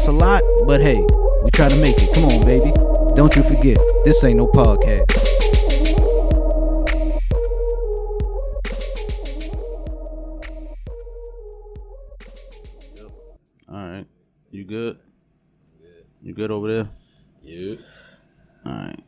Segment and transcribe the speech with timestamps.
[0.00, 1.06] I know it's a lot, but hey,
[1.42, 2.14] we try to make it.
[2.14, 2.72] Come on, baby.
[3.14, 5.04] Don't you forget, this ain't no podcast.
[13.68, 14.06] All right,
[14.50, 14.98] you good?
[16.22, 16.88] You good over there?
[17.42, 17.74] Yeah.
[18.64, 19.04] All right.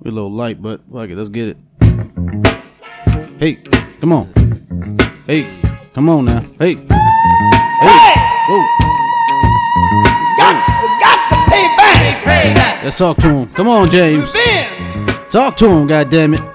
[0.00, 1.56] We're a little light, but fuck it, let's get it.
[3.38, 3.58] Hey,
[4.00, 4.32] come on.
[5.26, 5.46] Hey,
[5.94, 6.44] come on now.
[6.58, 6.74] Hey.
[6.74, 8.14] Hey.
[8.48, 8.89] Whoa.
[12.24, 12.84] Pay back.
[12.84, 13.48] Let's talk to him.
[13.54, 14.32] Come on, James.
[14.32, 16.46] Ben, Talk to him, goddammit.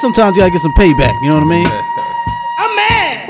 [0.00, 1.66] Sometimes you gotta get some payback, you know what I mean?
[2.58, 3.28] I'm mad.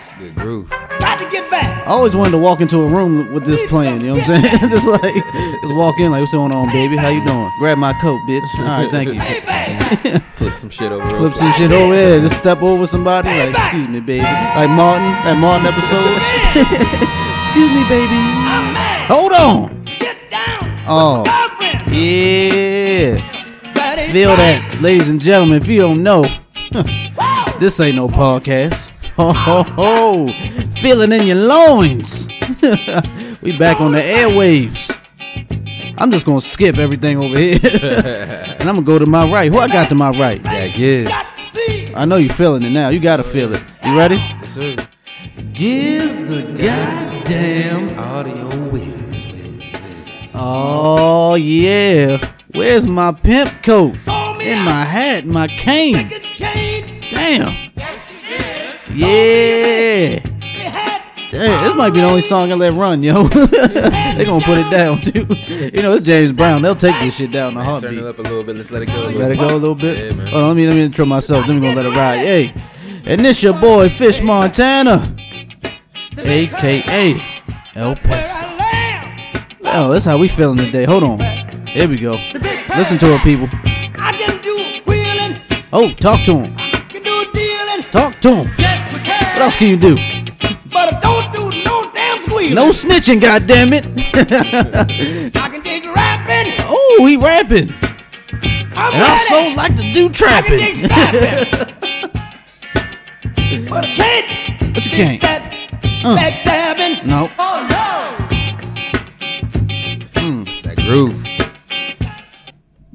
[0.00, 0.70] It's a good groove.
[0.98, 1.86] Got to get back.
[1.86, 4.42] I always wanted to walk into a room with this playing, you know what I'm
[4.42, 4.58] saying?
[4.70, 6.96] just like, just walk in like, what's going on, baby?
[6.96, 7.50] How you doing?
[7.58, 8.42] Grab my coat, bitch.
[8.58, 10.18] All right, thank you.
[10.34, 11.06] Flip some shit over.
[11.16, 12.20] Flip some shit over there.
[12.20, 13.28] Just step over somebody.
[13.28, 14.24] Like, excuse me, baby.
[14.24, 16.12] Like Martin, that Martin episode.
[17.44, 18.43] excuse me, baby.
[19.06, 19.84] Hold on.
[20.86, 21.24] Oh,
[21.90, 23.20] yeah.
[24.12, 25.60] Feel that, ladies and gentlemen.
[25.60, 26.22] If you don't know,
[27.60, 28.92] this ain't no podcast.
[29.16, 30.28] Ho ho ho!
[30.80, 32.26] Feeling in your loins.
[33.42, 34.98] we back on the airwaves.
[35.96, 39.52] I'm just gonna skip everything over here, and I'm gonna go to my right.
[39.52, 40.42] Who I got to my right?
[40.42, 40.74] That.
[41.06, 41.96] Got.
[41.96, 42.88] I know you're feeling it now.
[42.88, 43.62] You gotta feel it.
[43.84, 44.16] You ready?
[44.16, 44.76] Yes, sir.
[45.52, 47.98] Gives the goddamn.
[47.98, 50.30] Audio whiz, whiz, whiz.
[50.34, 52.18] Oh yeah.
[52.52, 53.98] Where's my pimp coat?
[54.04, 56.08] Told In my hat, my cane.
[56.08, 57.10] could change.
[57.10, 57.52] Damn.
[58.92, 60.20] Yeah.
[61.30, 63.24] Damn, this might be the only song I let run, yo.
[63.28, 65.26] they gonna put it down too.
[65.76, 66.62] You know, it's James Brown.
[66.62, 67.98] They'll take this shit down in a Turn heartbeat.
[67.98, 68.54] it up a little bit.
[68.54, 68.94] Let's let it go.
[68.94, 69.98] A little Let it go a little bit.
[69.98, 70.26] Yeah, man.
[70.28, 71.44] Hold on, let me let me intro myself.
[71.48, 72.18] Then we gonna let it ride.
[72.18, 72.54] Hey,
[73.04, 75.16] and this your boy Fish Montana,
[76.24, 77.20] aka
[77.74, 79.18] El lamb.
[79.64, 80.84] Oh, that's how we feeling today.
[80.84, 81.18] Hold on.
[81.66, 82.12] Here we go.
[82.76, 83.48] Listen to it, people.
[83.98, 85.36] I can do wheeling.
[85.72, 86.56] Oh, talk to him.
[86.88, 87.82] Can do dealing.
[87.90, 88.48] Talk to him.
[88.48, 89.96] What else can you do?
[90.72, 92.54] But don't do no damn squealing.
[92.54, 93.84] No snitching, goddammit.
[95.36, 96.54] I can dig rapping.
[96.68, 97.72] oh, he rapping.
[98.76, 100.58] I'm And I so like to do I can trapping.
[100.58, 100.90] dig
[103.68, 104.74] but I can't.
[104.74, 105.22] But you can't.
[106.04, 106.16] That Uh.
[106.18, 107.06] backstabbing.
[107.06, 107.30] No.
[110.46, 111.24] It's that groove.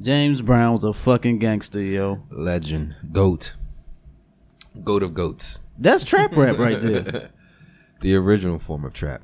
[0.01, 2.19] James Brown was a fucking gangster, yo.
[2.29, 2.95] Legend.
[3.11, 3.53] Goat.
[4.83, 5.59] Goat of goats.
[5.77, 7.29] That's trap rap right there.
[8.01, 9.21] The original form of trap.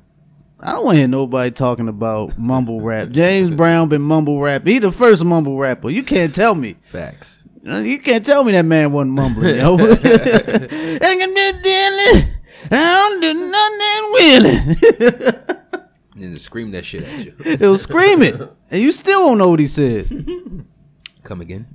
[0.60, 3.08] I don't want to hear nobody talking about mumble rap.
[3.08, 4.66] James Brown been mumble rap.
[4.66, 5.88] He the first mumble rapper.
[5.88, 6.76] You can't tell me.
[6.82, 7.42] Facts.
[7.62, 9.78] You can't tell me that man wasn't mumbling, yo.
[12.70, 13.52] Ain't gonna be dealing.
[13.52, 15.56] I don't do nothing willing.
[16.16, 17.34] And then they scream that shit at you.
[17.58, 18.40] He'll scream it,
[18.70, 20.08] and you still don't know what he said.
[21.24, 21.66] Come again.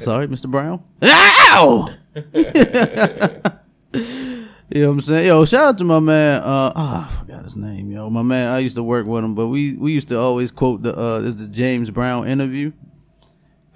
[0.00, 0.50] Sorry, Mr.
[0.50, 0.82] Brown.
[1.02, 1.94] Ow!
[2.14, 2.32] you
[4.80, 5.26] know what I'm saying?
[5.26, 6.40] Yo, shout out to my man.
[6.40, 7.90] Uh, ah, I forgot his name.
[7.90, 8.54] Yo, my man.
[8.54, 11.20] I used to work with him, but we we used to always quote the uh,
[11.20, 12.72] this is the James Brown interview.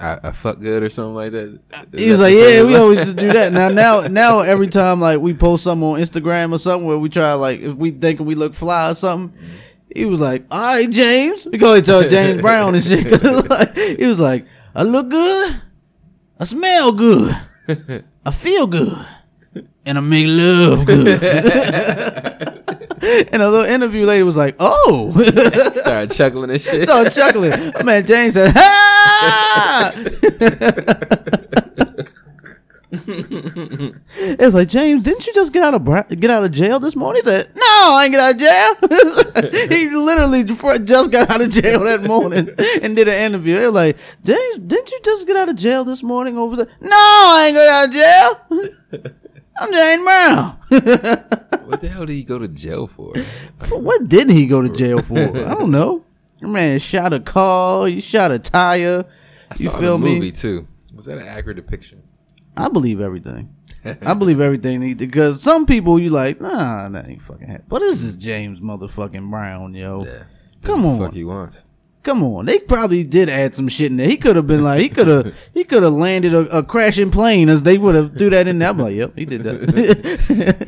[0.02, 1.60] I, I fuck good or something like that.
[1.92, 4.66] Is He was that like, "Yeah, we always to do that." Now, now, now, every
[4.66, 7.92] time like we post something on Instagram or something where we try like if we
[7.92, 9.56] thinking we look fly or something, mm-hmm.
[9.94, 13.22] he was like, "All right, James," we call each other James Brown and shit.
[13.48, 15.62] like, he was like, "I look good,
[16.40, 17.36] I smell good,
[18.26, 19.06] I feel good,
[19.86, 22.58] and I make love good."
[23.02, 25.10] and a little interview lady was like, "Oh."
[25.74, 26.84] Started chuckling and shit.
[26.84, 27.50] Started chuckling.
[27.74, 29.92] My man James said, "Ha!"
[32.94, 36.78] it was like James, didn't you just get out of bra- get out of jail
[36.78, 37.22] this morning?
[37.24, 38.38] He said, "No, I ain't get out of
[39.40, 42.50] jail." he literally just got out of jail that morning
[42.82, 43.58] and did an interview.
[43.58, 46.68] They were like, "James, didn't you just get out of jail this morning?" Over there,
[46.80, 47.94] "No, I ain't got out of
[49.00, 49.12] jail."
[49.58, 50.58] I'm James Brown.
[51.66, 53.12] What the hell did he go to jail for?
[53.58, 55.18] For what didn't he go to jail for?
[55.18, 56.04] I don't know.
[56.40, 57.88] Your Man shot a car.
[57.88, 59.04] You shot a tire.
[59.50, 60.66] I You saw feel the movie too.
[60.94, 62.02] Was that an accurate depiction?
[62.56, 63.54] I believe everything.
[63.84, 67.64] I believe everything because some people you like, nah, that ain't fucking happen.
[67.68, 70.04] But this is James motherfucking Brown, yo.
[70.04, 70.24] Yeah.
[70.62, 70.98] Come on.
[70.98, 71.64] fuck he wants.
[72.02, 74.08] Come on, they probably did add some shit in there.
[74.08, 77.12] He could have been like, he could have, he could have landed a, a crashing
[77.12, 78.70] plane as they would have threw that in there.
[78.70, 79.60] I'm like, yep, he did that.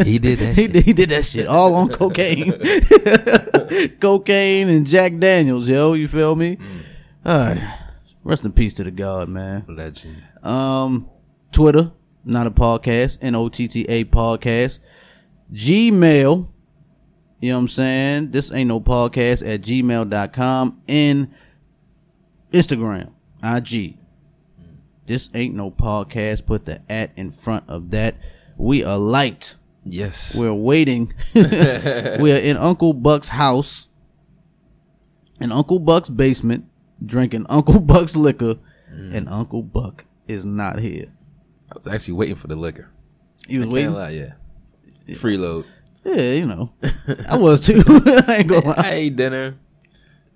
[0.06, 0.54] He did that.
[0.56, 2.52] he did, he did that shit all on cocaine,
[4.00, 5.94] cocaine and Jack Daniels, yo.
[5.94, 6.56] You feel me?
[7.26, 7.78] All right,
[8.22, 9.64] rest in peace to the God, man.
[9.66, 10.24] Legend.
[10.44, 11.10] Um,
[11.50, 11.90] Twitter,
[12.24, 14.78] not a podcast, N O T T A podcast.
[15.52, 16.48] Gmail,
[17.40, 18.30] you know what I'm saying?
[18.30, 20.82] This ain't no podcast at gmail.com.
[20.88, 21.34] And
[22.52, 23.98] Instagram, IG.
[25.06, 26.46] This ain't no podcast.
[26.46, 28.16] Put the at in front of that.
[28.56, 29.56] We are light.
[29.84, 30.36] Yes.
[30.38, 31.12] We're waiting.
[31.34, 33.88] we are in Uncle Buck's house,
[35.40, 36.64] in Uncle Buck's basement,
[37.04, 38.54] drinking Uncle Buck's liquor,
[38.90, 39.14] mm.
[39.14, 41.06] and Uncle Buck is not here.
[41.70, 42.90] I was actually waiting for the liquor.
[43.46, 43.92] He was waiting.
[43.92, 44.32] lie, yeah.
[45.08, 45.66] Freeload.
[46.04, 46.72] Yeah, you know,
[47.30, 47.82] I was too.
[48.28, 49.56] I ain't gonna I ate dinner.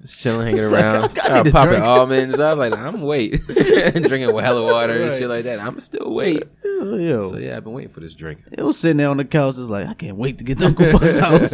[0.01, 1.11] Just chilling, hanging It's like, I- I around.
[1.11, 1.85] Started popping drink.
[1.85, 2.39] almonds.
[2.41, 3.45] I was like, I'm wait.
[3.47, 5.59] Drinking hella water and shit like that.
[5.61, 6.45] I'm still wait.
[6.65, 8.39] Yo, So yeah, I've been waiting for this drink.
[8.53, 10.67] it was sitting there on the couch, just like I can't wait to get to
[10.67, 11.53] Uncle Buck's house.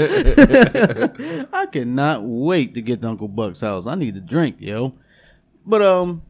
[1.53, 3.87] I cannot wait to get to Uncle Buck's house.
[3.87, 4.93] I need a drink, yo.
[5.67, 6.23] But um,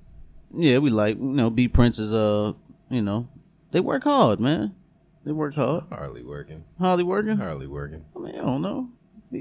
[0.54, 2.52] yeah, we like you know, B Prince's uh,
[2.90, 3.28] you know,
[3.72, 4.74] they work hard, man.
[5.24, 5.84] They work hard.
[5.90, 6.64] Hardly working.
[6.78, 7.38] Hardly working.
[7.38, 8.04] Hardly working.
[8.14, 8.90] I mean, I don't know.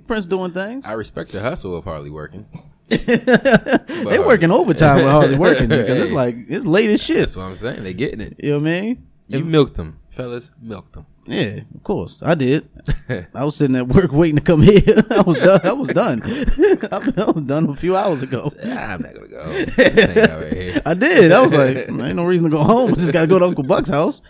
[0.07, 0.85] Prince doing things.
[0.85, 2.47] I respect the hustle of hardly working.
[2.88, 7.18] they working overtime with hardly working because it's like it's late as shit.
[7.18, 7.83] That's what I'm saying.
[7.83, 8.35] They getting it.
[8.39, 9.07] You know what I mean?
[9.27, 10.51] You milked them, fellas.
[10.62, 11.06] Milked them.
[11.25, 12.21] Yeah, of course.
[12.24, 12.68] I did.
[13.33, 14.81] I was sitting at work waiting to come here.
[15.09, 15.62] I was done.
[15.63, 16.21] I was done.
[16.24, 18.51] I was done a few hours ago.
[18.65, 19.45] Ah, I'm not gonna go.
[19.45, 20.81] Right.
[20.85, 21.31] I did.
[21.31, 22.91] I was like, ain't no reason to go home.
[22.91, 24.21] I just got to go to Uncle Buck's house.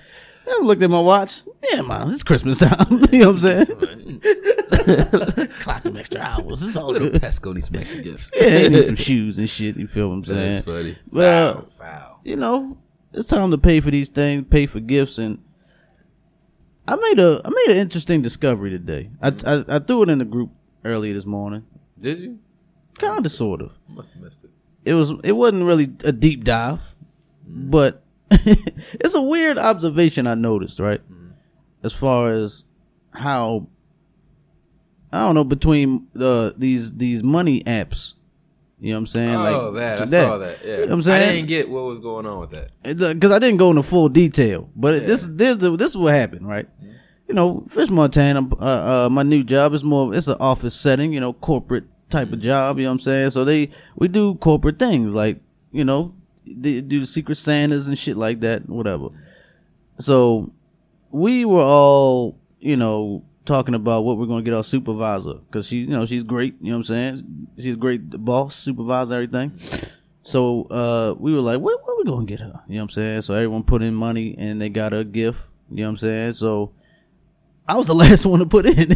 [0.48, 1.44] I looked at my watch.
[1.72, 2.88] Yeah, man, it's Christmas time.
[3.12, 4.20] you know what I'm saying?
[5.60, 6.62] Clock them extra hours.
[6.64, 7.14] It's all good.
[7.14, 8.32] Pesco needs some extra gifts.
[8.36, 9.78] Yeah, they need some shoes and shit.
[9.78, 10.54] You feel what I'm saying?
[10.54, 10.98] That's funny.
[11.12, 12.20] Well, foul, foul.
[12.24, 12.78] you know,
[13.14, 15.42] it's time to pay for these things, pay for gifts, and
[16.88, 19.10] I made a I made an interesting discovery today.
[19.22, 19.70] I mm.
[19.70, 20.52] I, I threw it in the group
[20.84, 21.66] earlier this morning,
[22.00, 22.40] Did you?
[22.96, 23.72] kind of, sort of.
[23.88, 24.50] Must have missed it.
[24.84, 26.96] It was it wasn't really a deep dive,
[27.50, 27.72] mm.
[27.72, 28.04] but
[29.00, 30.80] it's a weird observation I noticed.
[30.80, 31.02] Right,
[31.84, 32.64] as far as
[33.14, 33.68] how
[35.12, 38.16] I don't know between the these these money apps.
[38.80, 39.36] You know what I'm saying?
[39.36, 40.58] oh, that I saw that.
[40.66, 42.72] Yeah, You know I'm saying I didn't get what was going on with that.
[42.84, 44.70] because I didn't go into full detail.
[44.76, 45.08] But Yeah.
[45.08, 46.68] this this this is what happened, right?
[47.30, 50.14] You know, Fish Montana, uh, uh, my new job is more.
[50.14, 52.78] It's an office setting, you know, corporate type of job.
[52.78, 53.30] You know what I'm saying?
[53.32, 55.40] So they we do corporate things like
[55.72, 56.14] you know
[56.46, 59.10] they do Secret Santas and shit like that, whatever.
[60.00, 60.52] So
[61.12, 65.68] we were all you know talking about what we're going to get our supervisor because
[65.68, 66.56] she you know she's great.
[66.62, 67.48] You know what I'm saying?
[67.58, 69.60] She's a great boss, supervisor, everything.
[70.24, 72.64] So uh, we were like, what, what are we gonna get her?
[72.68, 73.22] You know what I'm saying?
[73.22, 75.42] So everyone put in money and they got a gift.
[75.70, 76.34] You know what I'm saying?
[76.34, 76.72] So
[77.68, 78.96] I was the last one to put in.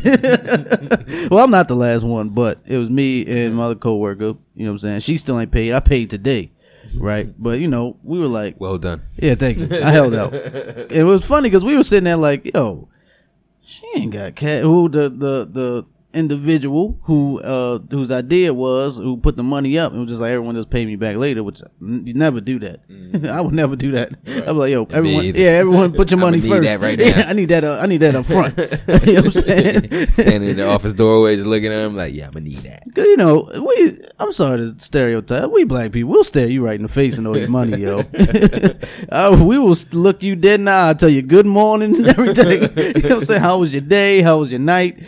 [1.29, 4.23] well, I'm not the last one, but it was me and my other coworker.
[4.23, 4.99] You know what I'm saying?
[5.01, 5.73] She still ain't paid.
[5.73, 6.51] I paid today,
[6.97, 7.33] right?
[7.37, 9.01] But you know, we were like, Well done.
[9.17, 9.67] yeah, thank you.
[9.71, 10.33] I held out.
[10.33, 12.87] It was funny because we were sitting there like, yo,
[13.61, 14.63] she ain't got cat.
[14.63, 15.85] Who the the the
[16.17, 20.31] individual who uh whose idea was who put the money up and was just like
[20.31, 22.81] everyone just pay me back later, which you never do that.
[23.31, 24.13] I would never do that.
[24.47, 26.63] I was like, yo, everyone, yeah, everyone, put your money need first.
[26.63, 27.27] that right Yeah, now.
[27.29, 27.63] I need that.
[27.63, 28.57] Uh, I need that up front.
[29.07, 30.07] you know what I'm saying?
[30.09, 32.83] Standing in the office doorway, just looking at him like, yeah, I'm gonna need that.
[32.95, 33.97] 'Cause, you know, we.
[34.19, 35.51] I'm sorry to stereotype.
[35.51, 37.99] We black people, we'll stare you right in the face and owe you money, yo.
[39.09, 42.61] uh, we will look you dead in the eye, tell you good morning and everything.
[42.63, 43.41] you know what I'm saying?
[43.41, 44.21] How was your day?
[44.21, 44.99] How was your night?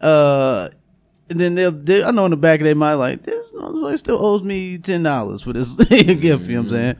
[0.00, 0.55] Uh,
[1.28, 3.98] and then they'll, they I know in the back of their mind, like, this motherfucker
[3.98, 5.90] still owes me ten dollars for this gift.
[5.90, 6.96] You know what I'm saying?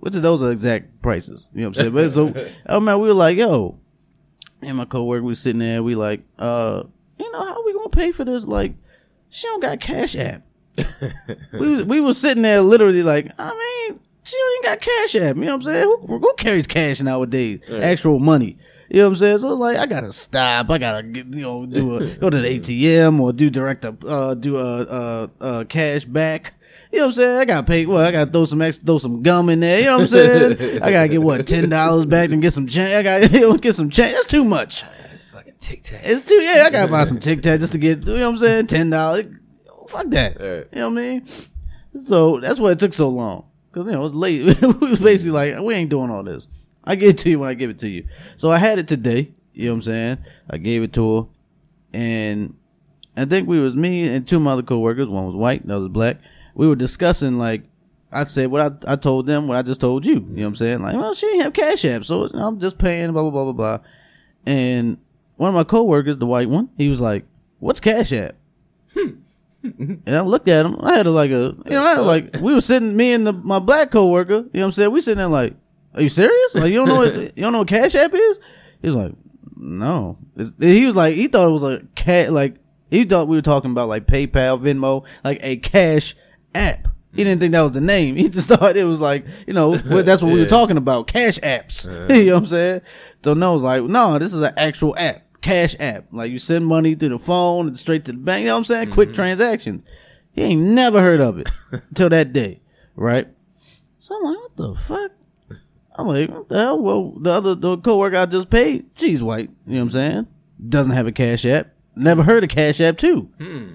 [0.00, 1.48] Which is those are exact prices.
[1.52, 1.94] You know what I'm saying?
[1.94, 3.78] But so, oh man, we were like, yo,
[4.60, 6.82] me and my coworker we sitting there, we like, uh,
[7.18, 8.44] you know, how we gonna pay for this?
[8.44, 8.74] Like,
[9.28, 10.42] she don't got cash app.
[11.52, 15.36] we was we was sitting there literally like, I mean, she ain't got cash app.
[15.36, 15.84] You know what I'm saying?
[15.84, 17.60] Who, who carries cash nowadays?
[17.70, 18.58] Actual money.
[18.88, 19.38] You know what I'm saying?
[19.38, 20.70] So it's like I gotta stop.
[20.70, 23.94] I gotta get, you know do a go to the ATM or do direct a
[24.06, 26.54] uh, do a, a, a cash back.
[26.90, 27.38] You know what I'm saying?
[27.38, 27.84] I gotta pay.
[27.84, 29.80] Well, I gotta throw some extra, throw some gum in there.
[29.80, 30.82] You know what I'm saying?
[30.82, 32.94] I gotta get what ten dollars back and get some change.
[32.94, 34.14] I gotta you know, get some change.
[34.14, 34.84] That's too much.
[35.12, 36.00] It's fucking tic tac.
[36.04, 36.64] It's too yeah.
[36.66, 38.66] I gotta buy some Tic Tac just to get you know what I'm saying.
[38.68, 39.26] Ten dollars.
[39.88, 40.40] Fuck that.
[40.40, 40.66] Right.
[40.72, 41.26] You know what I mean?
[41.94, 44.60] So that's why it took so long because you know it was late.
[44.62, 46.48] we was basically like we ain't doing all this.
[46.88, 48.08] I give it to you when I give it to you.
[48.36, 49.30] So I had it today.
[49.52, 50.18] You know what I'm saying?
[50.50, 51.28] I gave it to her,
[51.92, 52.54] and
[53.16, 55.08] I think we was me and two of my other coworkers.
[55.08, 56.18] One was white, the other was black.
[56.54, 57.62] We were discussing like
[58.10, 60.14] I said what I I told them what I just told you.
[60.14, 60.82] You know what I'm saying?
[60.82, 63.12] Like, well, she ain't have Cash App, so I'm just paying.
[63.12, 63.78] Blah blah blah blah blah.
[64.46, 64.98] And
[65.36, 67.26] one of my coworkers, the white one, he was like,
[67.58, 68.34] "What's Cash App?"
[69.62, 70.76] and I looked at him.
[70.80, 73.26] I had a, like a, you know, I had like we were sitting, me and
[73.26, 74.32] the, my black coworker.
[74.32, 74.90] You know what I'm saying?
[74.92, 75.54] We sitting there like,
[75.98, 76.54] "Are you serious?
[76.54, 78.40] Like you don't know what you don't know what Cash App is?"
[78.80, 79.12] He was like,
[79.56, 82.56] "No." It's- he was like, he thought it was a cat, like
[82.90, 86.16] he thought we were talking about like PayPal, Venmo, like a cash
[86.54, 86.88] app.
[87.14, 88.16] He didn't think that was the name.
[88.22, 91.06] He just thought it was like, you know, what- that's what we were talking about,
[91.06, 91.84] cash apps.
[92.14, 92.80] you know what I'm saying?
[93.24, 96.06] So no, it's like, no, this is an actual app, cash app.
[96.12, 98.42] Like you send money through the phone and straight to the bank.
[98.42, 98.90] You know what I'm saying?
[98.92, 99.16] Quick mm-hmm.
[99.16, 99.82] transactions.
[100.32, 102.60] He ain't never heard of it until that day,
[102.94, 103.26] right?
[103.98, 105.10] So I'm like, what the fuck?
[105.98, 106.78] I'm like, what the hell?
[106.78, 109.50] Well, the other the coworker I just paid, she's white.
[109.66, 110.26] You know what I'm saying?
[110.68, 111.72] Doesn't have a cash app.
[111.96, 113.22] Never heard of cash app too.
[113.38, 113.74] Hmm.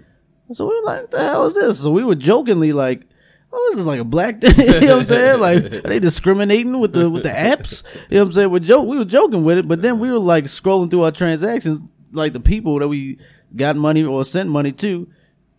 [0.54, 1.82] So we were like, what the hell is this?
[1.82, 3.04] So we were jokingly like,
[3.52, 4.56] oh, this is like a black thing.
[4.82, 5.40] you know what I'm saying?
[5.42, 7.84] Like, are they discriminating with the with the apps?
[8.10, 8.52] You know what I'm saying?
[8.52, 11.12] We're joke we were joking with it, but then we were like scrolling through our
[11.12, 11.82] transactions,
[12.14, 13.18] like the people that we
[13.54, 15.10] got money or sent money to.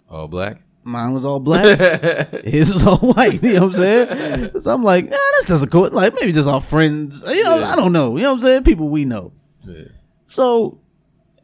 [0.08, 0.62] All black.
[0.86, 2.30] Mine was all black.
[2.44, 3.42] His is all white.
[3.42, 4.60] You know what I'm saying?
[4.60, 5.88] So I'm like, yeah, that's just a cool.
[5.90, 7.22] Like maybe just our friends.
[7.26, 7.72] You know, Yeah.
[7.72, 8.16] I don't know.
[8.16, 8.64] You know what I'm saying?
[8.64, 9.32] People we know.
[9.62, 9.84] Yeah.
[10.26, 10.80] So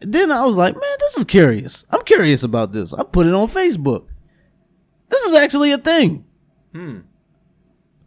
[0.00, 1.86] then I was like, man, this is curious.
[1.90, 2.92] I'm curious about this.
[2.92, 4.06] I put it on Facebook.
[5.08, 6.24] This is actually a thing.
[6.74, 7.00] Hmm.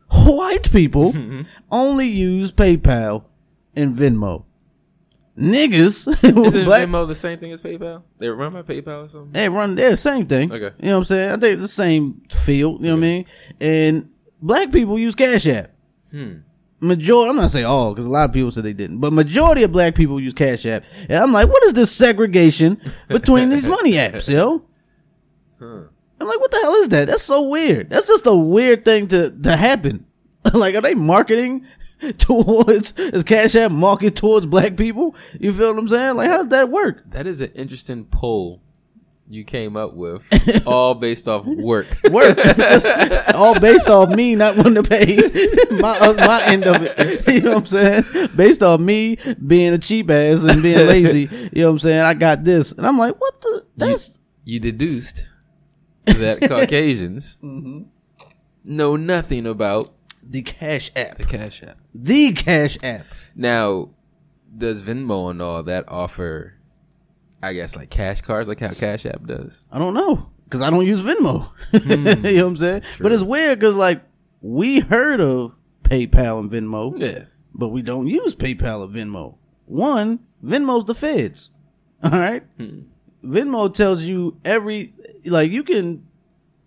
[0.09, 1.13] White people
[1.71, 3.25] only use PayPal
[3.75, 4.45] and Venmo.
[5.37, 8.03] Niggas, Isn't black, Venmo the same thing as PayPal?
[8.19, 9.31] They run by PayPal or something?
[9.31, 10.51] they run they're the same thing.
[10.51, 10.75] Okay.
[10.79, 11.29] You know what I'm saying?
[11.29, 13.25] I think it's the same field, you know what I mean?
[13.59, 14.09] And
[14.41, 15.71] black people use Cash App.
[16.11, 16.33] Hmm.
[16.79, 19.63] Majority, I'm not saying all, because a lot of people said they didn't, but majority
[19.63, 20.83] of black people use Cash App.
[21.09, 24.63] And I'm like, what is this segregation between these money apps, yo?
[25.59, 25.83] Huh.
[26.19, 27.07] I'm like, what the hell is that?
[27.07, 27.89] That's so weird.
[27.89, 30.05] That's just a weird thing to, to happen.
[30.59, 31.65] like, are they marketing
[32.17, 35.15] towards, is Cash App market towards black people?
[35.39, 36.15] You feel what I'm saying?
[36.15, 37.03] Like, how does that work?
[37.11, 38.61] That is an interesting poll
[39.29, 40.27] you came up with,
[40.67, 41.87] all based off work.
[42.11, 42.37] Work.
[42.37, 42.85] just
[43.33, 45.15] all based off me not wanting to pay
[45.71, 47.25] my, uh, my end of it.
[47.33, 48.03] You know what I'm saying?
[48.35, 49.17] Based off me
[49.47, 51.29] being a cheap ass and being lazy.
[51.53, 52.01] You know what I'm saying?
[52.01, 52.73] I got this.
[52.73, 53.65] And I'm like, what the?
[53.77, 54.19] That's.
[54.43, 55.25] you deduced
[56.05, 57.83] that Caucasians Mm-hmm.
[58.65, 59.89] know nothing about
[60.27, 61.17] the Cash App.
[61.17, 61.77] the Cash App.
[61.93, 63.05] The Cash App.
[63.35, 63.89] Now,
[64.57, 66.53] does Venmo and all that offer,
[67.41, 69.61] I guess, like cash cards, like how Cash App does?
[69.71, 71.49] I don't know because I don't use Venmo.
[71.71, 72.07] Hmm.
[72.25, 72.81] you know what I'm saying?
[72.99, 74.01] But it's weird because like
[74.41, 77.25] we heard of PayPal and Venmo, Yeah.
[77.53, 79.35] but we don't use PayPal or Venmo.
[79.65, 81.49] One, Venmo's the feds.
[82.03, 82.81] All right, hmm.
[83.23, 84.93] Venmo tells you every
[85.25, 86.05] like you can.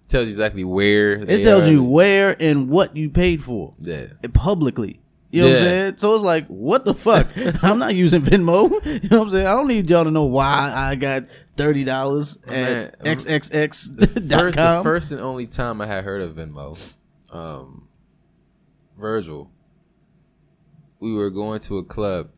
[0.08, 1.12] Tells you exactly where.
[1.14, 1.70] It tells are.
[1.72, 4.06] you where and what you paid for Yeah.
[4.32, 5.00] publicly.
[5.30, 5.94] You know what I'm saying?
[5.98, 7.26] So it's like, what the fuck?
[7.62, 8.70] I'm not using Venmo.
[9.02, 9.46] You know what I'm saying?
[9.46, 11.25] I don't need y'all to know why I got
[11.56, 16.22] thirty dollars at Man, xxx dot First, the first and only time I had heard
[16.22, 16.78] of Venmo,
[17.30, 17.88] um,
[18.98, 19.50] Virgil,
[21.00, 22.30] we were going to a club.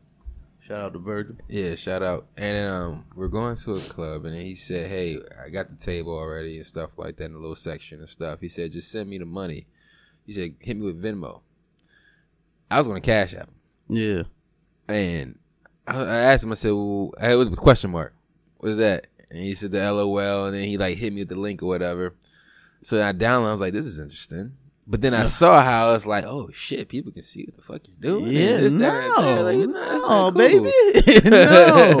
[0.69, 1.35] Shout out to Virgil.
[1.47, 2.27] Yeah, shout out.
[2.37, 5.83] And then, um, we're going to a club, and he said, "Hey, I got the
[5.83, 8.91] table already and stuff like that in a little section and stuff." He said, "Just
[8.91, 9.65] send me the money."
[10.27, 11.41] He said, "Hit me with Venmo."
[12.69, 13.53] I was going to cash app, him.
[13.97, 14.23] Yeah.
[14.87, 15.39] and
[15.87, 16.51] I, I asked him.
[16.51, 18.13] I said, "Well, I was with question mark.
[18.57, 21.35] What's that?" And he said the LOL, and then he like hit me with the
[21.35, 22.13] link or whatever.
[22.83, 23.47] So I downloaded.
[23.47, 24.53] I was like, "This is interesting."
[24.91, 27.81] But then I saw how it's like, "Oh shit, people can see what the fuck
[27.85, 29.43] you're doing." Yeah, this, no, that.
[29.43, 30.31] Like, no, cool.
[30.31, 30.71] baby,
[31.29, 31.99] no.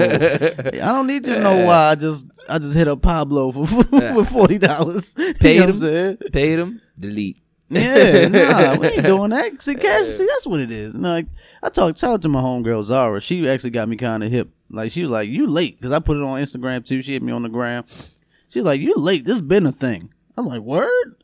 [0.81, 1.91] I don't need you to know why.
[1.91, 5.13] I just, I just hit up Pablo for for forty dollars.
[5.39, 5.61] Paid him.
[5.61, 6.17] what I'm saying?
[6.33, 6.81] Paid him.
[6.99, 7.37] Delete.
[7.69, 9.61] Yeah, nah, we ain't doing that.
[9.61, 10.95] See, cash, see, that's what it is.
[10.95, 11.27] And like,
[11.61, 13.21] I talked, talked to my homegirl Zara.
[13.21, 14.49] She actually got me kind of hip.
[14.71, 17.03] Like, she was like, "You late?" Because I put it on Instagram too.
[17.03, 17.85] She hit me on the gram.
[18.47, 19.25] She was like, "You late?
[19.25, 21.15] This been a thing." I'm like, "Word."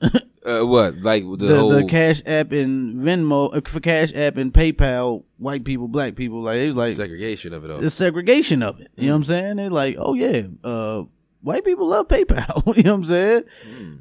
[0.45, 0.97] Uh, what?
[0.97, 1.69] Like the, the, whole.
[1.71, 6.41] the Cash App and Venmo uh, for Cash App and PayPal, white people, black people,
[6.41, 7.79] like it was like segregation of it all.
[7.79, 8.91] the segregation of it.
[8.95, 9.55] You know what I'm saying?
[9.55, 11.03] They're like, oh yeah, uh,
[11.41, 12.61] white people love PayPal.
[12.77, 13.43] you know what I'm saying?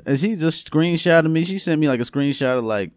[0.05, 1.45] And she just screenshotted me.
[1.45, 2.93] She sent me like a screenshot of like,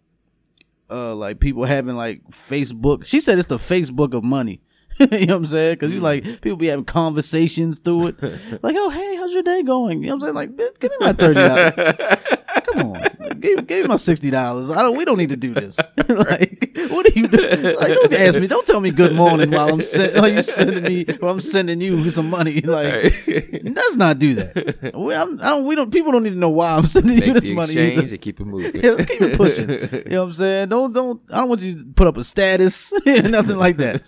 [0.90, 3.06] uh, like people having like Facebook.
[3.06, 4.62] She said it's the Facebook of money.
[5.12, 5.75] you know what I'm saying?
[5.75, 6.04] Because you mm.
[6.04, 8.22] like people be having conversations through it.
[8.63, 10.01] like, oh hey, how's your day going?
[10.01, 10.58] You know what I'm saying?
[10.58, 12.32] Like, give me my thirty.
[12.66, 13.07] Come on,
[13.39, 14.70] give give, give me my sixty dollars.
[14.70, 14.98] I don't.
[14.98, 15.77] We don't need to do this.
[16.08, 17.75] like, what are you doing?
[17.75, 18.48] Like, don't ask me.
[18.48, 22.10] Don't tell me good morning while I'm send, you sending me or I'm sending you
[22.12, 22.62] some money.
[22.67, 23.25] Like,
[23.63, 24.91] let's not do that.
[24.94, 25.65] We, I'm, I don't.
[25.65, 25.89] We don't.
[25.91, 27.77] People don't need to know why I'm sending you this money.
[27.77, 28.01] Either.
[28.01, 28.82] and keep it moving.
[28.84, 29.70] Yeah, let's keep it pushing.
[29.70, 30.70] You know what I'm saying?
[30.70, 31.22] Don't don't.
[31.32, 34.03] I don't want you to put up a status, nothing like that.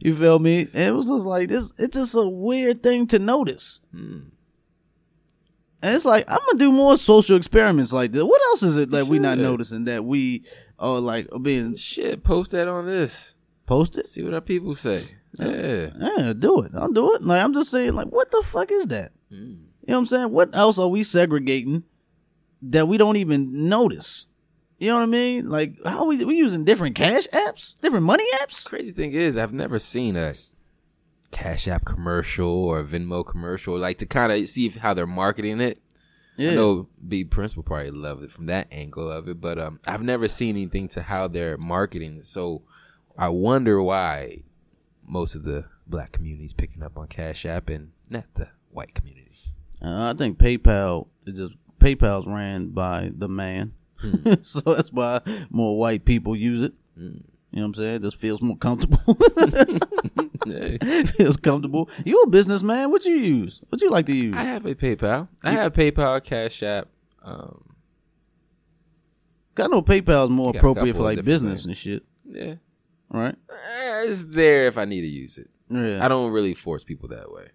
[0.00, 0.60] You feel me?
[0.60, 1.72] And it was just like this.
[1.76, 3.80] It's just a weird thing to notice.
[3.92, 4.20] Hmm.
[5.84, 8.22] And it's like I'm gonna do more social experiments like this.
[8.22, 10.44] What else is it that we not noticing that we
[10.78, 13.34] are like being Shit, post that on this.
[13.66, 14.06] Post it.
[14.06, 15.04] See what our people say.
[15.38, 15.90] Yeah.
[15.98, 16.72] Yeah, do it.
[16.74, 17.22] I'll do it.
[17.22, 19.12] Like I'm just saying, like, what the fuck is that?
[19.28, 19.36] Hmm.
[19.36, 19.48] You
[19.88, 20.30] know what I'm saying?
[20.30, 21.84] What else are we segregating
[22.62, 24.26] that we don't even notice?
[24.78, 25.50] You know what I mean?
[25.50, 28.66] Like, how we we using different cash apps, different money apps?
[28.66, 30.34] Crazy thing is, I've never seen a
[31.34, 35.06] Cash App commercial or a Venmo commercial, like to kind of see if, how they're
[35.06, 35.82] marketing it.
[36.36, 39.58] Yeah, I know B Prince will probably love it from that angle of it, but
[39.58, 42.22] um, I've never seen anything to how they're marketing.
[42.22, 42.62] So
[43.18, 44.42] I wonder why
[45.06, 48.94] most of the black community is picking up on Cash App and not the white
[48.94, 49.24] community.
[49.82, 53.74] Uh, I think PayPal is just PayPal's ran by the man,
[54.42, 56.72] so that's why more white people use it.
[57.54, 57.94] You know what I'm saying?
[57.96, 58.98] It just feels more comfortable.
[60.46, 61.88] Hey, feels comfortable.
[62.04, 62.90] You a businessman?
[62.90, 63.62] What you use?
[63.70, 64.34] What you like to use?
[64.36, 65.28] I have a PayPal.
[65.42, 66.88] I have PayPal, Cash App.
[67.22, 67.64] Um,
[69.56, 71.66] I know PayPal is more appropriate for like business things.
[71.66, 72.54] and shit, yeah,
[73.08, 73.34] right?
[73.50, 75.48] Eh, it's there if I need to use it.
[75.70, 76.04] Yeah.
[76.04, 77.48] I don't really force people that way.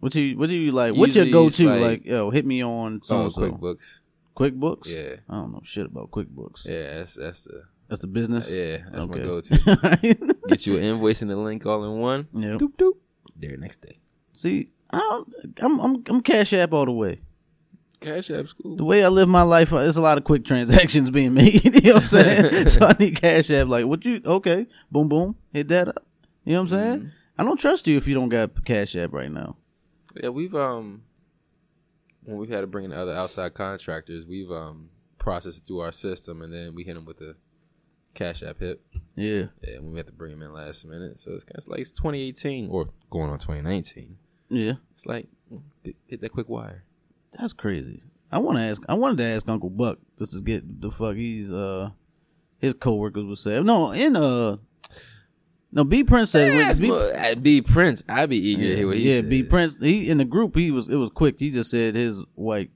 [0.00, 0.94] What you what do you like?
[0.94, 1.66] What's your go to?
[1.66, 3.30] like- Like, yo, hit me on so Oh.
[3.30, 4.00] QuickBooks.
[4.36, 4.86] QuickBooks.
[4.88, 6.66] Yeah, I don't know shit about QuickBooks.
[6.66, 8.50] yeah, that's that's the That's the business.
[8.50, 10.36] yeah that's my go-to.
[10.48, 12.28] Get you an invoice and the link all in one.
[12.32, 12.56] yeah.
[12.56, 12.92] Doop doop.
[13.36, 13.98] There next day.
[14.32, 17.20] See, I don't, I'm I'm I'm Cash App all the way.
[18.00, 18.76] Cash App's cool.
[18.76, 21.64] The way I live my life, uh, there's a lot of quick transactions being made.
[21.84, 22.68] you know what I'm saying?
[22.68, 23.68] so I need Cash App.
[23.68, 24.20] Like, what you?
[24.24, 26.06] Okay, boom, boom, hit that up.
[26.44, 27.12] You know what I'm saying?
[27.38, 29.56] I don't trust you if you don't got Cash App right now.
[30.22, 31.02] Yeah, we've um
[32.24, 36.42] when we've had to bring in other outside contractors, we've um processed through our system,
[36.42, 37.34] and then we hit them with the
[38.14, 38.80] Cash App hit.
[39.16, 41.20] Yeah, Yeah, and we had to bring him in last minute.
[41.20, 44.16] So it's kind of like it's 2018 or going on 2019.
[44.48, 45.62] yeah, It's like mm,
[46.06, 46.84] hit, that quick wire.
[47.38, 48.02] that's crazy.
[48.32, 48.82] I want to ask.
[48.88, 51.90] I wanted to ask Uncle Buck just to get the fuck he's uh
[52.58, 53.62] his coworkers would say.
[53.62, 54.56] No, in uh.
[55.70, 58.04] No, B Prince said Yes, B- I'd be Prince.
[58.08, 59.24] I'd be eager to hear what he said.
[59.24, 59.30] yeah.
[59.30, 59.78] B Prince.
[59.78, 60.54] He in the group.
[60.56, 60.88] He was.
[60.88, 61.36] It was quick.
[61.38, 62.70] He just said his white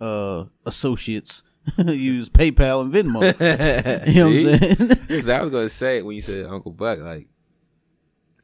[0.00, 1.42] uh associates
[1.78, 3.22] use PayPal and Venmo.
[4.06, 4.88] you know what I'm saying?
[5.06, 7.28] Because I was gonna say when you said Uncle Buck, like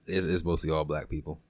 [0.06, 1.40] it's, it's mostly all black people.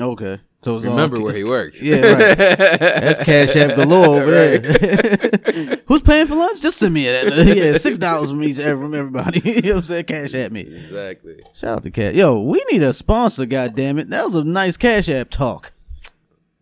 [0.00, 1.80] okay, so it's all- Remember where he works.
[1.82, 2.38] Yeah, right.
[2.38, 5.78] That's Cash App galore over there.
[5.86, 6.60] Who's paying for lunch?
[6.60, 7.56] Just send me that.
[7.56, 9.40] Yeah, six dollars from each from everybody.
[9.44, 10.04] you know what I'm saying?
[10.04, 10.62] Cash at me.
[10.62, 11.36] exactly.
[11.54, 12.14] Shout out to Cash.
[12.16, 13.46] Yo, we need a sponsor.
[13.46, 15.72] God damn it, that was a nice Cash App talk.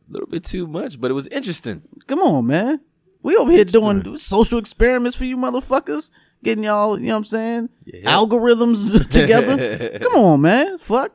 [0.09, 1.83] A little bit too much, but it was interesting.
[2.07, 2.81] Come on, man.
[3.23, 6.11] We over here doing social experiments for you motherfuckers.
[6.45, 7.69] Getting y'all, you know what I'm saying?
[7.85, 8.19] Yeah.
[8.19, 9.99] Algorithms together.
[10.01, 10.77] Come on, man.
[10.79, 11.13] Fuck.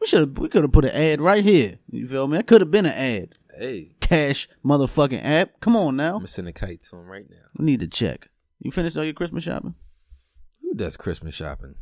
[0.00, 1.76] We should we could have put an ad right here.
[1.90, 2.38] You feel me?
[2.38, 3.34] That could have been an ad.
[3.56, 5.60] Hey, Cash motherfucking app.
[5.60, 6.16] Come on now.
[6.16, 7.36] I'm gonna a kite to him right now.
[7.56, 8.28] We need to check.
[8.58, 9.74] You finished all your Christmas shopping?
[10.62, 11.74] Who does Christmas shopping?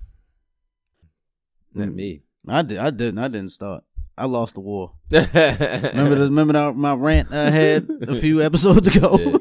[1.73, 1.95] Not Mm.
[1.95, 2.23] me.
[2.49, 2.79] I did.
[2.79, 3.19] I didn't.
[3.19, 3.85] I didn't start.
[4.19, 4.93] I lost the war.
[5.11, 5.31] remember
[5.95, 9.41] Remember the, remember that, my rant I had a few episodes ago.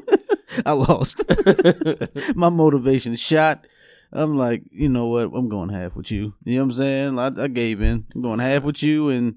[0.66, 1.24] I lost.
[2.36, 3.66] my motivation shot.
[4.12, 5.30] I'm like, you know what?
[5.34, 6.34] I'm going half with you.
[6.44, 7.18] You know what I'm saying?
[7.18, 8.06] I, I gave in.
[8.14, 9.36] I'm going half with you, and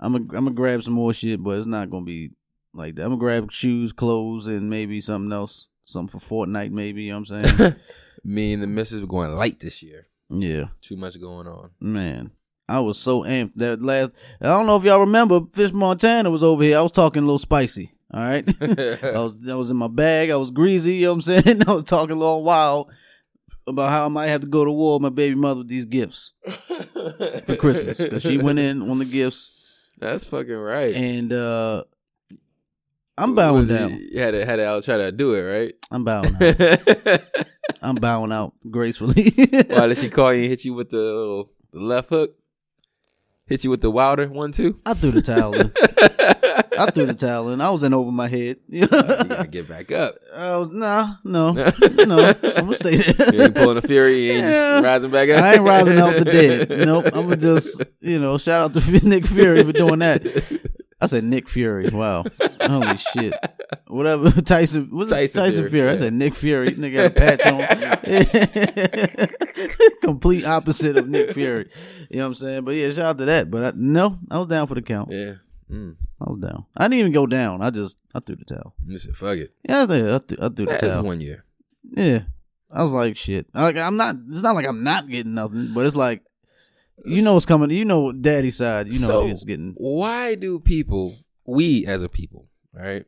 [0.00, 2.32] I'm gonna I'm gonna grab some more shit, but it's not gonna be
[2.74, 3.02] like that.
[3.02, 7.04] I'm gonna grab shoes, clothes, and maybe something else, something for Fortnite, maybe.
[7.04, 7.76] You know what I'm saying?
[8.24, 10.08] Me and the missus were going light this year.
[10.28, 10.64] yeah.
[10.82, 11.70] Too much going on.
[11.80, 12.32] Man,
[12.68, 14.10] I was so amped that last.
[14.40, 16.78] I don't know if y'all remember, Fish Montana was over here.
[16.78, 17.92] I was talking a little spicy.
[18.12, 20.30] All right, I was I was in my bag.
[20.30, 20.94] I was greasy.
[20.94, 21.62] You know what I'm saying?
[21.68, 22.90] I was talking a little wild
[23.66, 25.84] about how I might have to go to war with my baby mother with these
[25.84, 26.32] gifts
[27.44, 30.94] for Christmas because she went in on the gifts That's fucking right.
[30.94, 31.84] and uh
[33.18, 34.00] I'm bowing down.
[34.10, 35.74] You had to had to try to do it, right?
[35.90, 37.20] I'm bowing out.
[37.82, 39.32] I'm bowing out gracefully.
[39.68, 42.36] Why did she call you and hit you with the little the left hook?
[43.48, 44.78] Hit you with the wilder one too?
[44.84, 45.72] I threw the towel in.
[46.78, 47.60] I threw the towel in.
[47.60, 48.58] I was in over my head.
[48.68, 50.14] you gotta get back up.
[50.36, 51.68] I was nah, no, no.
[52.28, 53.34] I'm gonna stay there.
[53.34, 54.72] You ain't pulling a fury, you ain't Yeah.
[54.74, 55.42] just rising back up.
[55.42, 56.68] I ain't rising out the dead.
[56.86, 57.06] Nope.
[57.06, 60.24] I'm gonna just, you know, shout out to Nick Fury for doing that.
[61.00, 61.88] I said Nick Fury.
[61.90, 62.24] Wow.
[62.60, 63.32] Holy shit.
[63.86, 65.90] Whatever Tyson what's Tyson Tyson, Fury, Fury.
[65.90, 66.70] I said Nick Fury.
[66.72, 67.60] Nigga got a patch on.
[70.02, 71.70] Complete opposite of Nick Fury.
[72.10, 72.64] You know what I'm saying?
[72.64, 73.50] But yeah, shout out to that.
[73.50, 75.10] But I, no, I was down for the count.
[75.12, 75.34] yeah.
[75.70, 75.96] Mm.
[76.18, 76.64] I was down.
[76.74, 77.60] I didn't even go down.
[77.60, 78.72] I just I threw the towel.
[78.86, 79.52] You said, fuck it.
[79.68, 81.04] Yeah, I threw, I threw, I threw the That's towel.
[81.04, 81.44] one year.
[81.90, 82.20] Yeah,
[82.70, 83.48] I was like, shit.
[83.52, 84.16] Like I'm not.
[84.30, 86.22] It's not like I'm not getting nothing, but it's like,
[87.04, 87.70] you know what's coming.
[87.70, 88.86] You know, daddy's side.
[88.86, 89.74] You know, So- it's getting.
[89.76, 93.04] Why do people, we as a people, right?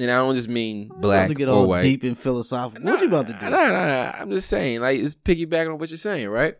[0.00, 1.82] And I don't just mean black to get or all white.
[1.82, 2.90] deep and philosophical.
[2.90, 3.38] what you about to do?
[3.42, 4.12] No, no, no.
[4.18, 6.56] I'm just saying, like, it's piggybacking on what you're saying, right?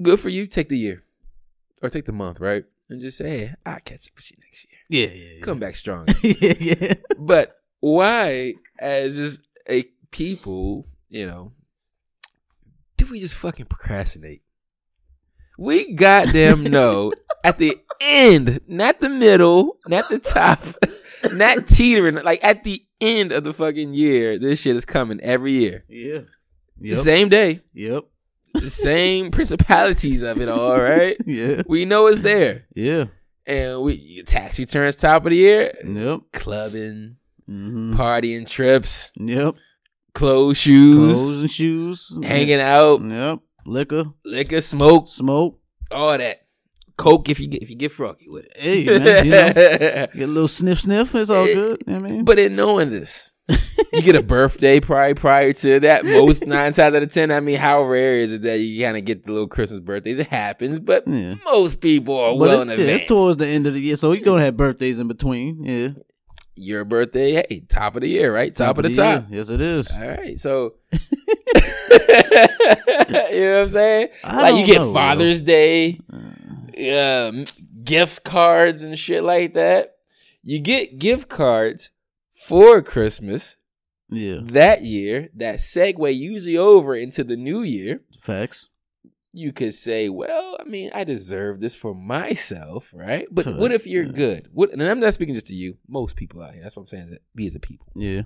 [0.00, 0.46] Good for you.
[0.46, 1.02] Take the year
[1.82, 2.64] or take the month, right?
[2.90, 5.08] And just say, hey, I'll catch up with you next year.
[5.08, 5.44] Yeah, yeah, yeah.
[5.44, 6.08] Come back strong.
[6.22, 6.94] yeah, yeah.
[7.18, 11.52] but why, as just a people, you know,
[12.98, 14.42] do we just fucking procrastinate?
[15.56, 17.12] We goddamn know
[17.44, 20.62] at the end, not the middle, not the top,
[21.32, 25.52] not teetering, like at the end of the fucking year, this shit is coming every
[25.52, 25.84] year.
[25.88, 26.20] Yeah.
[26.78, 26.96] The Yep.
[26.96, 28.04] Same day, Yep.
[28.54, 31.16] the same principalities of it all, right?
[31.26, 31.62] Yeah.
[31.66, 32.66] We know it's there.
[32.74, 33.06] Yeah.
[33.46, 36.20] And we tax returns top of the year, Yep.
[36.32, 39.56] clubbing, hmm partying trips, Yep.
[40.14, 42.18] clothes, shoes, Clothes and shoes.
[42.22, 43.40] hanging out, Yep.
[43.66, 45.60] Liquor, liquor, smoke, smoke.
[45.90, 46.46] all that.
[47.00, 48.52] Coke if you get if you get froggy with it.
[48.56, 49.24] Hey, man.
[49.24, 51.14] You know, get a little sniff, sniff.
[51.14, 51.82] It's all Eh, good.
[51.86, 53.32] You know I mean, but in knowing this,
[53.92, 56.04] you get a birthday prior prior to that.
[56.04, 58.96] Most nine times out of ten, I mean, how rare is it that you kind
[58.96, 60.18] of get the little Christmas birthdays?
[60.18, 61.36] It happens, but Yeah.
[61.44, 63.00] most people are but well in yeah, advance.
[63.02, 65.64] it's towards the end of the year, so you're gonna have birthdays in between.
[65.64, 65.88] Yeah.
[66.56, 68.54] Your birthday, hey, top of the year, right?
[68.54, 68.96] Top, of the, year.
[69.20, 69.24] top.
[69.30, 69.90] Yes, it is.
[69.90, 70.98] All right, so you
[71.90, 74.08] know what I'm saying?
[74.24, 74.92] I like you get know.
[74.92, 75.98] Father's Day,
[76.80, 77.44] um,
[77.84, 79.96] gift cards and shit like that.
[80.42, 81.90] You get gift cards
[82.32, 83.56] for Christmas
[84.08, 84.38] Yeah.
[84.44, 85.28] that year.
[85.34, 88.00] That segue usually over into the new year.
[88.20, 88.70] Facts.
[89.32, 93.26] You could say, well, I mean, I deserve this for myself, right?
[93.30, 94.12] But Correct, what if you're yeah.
[94.12, 94.48] good?
[94.52, 94.72] What?
[94.72, 95.76] And I'm not speaking just to you.
[95.86, 96.62] Most people out here.
[96.62, 97.10] That's what I'm saying.
[97.10, 98.22] That we as a people Yeah.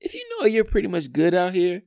[0.00, 1.82] if you know you're pretty much good out here,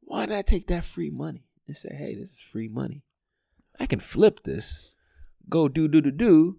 [0.00, 3.04] why not take that free money and say, hey, this is free money.
[3.78, 4.94] I can flip this,
[5.48, 6.58] go do, do, do, do.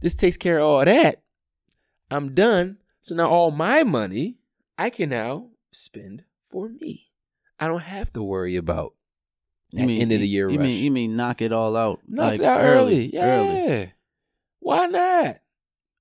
[0.00, 1.22] This takes care of all that.
[2.10, 2.78] I'm done.
[3.00, 4.38] So now all my money
[4.76, 7.06] I can now spend for me.
[7.58, 8.94] I don't have to worry about
[9.72, 10.66] that end of the year You rush.
[10.66, 12.00] mean you mean knock it all out?
[12.06, 13.12] Knock like it out early.
[13.12, 13.24] Yeah.
[13.40, 13.92] Early.
[14.60, 15.36] Why not?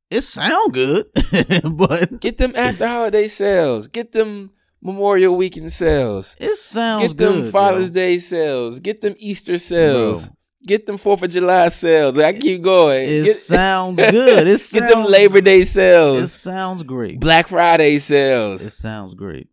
[0.10, 1.08] It sound good,
[1.72, 3.90] but Get them after holiday sales.
[3.90, 6.36] Get them Memorial Weekend sales.
[6.40, 7.18] it sounds good.
[7.18, 7.52] Get them good.
[7.52, 7.94] Father's yo.
[7.94, 8.80] Day sales.
[8.80, 10.28] Get them Easter sales.
[10.28, 10.37] Bro.
[10.68, 12.20] Get them Fourth of July sales.
[12.20, 13.06] I keep going.
[13.08, 14.48] It get, sounds good.
[14.48, 16.20] It sounds, get them Labor Day sales.
[16.20, 17.22] It sounds great.
[17.22, 18.62] Black Friday sales.
[18.62, 19.48] It sounds great.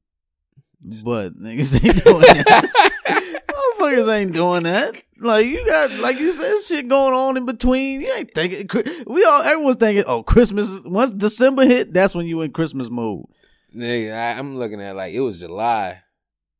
[1.04, 3.42] But niggas ain't doing that.
[3.78, 5.00] Motherfuckers ain't doing that.
[5.20, 8.00] Like you got, like you said, shit going on in between.
[8.00, 8.68] You ain't thinking.
[9.06, 10.80] We all, everyone's thinking, oh, Christmas.
[10.84, 13.26] Once December hit, that's when you in Christmas mode.
[13.72, 16.02] Nigga, I, I'm looking at like it was July,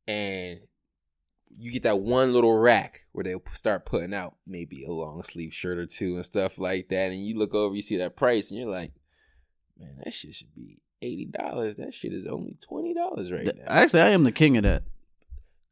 [0.07, 0.61] and
[1.57, 5.53] you get that one little rack where they start putting out maybe a long sleeve
[5.53, 8.51] shirt or two and stuff like that, and you look over, you see that price,
[8.51, 8.91] and you're like,
[9.79, 11.77] man, that shit should be eighty dollars.
[11.77, 13.63] That shit is only twenty dollars right now.
[13.67, 14.83] Actually, I am the king of that.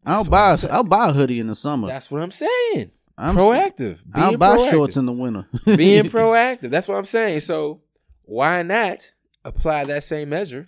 [0.05, 0.47] I'll That's buy.
[0.49, 0.73] I'm a- saying.
[0.73, 1.87] I'll buy a hoodie in the summer.
[1.87, 2.91] That's what I'm saying.
[3.17, 3.99] I'm proactive.
[4.15, 4.71] I'll buy proactive.
[4.71, 5.47] shorts in the winter.
[5.77, 6.69] being proactive.
[6.71, 7.41] That's what I'm saying.
[7.41, 7.81] So
[8.25, 9.11] why not
[9.45, 10.67] apply that same measure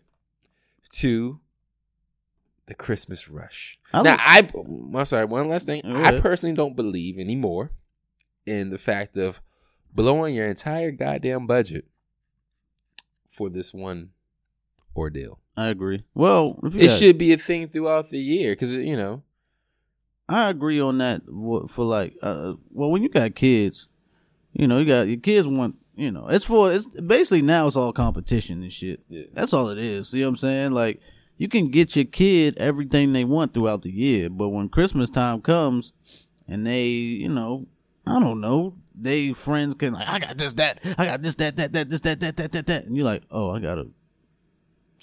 [0.92, 1.40] to
[2.68, 3.80] the Christmas rush?
[3.94, 4.50] I now, I
[4.96, 5.26] I'm sorry.
[5.26, 5.86] One last thing.
[5.86, 7.72] I personally don't believe anymore
[8.46, 9.42] in the fact of
[9.94, 11.86] blowing your entire goddamn budget
[13.30, 14.10] for this one
[14.96, 15.40] ordeal.
[15.58, 16.04] I agree.
[16.14, 19.24] Well, if you It got- should be a thing throughout the year because you know.
[20.28, 21.22] I agree on that
[21.70, 23.88] for like, uh, well, when you got kids,
[24.54, 27.76] you know, you got your kids want, you know, it's for, it's basically now it's
[27.76, 29.02] all competition and shit.
[29.08, 29.26] Yeah.
[29.34, 30.10] That's all it is.
[30.10, 30.72] See what I'm saying?
[30.72, 31.00] Like,
[31.38, 35.42] you can get your kid everything they want throughout the year, but when Christmas time
[35.42, 35.94] comes
[36.48, 37.66] and they, you know,
[38.08, 41.56] I don't know, they friends can like, I got this, that, I got this, that,
[41.58, 43.78] that, that, this, that, that, that, that, that, and you're like, oh, I got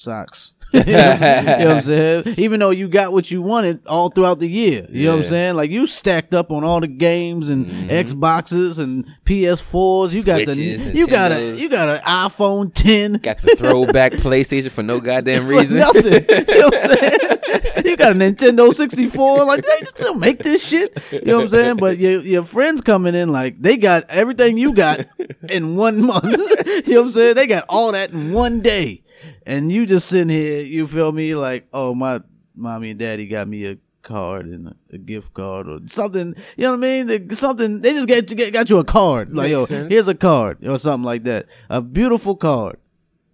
[0.03, 0.55] socks.
[0.73, 2.35] you know what I'm saying?
[2.39, 4.87] Even though you got what you wanted all throughout the year.
[4.89, 5.55] You know what I'm saying?
[5.55, 10.15] Like you stacked up on all the games and Xboxes and PS4s.
[10.15, 10.51] You got Mm-hmm.
[10.53, 13.15] Switches, the you got a you got an iPhone 10.
[13.15, 15.77] Got the throwback PlayStation for no goddamn reason.
[15.79, 16.05] nothing.
[16.05, 17.19] You know what I'm saying?
[17.85, 19.45] You got a Nintendo 64.
[19.45, 20.97] Like they just still make this shit.
[21.13, 21.77] You know what I'm saying?
[21.77, 25.05] But your your friends coming in like they got everything you got
[25.51, 26.25] in one month.
[26.25, 27.35] you know what I'm saying?
[27.35, 29.02] They got all that in one day.
[29.47, 31.35] And you just sitting here, you feel me?
[31.35, 32.21] Like, oh my,
[32.55, 36.35] mommy and daddy got me a card and a, gift card or something.
[36.57, 37.31] You know what I mean?
[37.31, 39.31] Something they just get, get got you a card.
[39.35, 39.93] Like, Makes yo, sense.
[39.93, 41.47] here's a card or something like that.
[41.71, 42.79] A beautiful card.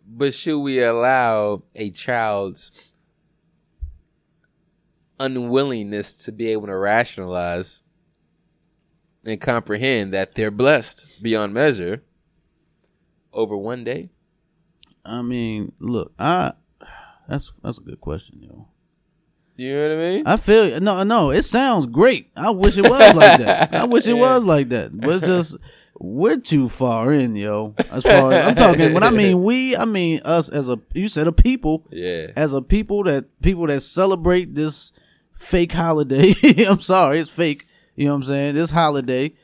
[0.07, 2.93] But should we allow a child's
[5.21, 7.83] unwillingness to be able to rationalize
[9.25, 12.03] and comprehend that they're blessed beyond measure
[13.33, 14.11] over one day?
[15.09, 16.53] I mean, look, I
[17.29, 18.69] that's that's a good question, yo.
[19.57, 20.23] You know what I mean?
[20.27, 21.31] I feel no, no.
[21.31, 22.31] It sounds great.
[22.37, 23.75] I wish it was like that.
[23.75, 24.99] I wish it was like that.
[24.99, 25.57] But it's just
[25.99, 27.75] we're too far in, yo.
[27.91, 31.09] As far as I'm talking, when I mean we, I mean us as a you
[31.09, 32.29] said a people, yeah.
[32.37, 34.93] as a people that people that celebrate this
[35.33, 36.35] fake holiday.
[36.69, 37.67] I'm sorry, it's fake.
[37.97, 38.55] You know what I'm saying?
[38.55, 39.35] This holiday,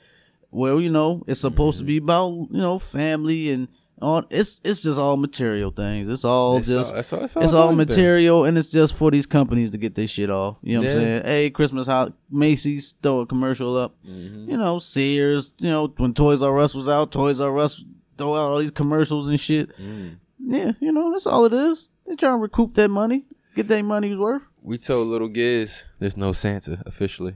[0.52, 1.88] well, you know it's supposed to mm-hmm.
[1.88, 3.66] be about you know family and
[4.02, 4.24] all.
[4.30, 6.08] It's it's just all material things.
[6.08, 7.88] It's all It's just all- it's all- it's it's all all always been.
[7.88, 10.56] material, and it's just for these companies to get their shit off.
[10.62, 11.22] You know what I'm saying?
[11.24, 13.94] Hey, Christmas how Macy's throw a commercial up.
[14.06, 14.50] Mm-hmm.
[14.50, 15.52] You know, Sears.
[15.58, 17.84] You know when Toys R Us was out, Toys R Us
[18.18, 19.76] throw out all these commercials and shit.
[19.78, 20.16] Mm.
[20.46, 21.88] Yeah, you know that's all it is.
[22.06, 23.24] They're trying to recoup that money,
[23.56, 24.42] get their money's worth.
[24.62, 27.34] We told little Giz there's no Santa officially.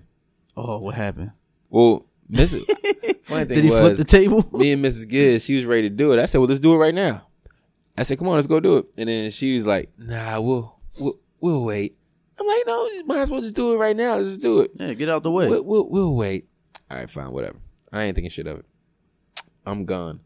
[0.56, 1.30] Oh, what happened?
[1.70, 2.64] Well, Mrs.
[3.22, 4.48] funny thing Did he was, flip the table?
[4.52, 5.08] me and Mrs.
[5.08, 6.18] Giz, she was ready to do it.
[6.20, 7.26] I said, "Well, let's do it right now."
[7.96, 10.78] I said, "Come on, let's go do it." And then she was like, "Nah, we'll
[10.98, 11.96] we'll, we'll wait."
[12.38, 14.16] I'm like, "No, you might as well just do it right now.
[14.16, 14.72] Let's just do it.
[14.76, 15.48] Yeah, get out the way.
[15.48, 16.48] We'll, we'll we'll wait."
[16.90, 17.58] All right, fine, whatever.
[17.92, 18.66] I ain't thinking shit of it.
[19.66, 20.20] I'm gone.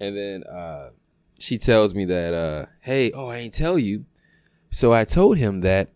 [0.00, 0.90] And then uh,
[1.38, 4.04] she tells me that, uh, "Hey, oh, I ain't tell you."
[4.70, 5.90] So I told him that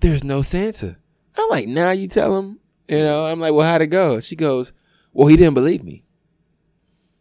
[0.00, 0.96] there's no Santa.
[1.36, 2.58] I'm like, now you tell him.
[2.88, 4.20] You know, I'm like, well, how'd it go?
[4.20, 4.72] She goes,
[5.12, 6.04] well, he didn't believe me.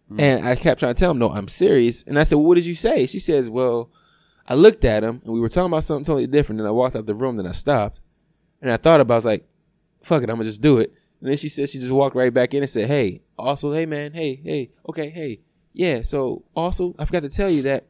[0.10, 0.20] Hmm.
[0.20, 2.04] And I kept trying to tell him, no, I'm serious.
[2.04, 3.06] And I said, well, what did you say?
[3.06, 3.90] She says, well,
[4.48, 6.60] I looked at him and we were talking about something totally different.
[6.60, 8.00] And I walked out the room, then I stopped.
[8.62, 9.48] And I thought about it, I was like,
[10.04, 10.94] fuck it, I'm gonna just do it.
[11.20, 13.86] And then she said she just walked right back in and said, Hey, also, hey
[13.86, 15.42] man, hey, hey, okay, hey.
[15.74, 17.86] Yeah, so also I forgot to tell you that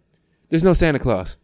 [0.49, 1.37] there's no Santa Claus.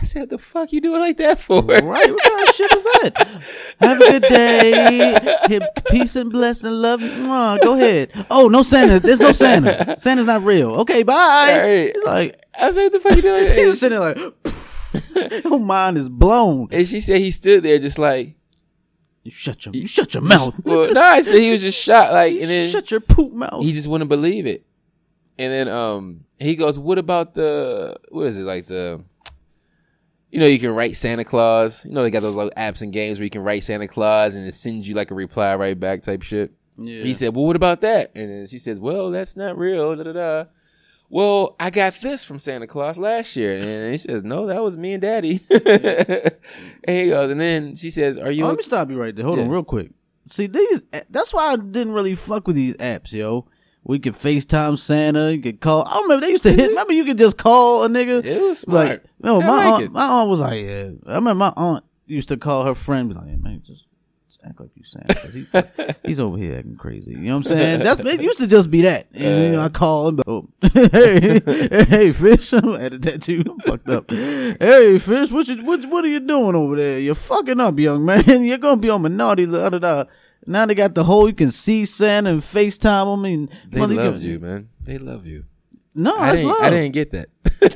[0.00, 1.62] I said, what the fuck you doing like that for?
[1.62, 1.84] Right?
[1.84, 3.42] What kind of shit is that?
[3.80, 5.60] Have a good day.
[5.90, 7.00] Peace and blessing, love.
[7.00, 8.10] Mwah, go ahead.
[8.30, 8.98] Oh, no Santa.
[9.00, 9.96] There's no Santa.
[9.98, 10.72] Santa's not real.
[10.80, 11.58] Okay, bye.
[11.58, 11.92] Right.
[11.94, 13.46] It's like I said, the fuck you doing?
[13.48, 16.68] he's just sitting there like, your mind is blown.
[16.72, 18.34] And she said he stood there just like,
[19.22, 20.60] You shut your you shut your mouth.
[20.64, 22.12] well, no, I said he was just shot.
[22.12, 23.62] like, and then shut your poop mouth.
[23.62, 24.64] he just wouldn't believe it.
[25.38, 29.02] And then um he goes, "What about the what is it like the
[30.34, 31.84] you know you can write Santa Claus.
[31.84, 34.34] You know they got those like apps and games where you can write Santa Claus
[34.34, 37.04] and it sends you like a reply right back type shit." yeah.
[37.04, 40.02] He said, "Well, what about that?" And then she says, "Well, that's not real." Da
[40.02, 40.44] da da.
[41.08, 44.76] Well, I got this from Santa Claus last year, and he says, "No, that was
[44.76, 46.32] me and Daddy." and
[46.84, 49.24] he goes, and then she says, "Are you?" Oh, let me stop you right there.
[49.24, 49.92] Hold on, real quick.
[50.24, 50.82] See these.
[51.10, 53.46] That's why I didn't really fuck with these apps, yo.
[53.84, 55.32] We could FaceTime Santa.
[55.32, 55.86] You could call.
[55.86, 56.70] I don't remember they used to hit.
[56.70, 58.24] Remember you could just call a nigga.
[58.24, 58.88] It was smart.
[58.88, 59.82] Like, no, I my like aunt.
[59.84, 59.92] it.
[59.92, 60.90] My aunt was like, yeah.
[61.06, 63.86] I remember my aunt used to call her friend, be like, hey, man, just,
[64.26, 65.14] just act like you Santa.
[65.30, 65.46] He,
[66.08, 67.10] he's over here acting crazy.
[67.10, 67.82] You know what I'm saying?
[67.82, 68.20] That's it.
[68.22, 69.06] Used to just be that.
[69.12, 69.68] And you know, I uh.
[69.68, 70.20] call him.
[70.26, 71.40] Oh, hey,
[71.84, 72.54] hey, fish.
[72.54, 73.44] I'm added that too.
[73.46, 74.10] I'm fucked up.
[74.10, 75.30] Hey, fish.
[75.30, 77.00] What you what what are you doing over there?
[77.00, 78.44] You're fucking up, young man.
[78.44, 79.44] You're gonna be on my naughty.
[79.44, 80.04] Da, da, da.
[80.46, 81.26] Now they got the whole.
[81.28, 83.24] You can see Santa and FaceTime him.
[83.24, 84.68] And They mother- loved you, man.
[84.80, 85.44] They love you.
[85.96, 86.62] No, I that's didn't, love.
[86.62, 87.28] I didn't get that.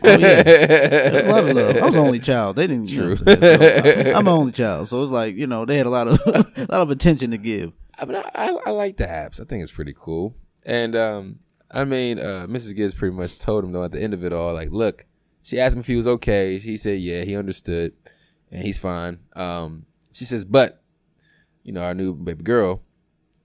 [0.02, 1.30] Oh, yeah.
[1.40, 1.76] A love.
[1.76, 2.56] I was the only child.
[2.56, 2.90] They didn't.
[2.90, 3.24] You know True.
[3.28, 6.20] I, am the only child, so it's like you know they had a lot of
[6.26, 7.72] a lot of attention to give.
[7.96, 9.40] I mean, I, I, I like the apps.
[9.40, 10.34] I think it's pretty cool.
[10.66, 11.38] And um,
[11.70, 12.74] I mean, uh, Mrs.
[12.74, 15.06] Giz pretty much told him though at the end of it all, like, look,
[15.42, 16.58] she asked him if he was okay.
[16.58, 17.92] He said, yeah, he understood,
[18.50, 19.18] and he's fine.
[19.34, 20.82] Um, she says, but
[21.68, 22.80] you know, our new baby girl,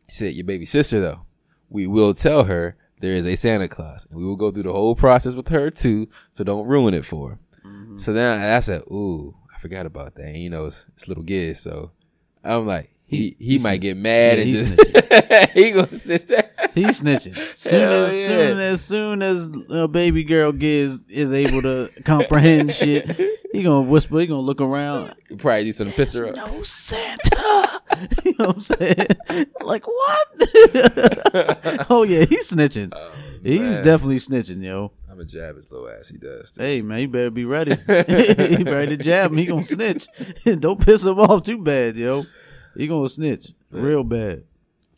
[0.08, 1.26] he said, your baby sister though,
[1.70, 4.72] we will tell her there is a Santa Claus, and we will go through the
[4.72, 6.08] whole process with her too.
[6.32, 7.40] So don't ruin it for her.
[7.98, 10.28] So then I, I said, ooh, I forgot about that.
[10.28, 11.92] And, you know, it's, it's little Giz, so
[12.46, 12.92] I'm like.
[13.06, 16.56] He, he, he might get mad Yeah, and just he gonna snitch that.
[16.74, 17.38] He's snitching.
[17.56, 18.28] Soon Hell as yeah.
[18.28, 23.12] soon as soon as uh, baby girl gives is able to comprehend shit,
[23.52, 24.20] he gonna whisper.
[24.20, 25.14] He gonna look around.
[25.38, 26.36] Probably do some piss her up.
[26.36, 27.73] No Santa.
[28.26, 29.48] you know what I'm saying?
[29.62, 30.28] Like what?
[31.90, 32.90] oh yeah, he's snitching.
[32.94, 33.12] Oh,
[33.44, 34.92] he's definitely snitching, yo.
[35.10, 36.10] I'm a jab his little ass.
[36.10, 36.52] He does.
[36.52, 36.62] too.
[36.62, 37.72] Hey man, you better be ready.
[37.88, 39.38] you better to jab him.
[39.38, 40.08] He gonna snitch.
[40.60, 42.26] Don't piss him off too bad, yo.
[42.76, 44.44] He gonna snitch real bad.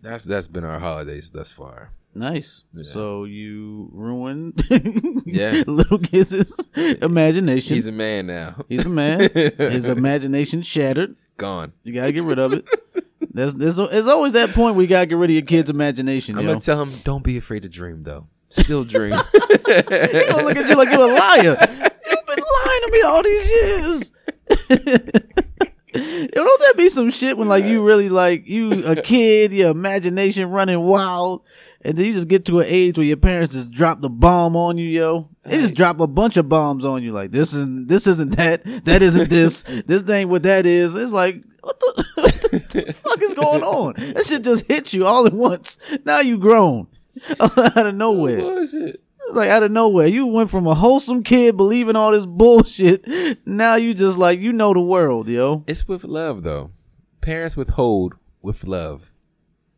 [0.02, 1.92] That's that's been our holidays thus far.
[2.14, 2.64] Nice.
[2.72, 2.84] Yeah.
[2.84, 4.64] So you ruined
[5.26, 5.64] Yeah.
[5.68, 6.58] little Giz's
[7.02, 7.74] imagination.
[7.74, 8.64] He's a man now.
[8.70, 9.30] He's a man.
[9.34, 11.18] His imagination shattered.
[11.38, 11.74] Gone.
[11.84, 12.66] You gotta get rid of it.
[13.32, 16.38] There's, there's, there's always that point where you gotta get rid of your kid's imagination.
[16.38, 16.52] I'm yo.
[16.54, 18.28] gonna tell him, don't be afraid to dream though.
[18.50, 19.14] Still dream.
[19.66, 21.58] He gonna look at you like you're a liar.
[21.60, 24.12] You've been lying to me all these years.
[25.96, 29.72] Yo, don't that be some shit when like you really like you a kid, your
[29.72, 31.44] imagination running wild,
[31.82, 34.56] and then you just get to an age where your parents just drop the bomb
[34.56, 35.30] on you, yo.
[35.46, 38.64] They just drop a bunch of bombs on you, like this isn't this isn't that,
[38.86, 40.96] that isn't this, this ain't what that is.
[40.96, 43.94] It's like what the, what the fuck is going on?
[44.14, 45.78] That shit just hit you all at once.
[46.06, 46.88] Now you grown
[47.40, 48.40] out of nowhere.
[48.40, 49.02] Bullshit.
[49.32, 50.08] Like out of nowhere.
[50.08, 53.06] You went from a wholesome kid believing all this bullshit.
[53.46, 55.64] Now you just like you know the world, yo.
[55.68, 56.72] It's with love though.
[57.22, 59.12] Parents withhold with love.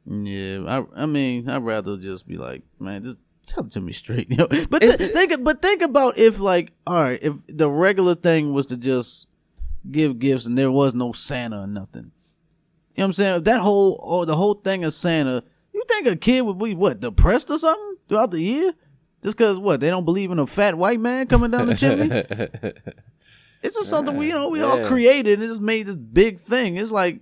[0.06, 3.18] Yeah, I I mean, I'd rather just be like, man, just
[3.48, 4.48] tell it to me straight, yo.
[4.70, 8.66] But th- think but think about if like, all right, if the regular thing was
[8.68, 9.28] to just
[9.90, 12.12] give gifts and there was no Santa or nothing.
[12.96, 13.38] You know what I'm saying?
[13.38, 16.74] If that whole or the whole thing of Santa, you think a kid would be
[16.76, 18.74] what depressed or something throughout the year?
[19.24, 22.74] Just because what they don't believe in a fat white man coming down the chimney?
[23.64, 26.78] It's just something we you know we all created and just made this big thing.
[26.78, 27.22] It's like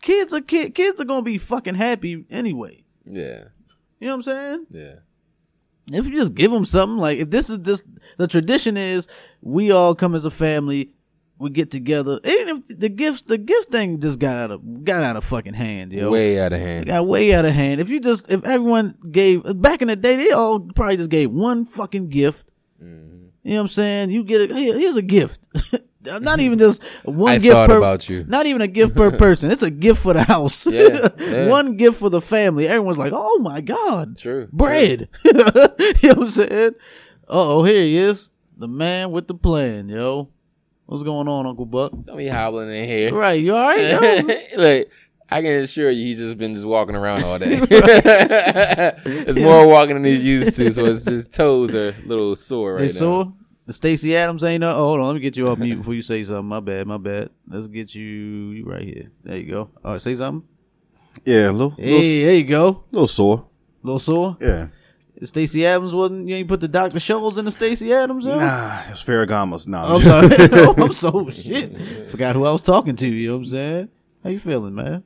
[0.00, 2.84] kids are kid kids are gonna be fucking happy anyway.
[3.04, 3.44] yeah.
[4.00, 4.66] You know what I'm saying?
[4.70, 4.94] Yeah.
[5.90, 7.82] If you just give them something, like if this is this,
[8.18, 9.08] the tradition is
[9.40, 10.94] we all come as a family,
[11.38, 12.20] we get together.
[12.24, 15.54] Even if the gifts, the gift thing just got out of got out of fucking
[15.54, 16.10] hand, yo.
[16.10, 16.86] Way out of It hand.
[16.86, 17.80] got way out of hand.
[17.80, 21.30] If you just, if everyone gave back in the day, they all probably just gave
[21.32, 22.52] one fucking gift.
[22.82, 23.24] Mm-hmm.
[23.42, 24.10] You know what I'm saying?
[24.10, 24.56] You get it.
[24.56, 25.48] Here, here's a gift.
[26.04, 27.78] Not even just one I gift thought per.
[27.78, 28.24] about you.
[28.26, 29.50] Not even a gift per person.
[29.50, 30.66] It's a gift for the house.
[30.66, 31.48] Yeah, yeah.
[31.48, 32.66] one gift for the family.
[32.66, 34.48] Everyone's like, "Oh my god, True.
[34.52, 36.72] bread." you know what I'm saying?
[37.28, 40.28] Oh, here he is, the man with the plan, yo.
[40.86, 41.92] What's going on, Uncle Buck?
[42.04, 43.14] Don't be hobbling in here.
[43.14, 44.26] Right, you all right?
[44.56, 44.60] Yo?
[44.62, 44.90] like
[45.30, 47.58] I can assure you, he's just been just walking around all day.
[47.62, 52.72] it's more walking than he's used to, so his, his toes are a little sore
[52.74, 52.92] right They now.
[52.92, 53.32] saw
[53.66, 54.70] the Stacy Adams ain't no.
[54.70, 56.46] Oh, hold on, let me get you off mute before you say something.
[56.46, 57.30] My bad, my bad.
[57.48, 59.10] Let's get you you right here.
[59.22, 59.70] There you go.
[59.84, 60.48] All right, say something.
[61.24, 62.84] Yeah, a little, Hey, little, there you go.
[62.90, 63.46] little sore.
[63.82, 64.36] little sore.
[64.40, 64.68] Yeah.
[65.22, 66.26] Stacy Adams wasn't.
[66.28, 68.26] You ain't put the Doctor Scholl's in the Stacy Adams.
[68.26, 68.36] Yo?
[68.36, 69.68] Nah, it was Ferragamos.
[69.68, 70.28] Nah, I'm sorry.
[70.52, 71.76] Oh, I'm so shit.
[72.10, 73.06] Forgot who I was talking to.
[73.06, 73.88] You know what I'm saying?
[74.24, 75.04] How you feeling, man?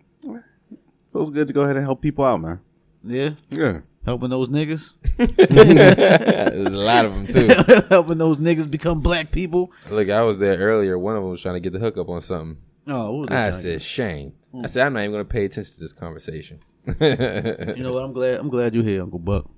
[1.12, 2.60] feels good to go ahead and help people out, man.
[3.04, 3.80] Yeah, Yeah.
[4.06, 7.48] Helping those niggas, There's a lot of them too.
[7.90, 9.72] helping those niggas become black people.
[9.90, 10.98] Look, I was there earlier.
[10.98, 12.56] One of them was trying to get the hookup on something.
[12.86, 14.32] Oh, what was I that said, shame.
[14.54, 14.70] I mm.
[14.70, 16.60] said, I'm not even going to pay attention to this conversation.
[16.86, 18.04] You know what?
[18.04, 18.38] I'm glad.
[18.38, 19.50] I'm glad you're here, Uncle Buck.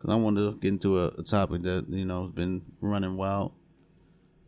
[0.00, 3.16] Cause I wanted to get into a, a topic that you know has been running
[3.16, 3.52] wild.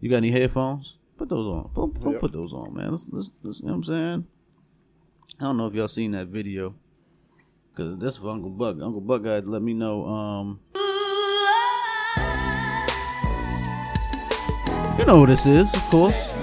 [0.00, 0.98] You got any headphones?
[1.18, 1.70] Put those on.
[1.74, 2.92] Put, put, put those on, man.
[2.92, 4.26] Let's, let's, let's, you know what I'm saying?
[5.40, 6.74] I don't know if y'all seen that video.
[7.76, 8.76] Cause that's for Uncle Buck.
[8.82, 10.04] Uncle Buck to let me know.
[10.04, 10.60] Um,
[14.98, 16.36] you know who this is, of course.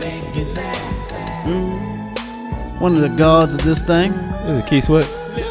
[1.46, 2.82] Mm.
[2.82, 4.12] One of the gods of this thing.
[4.14, 5.06] Is Keith Sweat.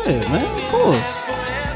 [0.06, 0.98] Yeah, man, of course.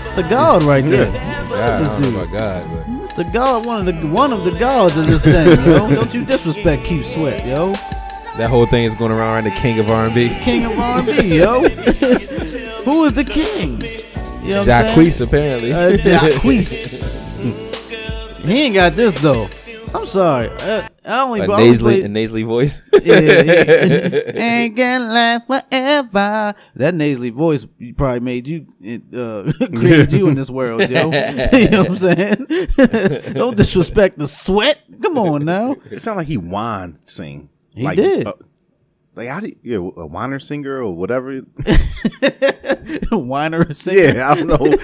[0.07, 1.07] It's the god right there.
[1.51, 2.15] God, This dude.
[2.15, 5.23] about God, but It's the god, one of the one of the gods of this
[5.23, 5.89] thing, yo.
[5.91, 7.75] Don't you disrespect Keith Sweat, yo.
[8.41, 10.31] That whole thing is going around right the king of R&B.
[10.41, 11.61] King of R&B, yo.
[12.85, 13.83] Who is the king?
[13.83, 14.97] You know what I'm saying?
[14.97, 15.73] Jacquees, apparently.
[15.75, 16.71] Uh, Jacquees.
[18.45, 19.51] he ain't got this though.
[19.95, 20.49] I'm sorry.
[20.49, 22.81] Uh, I only a I only nasally, play- a nasally voice.
[23.03, 24.33] yeah, yeah.
[24.35, 26.55] ain't gonna last forever.
[26.77, 28.67] That nasally voice probably made you,
[29.15, 31.11] uh, created you in this world, yo.
[31.53, 32.47] you know what I'm saying?
[33.35, 34.83] Don't disrespect the sweat.
[35.03, 35.77] Come on now.
[35.91, 37.50] It sounds like he whined sing.
[37.75, 38.27] He like, did.
[38.27, 38.33] uh,
[39.15, 41.41] like how do you, yeah, a whiner singer or whatever?
[43.13, 44.15] Whiner singer.
[44.15, 44.59] yeah, I don't know.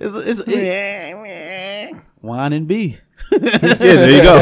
[0.00, 2.96] It's, it's, it, wine and B.
[3.32, 4.36] yeah, there you go.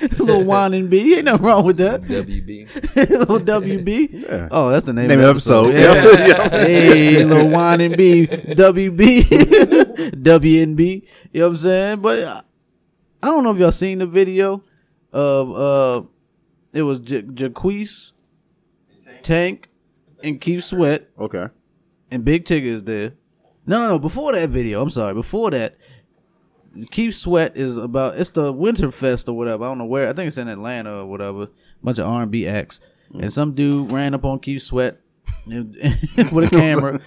[0.00, 1.16] a little wine and B.
[1.16, 2.00] Ain't nothing wrong with that.
[2.02, 2.74] WB.
[3.10, 4.08] little WB.
[4.26, 4.48] Yeah.
[4.50, 5.74] Oh, that's the name, Name of of the the episode.
[5.74, 6.18] episode.
[6.28, 6.48] Yeah.
[6.66, 11.06] hey, little wine and B, WB, W and B.
[11.32, 12.00] You know what I'm saying?
[12.00, 12.42] But uh,
[13.22, 14.62] I don't know if y'all seen the video
[15.12, 16.02] of uh,
[16.74, 18.12] it was J- Jacquees,
[19.22, 19.68] Tank,
[20.22, 21.46] and Keith Sweat, okay.
[22.10, 23.14] and Big Tigger is there.
[23.66, 23.98] No, no, no.
[23.98, 25.14] Before that video, I'm sorry.
[25.14, 25.76] Before that,
[26.90, 28.16] Keith Sweat is about.
[28.18, 29.64] It's the Winterfest or whatever.
[29.64, 30.08] I don't know where.
[30.08, 31.48] I think it's in Atlanta or whatever.
[31.82, 32.80] Bunch of R&B acts,
[33.12, 35.00] and some dude ran up on Keith Sweat
[35.46, 37.00] with a camera,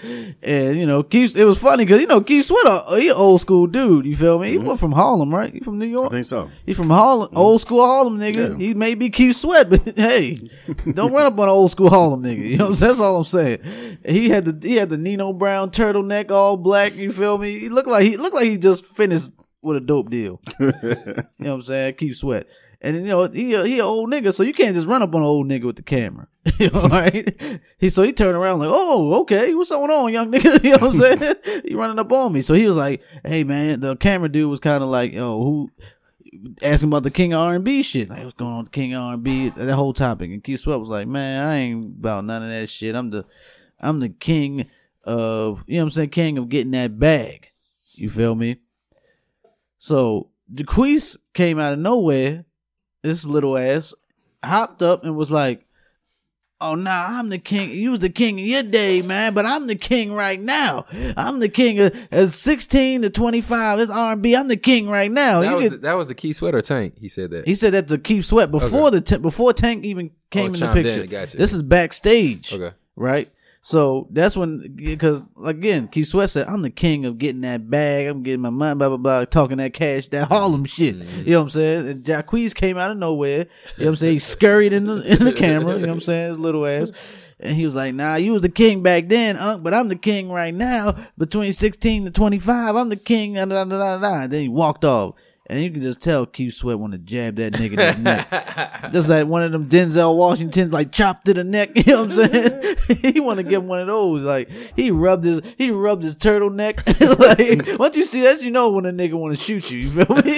[0.43, 1.35] and you know, Keith.
[1.35, 4.05] It was funny because you know Keith Sweat, uh, he an old school dude.
[4.05, 4.51] You feel me?
[4.51, 5.51] He was from Harlem, right?
[5.51, 6.11] He from New York.
[6.11, 6.49] I think so.
[6.65, 8.59] He from Harlem, old school Harlem nigga.
[8.59, 8.65] Yeah.
[8.67, 10.49] He may be Keith Sweat, but hey,
[10.93, 12.47] don't run up on an old school Harlem nigga.
[12.47, 12.89] You know what I'm saying?
[12.89, 13.59] That's all I'm saying.
[14.07, 16.95] He had the he had the Nino Brown turtleneck, all black.
[16.95, 17.59] You feel me?
[17.59, 20.39] He looked like he looked like he just finished with a dope deal.
[20.59, 21.95] you know what I'm saying?
[21.95, 22.47] Keith Sweat.
[22.81, 25.13] And you know he a, he an old nigga, so you can't just run up
[25.15, 26.27] on an old nigga with the camera.
[26.59, 27.61] you know, right?
[27.79, 30.63] He so he turned around like, oh, okay, what's going on, young nigga?
[30.63, 31.63] You know what I'm saying?
[31.65, 32.41] he running up on me.
[32.41, 35.71] So he was like, hey man, the camera dude was kind of like, yo, who
[36.61, 38.09] asking about the king of R and B shit.
[38.09, 39.49] Like, what's going on with the king of R and B?
[39.49, 40.31] That whole topic.
[40.31, 42.95] And Keith Sweat was like, man, I ain't about none of that shit.
[42.95, 43.25] I'm the,
[43.79, 44.67] I'm the king
[45.03, 47.49] of, you know what I'm saying, king of getting that bag.
[47.93, 48.57] You feel me?
[49.79, 52.45] So Jacquees came out of nowhere.
[53.03, 53.93] This little ass
[54.43, 55.63] hopped up and was like,
[56.59, 57.69] Oh nah, I'm the king.
[57.69, 60.87] You was the king of your day, man, but I'm the king right now.
[61.15, 63.79] I'm the king of, of 16 to 25.
[63.79, 64.35] It's R&B.
[64.35, 65.41] I'm the king right now.
[65.41, 66.95] That You was get- that was the key sweater tank.
[66.99, 67.47] He said that.
[67.47, 70.45] he said that the Keith Sweat before the t- before Tank even oh, came Oh,
[70.47, 71.05] in the chimed in, picture.
[71.07, 71.37] Gotcha.
[71.37, 72.75] This is backstage, Okay.
[72.95, 73.29] right?
[73.67, 78.07] So that's when because again, Keith Sweat said, "I'm the king of getting that bag.
[78.07, 81.27] I'm getting my money, blah blah blah, talking that cash, that Harlem shit." Mm-hmm.
[81.27, 81.87] You know what I'm saying?
[81.89, 83.39] And Jacquees came out of nowhere.
[83.39, 84.13] You know what I'm saying?
[84.13, 85.73] He scurried in the in the camera.
[85.73, 86.29] You know what I'm saying?
[86.29, 86.93] His little ass.
[87.41, 89.97] And he was like, nah, you was the king back then, Unc, but I'm the
[89.97, 90.95] king right now.
[91.17, 93.33] Between 16 to 25, I'm the king.
[93.33, 94.21] Da, da, da, da, da.
[94.21, 95.15] And then he walked off.
[95.49, 98.91] And you can just tell Keith Sweat want to jab that nigga in the neck.
[98.93, 101.69] Just like one of them Denzel Washington, like chopped to the neck.
[101.87, 102.75] You know what I'm saying?
[103.13, 104.23] he want to get one of those.
[104.23, 106.77] Like he rubbed his he rubbed his turtleneck.
[107.19, 109.79] like once you see that, you know when a nigga want to shoot you.
[109.79, 110.35] You feel me?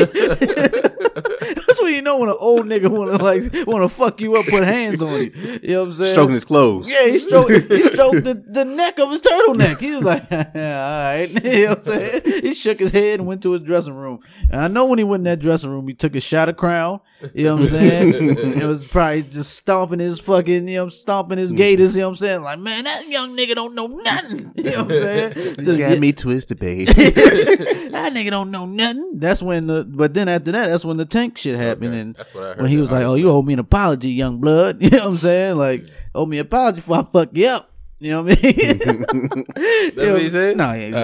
[1.90, 4.46] When you know when an old nigga want to like want to fuck you up,
[4.46, 5.32] put hands on you.
[5.64, 6.12] You know what I'm saying?
[6.14, 6.88] Stroking his clothes.
[6.88, 9.80] Yeah, he stroked he stroked the, the neck of his turtleneck.
[9.80, 11.28] He was like, all right.
[11.50, 12.22] You know what I'm saying?
[12.44, 14.20] He shook his head and went to his dressing room.
[14.52, 16.58] And I know when he went in that dressing room, he took a shot of
[16.58, 17.00] crown.
[17.34, 18.14] You know what I'm saying?
[18.38, 21.58] it was probably just stomping his fucking, you know, stomping his mm.
[21.58, 22.42] gators, you know what I'm saying?
[22.44, 24.54] Like, man, that young nigga don't know nothing.
[24.60, 25.34] You know what I'm saying?
[25.34, 26.88] Just get- me twisted, babe.
[26.88, 29.14] that nigga don't know nothing.
[29.16, 31.90] That's when the but then after that, that's when the tank shit happened.
[31.90, 33.60] Okay, And that's what I heard when he was like, "Oh, you owe me an
[33.60, 35.58] apology, young blood." You know what I'm saying?
[35.58, 37.69] Like, owe me an apology for I fuck you up.
[38.02, 39.46] You know what I mean?
[39.96, 40.56] That's what he said?
[40.56, 40.96] No, he ain't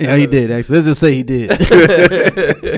[0.00, 0.74] yeah, he did actually.
[0.76, 1.48] Let's just say he did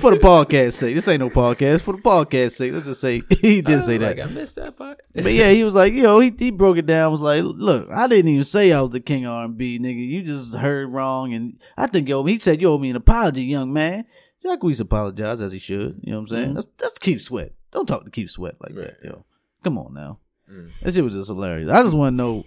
[0.01, 0.95] for the podcast sake.
[0.95, 2.73] This ain't no podcast for the podcast sake.
[2.75, 4.19] Let's just say he did say that.
[4.19, 5.01] Like, I missed that part.
[5.15, 7.13] But yeah, he was like, you know, he, he broke it down.
[7.13, 10.07] Was like, look, I didn't even say I was the king of R&B, nigga.
[10.07, 13.45] You just heard wrong, and I think yo, he said you owe me an apology,
[13.45, 14.05] young man.
[14.45, 15.99] Jacquees apologized as he should.
[16.03, 16.55] You know what I'm saying?
[16.55, 17.53] That's that's Keith Sweat.
[17.71, 18.89] Don't talk to Keith Sweat like Right.
[19.01, 19.25] that, yo.
[19.65, 20.19] Come on now,
[20.53, 20.69] Mm.
[20.83, 21.71] that shit was just hilarious.
[21.71, 22.45] I just want to know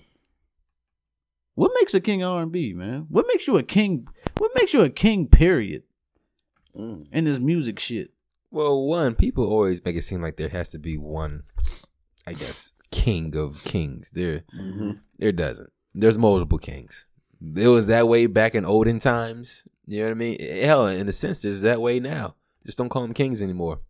[1.59, 3.05] what makes a king R&B, man.
[3.09, 4.07] What makes you a king?
[4.37, 5.27] What makes you a king?
[5.27, 5.83] Period.
[6.73, 7.05] Mm.
[7.11, 8.11] In this music shit.
[8.49, 11.43] Well, one, people always make it seem like there has to be one,
[12.25, 14.11] I guess, king of kings.
[14.11, 14.91] There, mm-hmm.
[15.17, 15.69] there doesn't.
[15.93, 17.07] There's multiple kings.
[17.57, 19.63] It was that way back in olden times.
[19.85, 20.37] You know what I mean?
[20.39, 22.35] Eh, hell, in a sense, it's that way now.
[22.65, 23.81] Just don't call them kings anymore.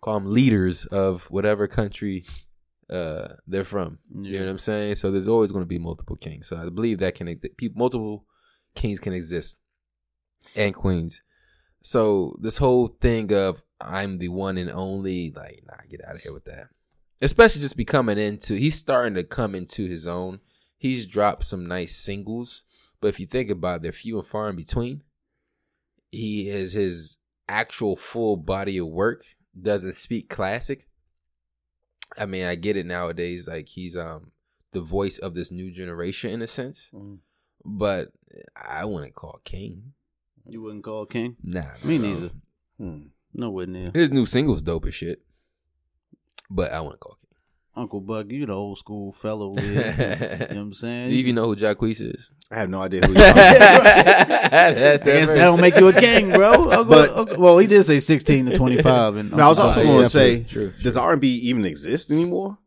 [0.00, 2.24] Call them leaders of whatever country
[2.90, 3.98] uh, they're from.
[4.14, 4.96] You know what I'm saying?
[4.96, 6.48] So there's always going to be multiple kings.
[6.48, 8.26] So I believe that can people, multiple
[8.74, 9.58] kings can exist
[10.56, 11.22] and queens.
[11.82, 16.20] So this whole thing of I'm the one and only, like, nah, get out of
[16.22, 16.68] here with that.
[17.22, 20.40] Especially just becoming into, he's starting to come into his own.
[20.76, 22.64] He's dropped some nice singles,
[23.00, 25.02] but if you think about it, they're few and far in between.
[26.10, 27.18] He has his
[27.48, 29.22] actual full body of work
[29.60, 30.86] doesn't speak classic.
[32.18, 33.46] I mean, I get it nowadays.
[33.48, 34.32] Like he's um
[34.72, 36.90] the voice of this new generation in a sense,
[37.64, 38.08] but
[38.56, 39.92] I wouldn't call King.
[40.46, 41.36] You wouldn't call king?
[41.44, 42.08] Nah, Me bro.
[42.08, 42.30] neither.
[42.78, 42.98] Hmm.
[43.32, 43.90] Nowhere near.
[43.94, 45.22] His new single's dope as shit,
[46.50, 47.29] but I wouldn't call King.
[47.76, 49.50] Uncle Buck, you the old school fellow.
[49.54, 51.06] With, you know what I'm saying?
[51.08, 52.32] Do you even know who Jacquees is?
[52.50, 53.32] I have no idea who you are.
[54.50, 56.52] That's I guess that don't make you a gang, bro.
[56.70, 59.16] Uncle, But- Uncle- well, he did say 16 to 25.
[59.16, 62.10] And No, I was also Buck, going yeah, to say, true, does R&B even exist
[62.10, 62.58] anymore?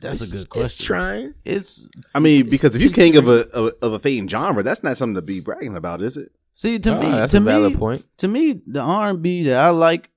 [0.00, 0.64] that's a good question.
[0.66, 1.34] It's trying.
[1.44, 4.62] It's I mean, because if you're teaching king of a of, of a fading genre,
[4.62, 6.30] that's not something to be bragging about, is it?
[6.54, 8.04] see to Ah, me, that's to a valid me, point.
[8.18, 10.10] to me, the R&B that I like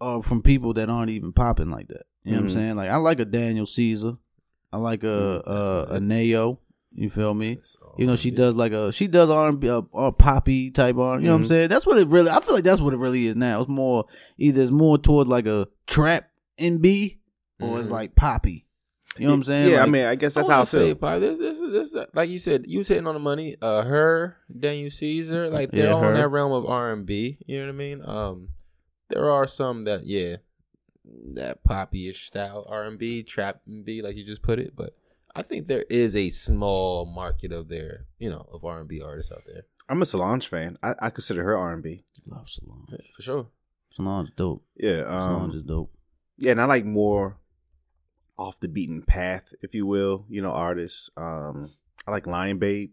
[0.00, 2.02] are from people that aren't even popping like that.
[2.24, 2.54] You know what I'm Mhm.
[2.54, 2.76] saying?
[2.76, 4.16] Like I like a Daniel Caesar.
[4.72, 5.42] I like a
[5.90, 6.60] a, a Neo.
[6.96, 7.58] You feel me?
[7.98, 10.96] You know, she does like a she does R and B or, or poppy type
[10.96, 11.18] R.
[11.18, 11.68] You know what I'm saying?
[11.68, 12.30] That's what it really.
[12.30, 13.60] I feel like that's what it really is now.
[13.60, 14.04] It's more
[14.38, 17.18] either it's more toward like a trap NB
[17.60, 17.92] or it's Mhm.
[17.92, 18.66] like poppy.
[19.18, 19.72] You know what I'm saying?
[19.72, 20.94] Yeah, I mean, I guess that's I how I wanna say, feel.
[20.96, 23.56] probably this, this, this, like you said, you was hitting on the money.
[23.62, 26.08] Uh, her, Daniel Caesar, like they're Yeah, all her.
[26.08, 27.38] in that realm of R and B.
[27.46, 28.02] You know what I mean?
[28.04, 28.48] Um,
[29.10, 30.36] there are some that, yeah,
[31.34, 34.74] that poppy-ish style R and B, trap and B, like you just put it.
[34.76, 34.96] But
[35.34, 39.02] I think there is a small market of their, you know, of R and B
[39.02, 40.78] artists out there I'm a Solange fan.
[40.82, 42.04] I, I consider her R and B.
[42.26, 43.10] love Solange.
[43.14, 43.46] for sure.
[43.90, 44.64] Solange is dope.
[44.76, 45.92] Yeah, Solange um, is dope.
[46.38, 47.38] yeah, and I like more
[48.38, 50.24] off the beaten path, if you will.
[50.28, 51.10] You know, artists.
[51.16, 51.70] Um,
[52.06, 52.90] I like Lion Babe.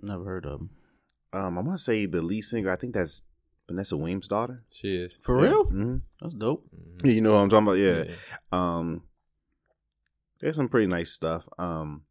[0.00, 0.70] Never heard of him.
[1.32, 2.70] Um, I want to say the lead singer.
[2.70, 3.22] I think that's
[3.68, 4.64] Vanessa Williams' daughter.
[4.70, 5.64] She is For real?
[5.64, 6.66] hmm That's dope.
[6.74, 7.14] Mhm.
[7.14, 7.78] You know what I'm talking about?
[7.78, 8.04] Yeah.
[8.04, 8.14] Yeah.
[8.52, 9.02] Um,
[10.40, 11.48] there's some pretty nice stuff.
[11.58, 12.02] Um,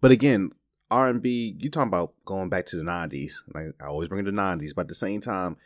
[0.00, 0.50] but again,
[0.90, 1.54] R and B.
[1.58, 3.42] You talking about going back to the '90s?
[3.54, 5.56] Like I always bring the '90s, but at the same time,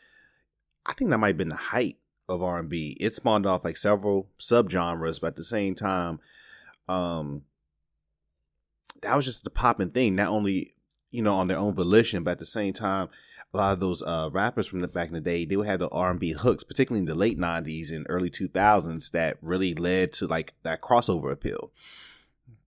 [0.87, 2.97] I think that might have been the height of R and B.
[3.01, 6.21] It spawned off like several subgenres, but at the same time,
[6.89, 7.43] um,
[9.03, 10.15] that was just the popping thing.
[10.17, 10.75] Not only
[11.11, 13.09] you know on their own volition, but at the same time,
[13.53, 15.81] a lot of those uh, rappers from the back in the day, they would have
[15.81, 19.75] the R and B hooks, particularly in the late '90s and early 2000s, that really
[19.75, 21.71] led to like that crossover appeal.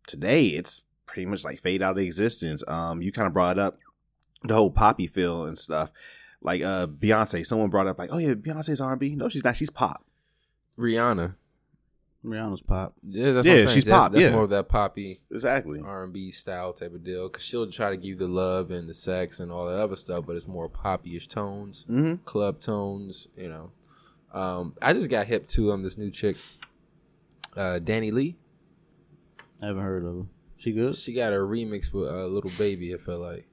[0.07, 2.63] Today, it's pretty much like fade out of existence.
[2.67, 3.77] Um, you kind of brought up
[4.43, 5.91] the whole poppy feel and stuff.
[6.41, 9.43] Like uh, Beyonce, someone brought up like, "Oh yeah, Beyonce's R and B." No, she's
[9.43, 9.57] not.
[9.57, 10.03] She's pop.
[10.77, 11.35] Rihanna.
[12.23, 12.93] Rihanna's pop.
[13.03, 14.31] Yeah, that's Yeah, what I'm she's that's, pop, That's yeah.
[14.31, 15.81] more of that poppy Exactly.
[15.83, 17.27] R and B style type of deal.
[17.29, 19.95] Cause she'll try to give you the love and the sex and all that other
[19.95, 23.27] stuff, but it's more poppyish tones, hmm club tones.
[23.35, 23.71] You know,
[24.39, 26.37] um, I just got hip to um this new chick,
[27.57, 28.35] uh, DaniLeigh.
[29.63, 30.25] I haven't heard of her.
[30.57, 30.95] She good?
[30.95, 32.93] She got a remix with a uh, Lil Baby.
[32.93, 33.47] I feel like,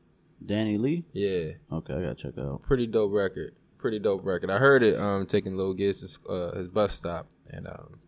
[0.44, 1.04] DaniLeigh?
[1.14, 2.62] yeah, Okay, I gotta check out.
[2.62, 3.54] pretty dope record.
[3.78, 4.50] Pretty dope record.
[4.50, 7.98] I heard it um taking Lil Giz his, uh, his bus stop, and um,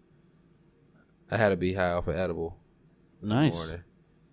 [1.31, 2.57] I had to be high off an edible.
[3.23, 3.53] Nice.
[3.53, 3.83] morning.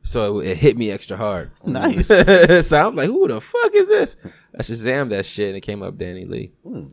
[0.03, 1.51] So it, it hit me extra hard.
[1.65, 2.07] Nice.
[2.07, 4.15] so I was like, who the fuck is this?
[4.57, 6.51] I Shazam that shit and it came up DaniLeigh.
[6.63, 6.85] Hmm.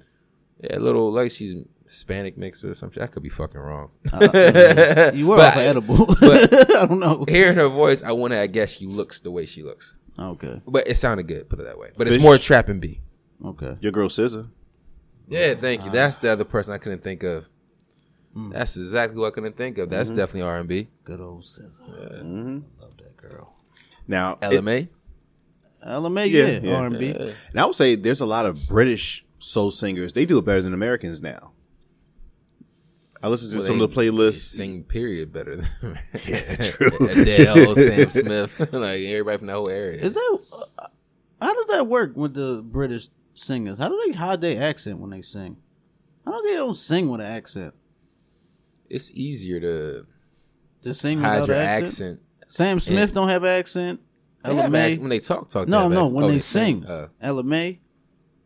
[0.62, 1.54] Yeah, a little like she's
[1.88, 3.02] Hispanic mix or something.
[3.02, 3.90] I could be fucking wrong.
[4.12, 6.06] Uh, you were But off of edible.
[6.06, 7.24] but- I don't know.
[7.28, 9.94] Hearing her voice, I want to I guess she looks the way she looks.
[10.18, 10.60] Okay.
[10.66, 11.90] But it sounded good, put it that way.
[11.96, 12.22] But it's Fish.
[12.22, 13.00] more trap and B.
[13.44, 13.76] Okay.
[13.80, 14.48] Your girl SZA.
[15.28, 15.90] Yeah, thank you.
[15.90, 17.48] That's the other person I couldn't think of.
[18.36, 18.52] Mm.
[18.52, 19.90] That's exactly what I couldn't think of.
[19.90, 20.88] That's definitely R and B.
[21.04, 22.20] Good old SZA.
[22.22, 23.54] hmm Love that girl.
[24.08, 24.88] Now, it- Ella Mai.
[25.86, 26.74] LMA, Yeah, yeah, yeah.
[26.76, 27.06] R&B.
[27.08, 27.32] Yeah.
[27.50, 30.14] and I would say there's a lot of British soul singers.
[30.14, 31.52] They do it better than Americans now.
[33.22, 34.52] I listen to Well, some they- of the playlists.
[34.52, 37.06] they sing period better than Yeah, true.
[37.08, 40.00] Adele, Sam Smith, like everybody from that whole area.
[40.00, 40.86] Is that uh,
[41.40, 43.78] how does that work with the British singers?
[43.78, 45.56] How do they hide their accent when they sing?
[46.24, 47.74] How do they don't sing with an accent?
[48.94, 50.06] It's easier to
[50.82, 51.90] To sing hide without your accent?
[51.90, 52.20] accent.
[52.48, 54.00] Sam Smith don't have accent.
[54.44, 55.66] They have Ella Mai, accent when they talk, talk.
[55.68, 56.14] no, no, accent.
[56.14, 56.84] when Oh, they sing.
[56.86, 57.78] Uh, Ella Mai,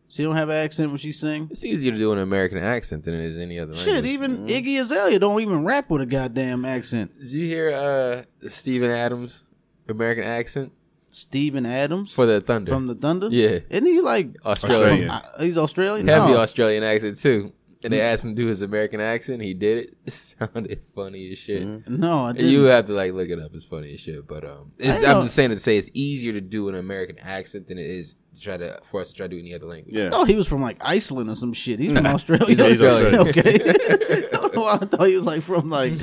[0.07, 1.47] she don't have an accent when she sing.
[1.51, 3.75] it's easier to do an American accent than it is any other.
[3.75, 4.11] Shit, language.
[4.11, 7.11] even Iggy Azalea don't even rap with a goddamn accent.
[7.19, 9.45] Did you hear uh Steven Adams
[9.87, 10.71] American accent
[11.11, 12.71] Steven Adams for the Thunder?
[12.71, 13.27] from the Thunder.
[13.29, 15.09] yeah, isn't he like Australian.
[15.09, 15.09] Australian.
[15.09, 16.07] uh, he's Australian?
[16.07, 16.37] Heavy No.
[16.39, 17.51] Australian accent too.
[17.81, 19.41] And they asked him to do his American accent.
[19.41, 19.95] He did it.
[20.05, 21.87] It sounded funny as shit.
[21.87, 22.51] No, I And didn't.
[22.51, 23.51] You have to like look it up.
[23.53, 24.27] It's funny as shit.
[24.27, 26.75] But um, it's, I I'm know- just saying to say it's easier to do an
[26.75, 29.53] American accent than it is to try to for us to try to do any
[29.55, 29.95] other language.
[29.95, 30.07] Yeah.
[30.07, 31.79] I thought he was from like Iceland or some shit.
[31.79, 32.47] He's from Australia.
[32.47, 33.15] He's Australian.
[33.29, 33.55] okay.
[33.69, 35.97] I don't know why I thought he was like from like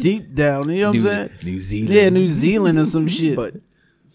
[0.00, 0.68] deep down.
[0.68, 1.30] You know what I'm New, saying?
[1.44, 1.94] New Zealand.
[1.94, 3.36] Yeah, New Zealand or some shit.
[3.36, 3.54] But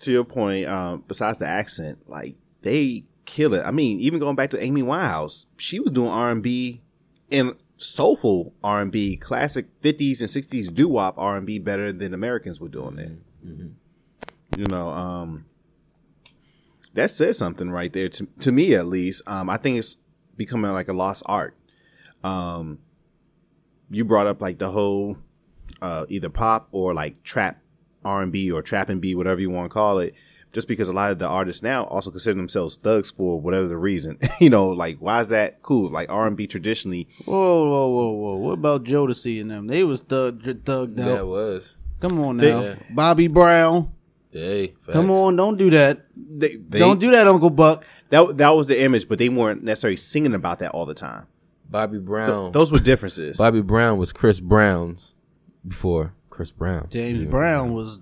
[0.02, 3.64] to your point, um, besides the accent, like they kill it.
[3.64, 6.82] I mean, even going back to Amy Winehouse, she was doing R and B
[7.32, 11.92] and soulful R and B, classic fifties and sixties doo wop R and B better
[11.92, 13.76] than Americans were doing then.
[14.58, 15.46] You know, um,
[16.94, 19.22] that says something right there to to me at least.
[19.28, 19.98] Um, I think it's
[20.36, 21.56] becoming like a lost art.
[22.24, 22.80] Um,
[23.90, 25.18] you brought up like the whole
[25.82, 27.62] uh, either pop or like trap
[28.04, 30.14] R and B or trap and B, whatever you want to call it.
[30.52, 33.78] Just because a lot of the artists now also consider themselves thugs for whatever the
[33.78, 35.92] reason, you know, like why is that cool?
[35.92, 38.36] Like R and B traditionally, whoa, whoa, whoa, whoa!
[38.38, 39.68] What about Jodeci and them?
[39.68, 40.96] They was thug, thugged out.
[40.96, 41.28] that out.
[41.28, 41.78] was.
[42.00, 42.76] Come on They- now, Yeah.
[42.92, 43.92] Bobby Brown.
[44.32, 46.06] Hey, Come on, don't do that.
[46.16, 47.84] they, they don't do that, Uncle Buck.
[48.12, 48.38] that.
[48.38, 51.26] That was the image, but they weren't necessarily singing about that all the time.
[51.68, 52.28] Bobby Brown.
[52.44, 53.38] Th- those were differences.
[53.40, 55.16] Bobby Brown was Chris Brown's
[55.68, 56.88] before Chris Brown.
[56.92, 58.02] James Brown was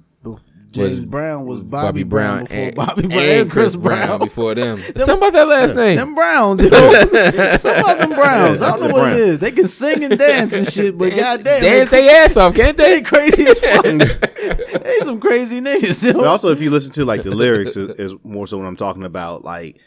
[0.71, 3.75] James Was Brown was Bobby, Bobby Brown, Brown before and, Bobby Brown and and Chris
[3.75, 4.19] Brown.
[4.19, 4.77] before them.
[4.95, 5.95] Something about that last name.
[5.95, 6.69] Them Browns, yo.
[7.57, 8.61] Some about them Browns.
[8.61, 9.19] I don't know what Browns.
[9.19, 9.39] it is.
[9.39, 12.77] They can sing and dance and shit, but goddamn, dance they, their ass off, can't
[12.77, 13.01] they they?
[13.01, 13.83] crazy as fuck.
[13.85, 16.13] they some crazy niggas, yo.
[16.13, 18.75] But also, if you listen to like the lyrics, is, is more so what I'm
[18.75, 19.45] talking about.
[19.45, 19.79] Like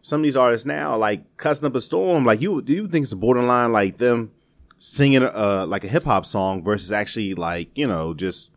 [0.00, 2.24] some of these artists now, like cussing up a storm.
[2.24, 4.32] Like you, do you think it's borderline like them
[4.78, 8.50] singing uh like a hip hop song versus actually like you know just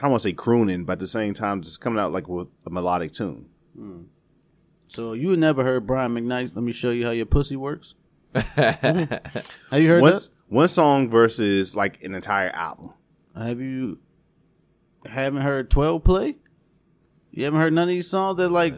[0.00, 2.26] I don't want to say crooning, but at the same time just coming out like
[2.26, 3.46] with a melodic tune.
[3.76, 4.02] Hmm.
[4.88, 6.52] So you never heard Brian McKnight?
[6.54, 7.94] Let me show you how your pussy works.
[8.34, 9.08] Have
[9.72, 10.28] you heard One, that?
[10.48, 12.94] one song versus like an entire album.
[13.36, 13.98] Have you
[15.04, 16.36] haven't heard Twelve Play?
[17.30, 18.74] You haven't heard none of these songs that like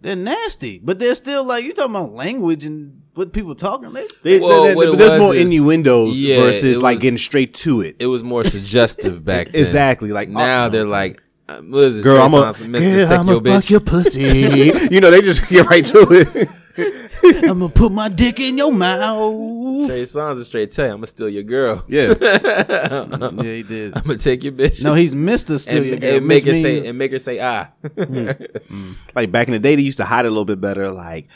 [0.00, 3.92] they're nasty, but they're still like you talking about language and what people talking.
[3.92, 7.00] They, They, Well, they- they- what but there's more is- innuendos Yeah, versus it like
[7.00, 7.96] getting straight to it.
[7.98, 9.60] It was more suggestive back then.
[9.60, 10.12] Exactly.
[10.12, 12.02] Like Now oh, they're like, uh, what is it?
[12.02, 13.60] girl, Trey I'm a Songz, Mr.
[13.60, 14.88] Sick Your pussy.
[14.94, 16.48] you know, they just get right to it.
[17.24, 19.88] I'm gonna put my dick in your mouth.
[19.88, 21.84] Trey Songz is straight tell you, I'm gonna steal your girl.
[21.88, 22.14] Yeah.
[22.20, 23.96] yeah, he did.
[23.96, 24.84] I'm gonna take your bitch.
[24.84, 26.20] No, he's Mister Still and, Your and Girl.
[26.20, 27.70] make her Miss say and make her say ah.
[29.16, 30.90] like back in the day, they used to hide it a little bit better.
[30.90, 31.28] Like,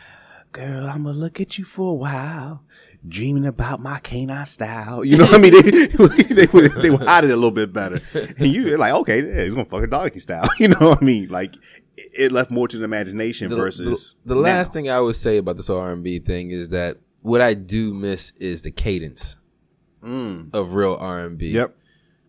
[0.53, 2.63] girl, I'm gonna look at you for a while,
[3.07, 5.05] dreaming about my canine style.
[5.05, 5.53] You know what I mean?
[5.53, 5.87] They
[6.35, 9.27] they would they would hide it a little bit better, and you they're like, okay,
[9.27, 10.49] yeah, he's gonna fuck a doggy style.
[10.59, 11.29] You know what I mean?
[11.29, 11.55] Like,
[11.97, 14.73] it, left more to the imagination the, versus the, the last now.
[14.73, 18.63] thing I would say about this R&B thing is that what I do miss is
[18.63, 19.37] the cadence
[20.03, 21.51] of real R&B.
[21.51, 21.55] Mm.
[21.55, 21.77] Yep.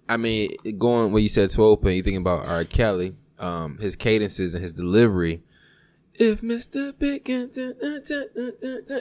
[0.10, 2.64] I mean, going when you said 12 and you thinking about R.
[2.64, 5.44] Kelly, um, his cadences and his delivery.
[6.16, 6.98] If Mr.
[6.98, 7.58] Big and,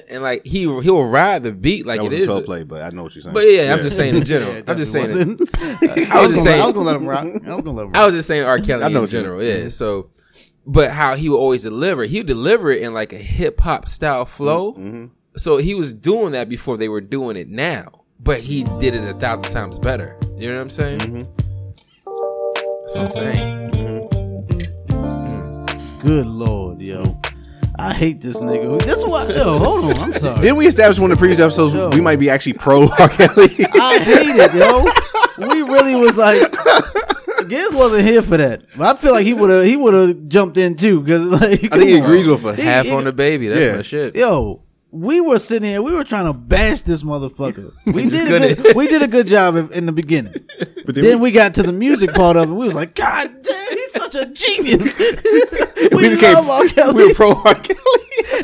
[0.08, 2.26] and like he he'll ride the beat like That it is.
[2.26, 3.34] a play, but I know what you're saying.
[3.34, 4.52] But yeah, I'm just saying in general.
[4.52, 5.10] Yeah, I'm just saying.
[5.10, 5.50] It.
[6.10, 7.24] I was just gonna, saying- I was gonna let him rock.
[7.24, 8.58] I was gonna let him I was just saying R.
[8.60, 9.42] Kelly I know in general.
[9.42, 9.56] Yeah.
[9.56, 9.68] Mm-hmm.
[9.68, 10.10] So,
[10.66, 13.88] but how he would always deliver, he would deliver it in like a hip hop
[13.88, 14.72] style flow.
[14.72, 14.86] Mm-hmm.
[14.86, 15.06] mm-hmm.
[15.36, 19.08] So he was doing that before they were doing it now, but he did it
[19.08, 20.18] a thousand times better.
[20.36, 20.98] You know what I'm saying?
[20.98, 21.42] Mm-hmm.
[22.82, 23.70] That's what I'm saying.
[23.70, 23.92] Mm-hmm.
[26.06, 27.18] Good lord, yo.
[27.78, 28.80] I hate this nigga.
[28.82, 29.34] This is what.
[29.34, 29.96] Yo, hold on.
[29.98, 30.40] I'm sorry.
[30.42, 31.88] Didn't we establish one of the previous episodes Yo.
[31.88, 33.08] we might be actually pro R.
[33.08, 33.66] Kelly?
[33.74, 34.84] I hate it, yo.
[35.38, 36.52] We really was like,
[37.48, 38.62] Giz wasn't here for that.
[38.76, 41.64] But I feel like he would have he would have jumped in too because like
[41.72, 42.60] I think he agrees with us.
[42.60, 43.48] Half he- on the baby.
[43.48, 43.76] That's Yeah.
[43.76, 44.16] my shit.
[44.16, 44.62] Yo,
[44.92, 45.80] we were sitting here.
[45.80, 47.72] We were trying to bash this motherfucker.
[47.92, 48.76] We did a good.
[48.76, 50.34] We did a good job in, in the beginning.
[50.84, 52.52] But Then we got to the music part of it.
[52.52, 54.98] We was like, God damn, he's such a genius.
[55.92, 56.64] we, became- love R.
[56.64, 56.94] Kelly.
[56.94, 57.54] we were pro R.
[57.54, 57.78] Kelly.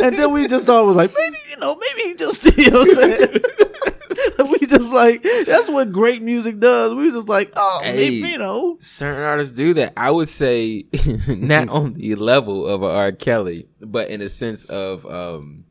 [0.04, 2.70] and then we just thought it was like, maybe you know, maybe he just you
[2.70, 4.50] know what I'm saying.
[4.52, 6.94] we just like that's what great music does.
[6.94, 9.94] We was just like, oh, maybe you know, Certain artists do that.
[9.96, 10.86] I would say
[11.26, 13.10] not on the level of R.
[13.10, 15.64] Kelly, but in a sense of um,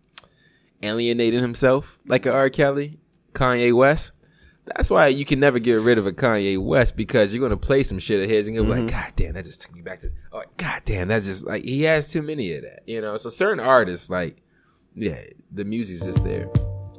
[0.84, 2.49] alienating himself like a R.
[2.49, 2.99] Kelly,
[3.34, 4.11] Kanye West.
[4.75, 7.84] That's why you can never get rid of a Kanye West because you're gonna play
[7.84, 8.88] some shit of his and you'll be like, mm-hmm.
[8.88, 10.11] God damn, that just took me back to.
[10.34, 13.15] Oh, God damn, that's just like he has too many of that, you know.
[13.17, 14.41] So certain artists, like,
[14.95, 15.21] yeah,
[15.51, 16.47] the music's just there.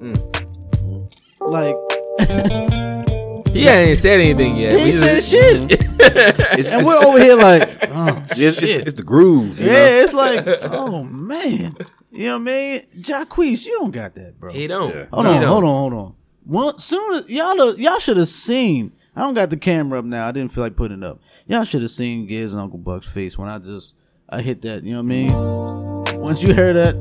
[0.01, 1.13] Mm.
[1.41, 1.75] like
[3.53, 4.79] He ain't said anything yet.
[4.79, 8.59] he We said just- shit, It's, and it's, we're over here like, oh it's, it's,
[8.61, 8.87] shit.
[8.89, 9.59] it's the groove.
[9.59, 9.73] you know?
[9.73, 11.77] yeah, it's like, oh man,
[12.11, 12.81] you know what I mean?
[13.01, 14.53] Jacquees, you don't got that, bro.
[14.53, 14.95] He don't.
[14.95, 15.07] Yeah.
[15.13, 15.51] Hold He on, don't.
[15.51, 16.15] hold on, hold on.
[16.47, 18.93] Well, soon as y'all y'all should have seen.
[19.15, 20.27] I don't got the camera up now.
[20.27, 21.21] I didn't feel like putting it up.
[21.47, 23.95] Y'all should have seen Giz and Uncle Buck's face when I just
[24.29, 24.85] I hit that.
[24.85, 26.21] You know what I mean?
[26.21, 26.95] Once you hear that,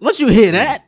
[0.00, 0.86] once you hear that,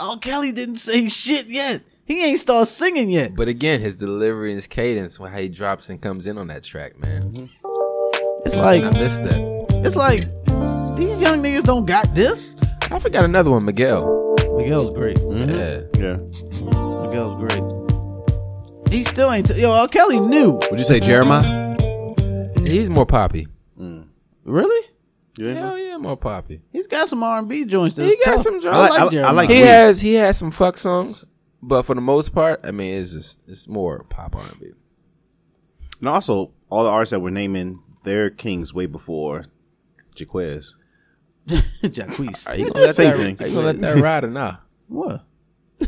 [0.00, 1.82] oh Kelly didn't say shit yet.
[2.04, 3.36] He ain't start singing yet.
[3.36, 6.64] But again, his delivery and his cadence, how he drops and comes in on that
[6.64, 7.30] track, man.
[7.32, 8.46] Mm-hmm.
[8.46, 9.66] It's like I missed that.
[9.84, 10.26] it's like
[10.98, 12.56] these young niggas don't got this.
[12.90, 14.34] I forgot another one, Miguel.
[14.56, 15.16] Miguel's great.
[15.18, 15.50] Mm-hmm.
[15.50, 15.82] Yeah.
[15.98, 16.16] Yeah.
[17.02, 18.92] Miguel's great.
[18.92, 19.46] He still ain't.
[19.48, 19.86] T- Yo, R.
[19.88, 20.52] Kelly knew.
[20.70, 21.76] Would you say Jeremiah?
[22.58, 23.46] He's more poppy.
[23.78, 24.08] Mm.
[24.44, 24.88] Really?
[25.36, 25.54] Yeah.
[25.54, 26.62] Hell yeah, more poppy.
[26.72, 27.94] He's got some R and B joints.
[27.96, 28.40] That's He got tough.
[28.40, 28.66] some joints.
[28.66, 29.34] I I like, like- I- I Jeremiah.
[29.34, 29.68] like He Weird.
[29.68, 31.24] has he has some fuck songs,
[31.62, 34.70] but for the most part, I mean, it's just it's more pop R and B.
[36.00, 39.44] And also, all the artists that we're naming, they're kings way before
[40.16, 40.72] Jacquees.
[41.82, 42.48] Jacquees.
[42.48, 43.16] Are you gonna let Same that?
[43.16, 43.36] thing.
[43.40, 44.62] Are you gonna let that ride or not?
[44.88, 45.24] What?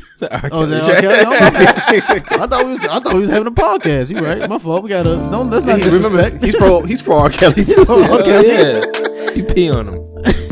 [0.53, 1.23] Oh, then, okay.
[1.25, 2.81] I thought we was.
[2.81, 4.11] I thought we was having a podcast.
[4.11, 4.47] You right?
[4.49, 4.83] My fault.
[4.83, 5.17] We gotta.
[5.17, 5.49] Don't.
[5.51, 6.45] Let's not He- remember, disrespect.
[6.45, 6.83] he's pro.
[6.83, 7.31] He's pro R.
[7.31, 7.85] Kelly too.
[7.87, 8.43] Hell Okay.
[8.47, 9.95] yeah, you pee on him.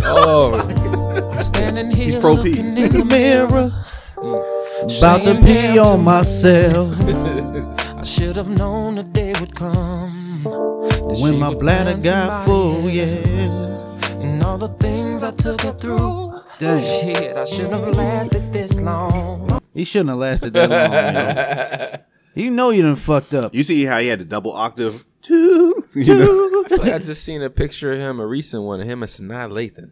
[0.05, 0.55] Oh,
[1.33, 2.49] I'm standing here He's pro P.
[2.55, 3.71] looking in the mirror.
[4.17, 4.99] Mm.
[4.99, 6.95] About to pee on myself.
[8.01, 10.45] I should have known the day would come.
[11.21, 12.93] When my bladder got full, else.
[12.93, 13.88] yeah.
[14.49, 16.39] And all the things I took her through.
[16.59, 16.83] Dang.
[16.83, 19.61] Shit, I should have lasted this long.
[19.75, 22.05] He shouldn't have lasted that long, yo.
[22.45, 23.55] You know you done fucked up.
[23.55, 25.05] You see how he had the double octave?
[25.21, 25.85] Two.
[25.95, 26.65] You know?
[26.71, 29.11] I like I just seen a picture of him, a recent one of him and
[29.11, 29.91] Sanaa Lathan.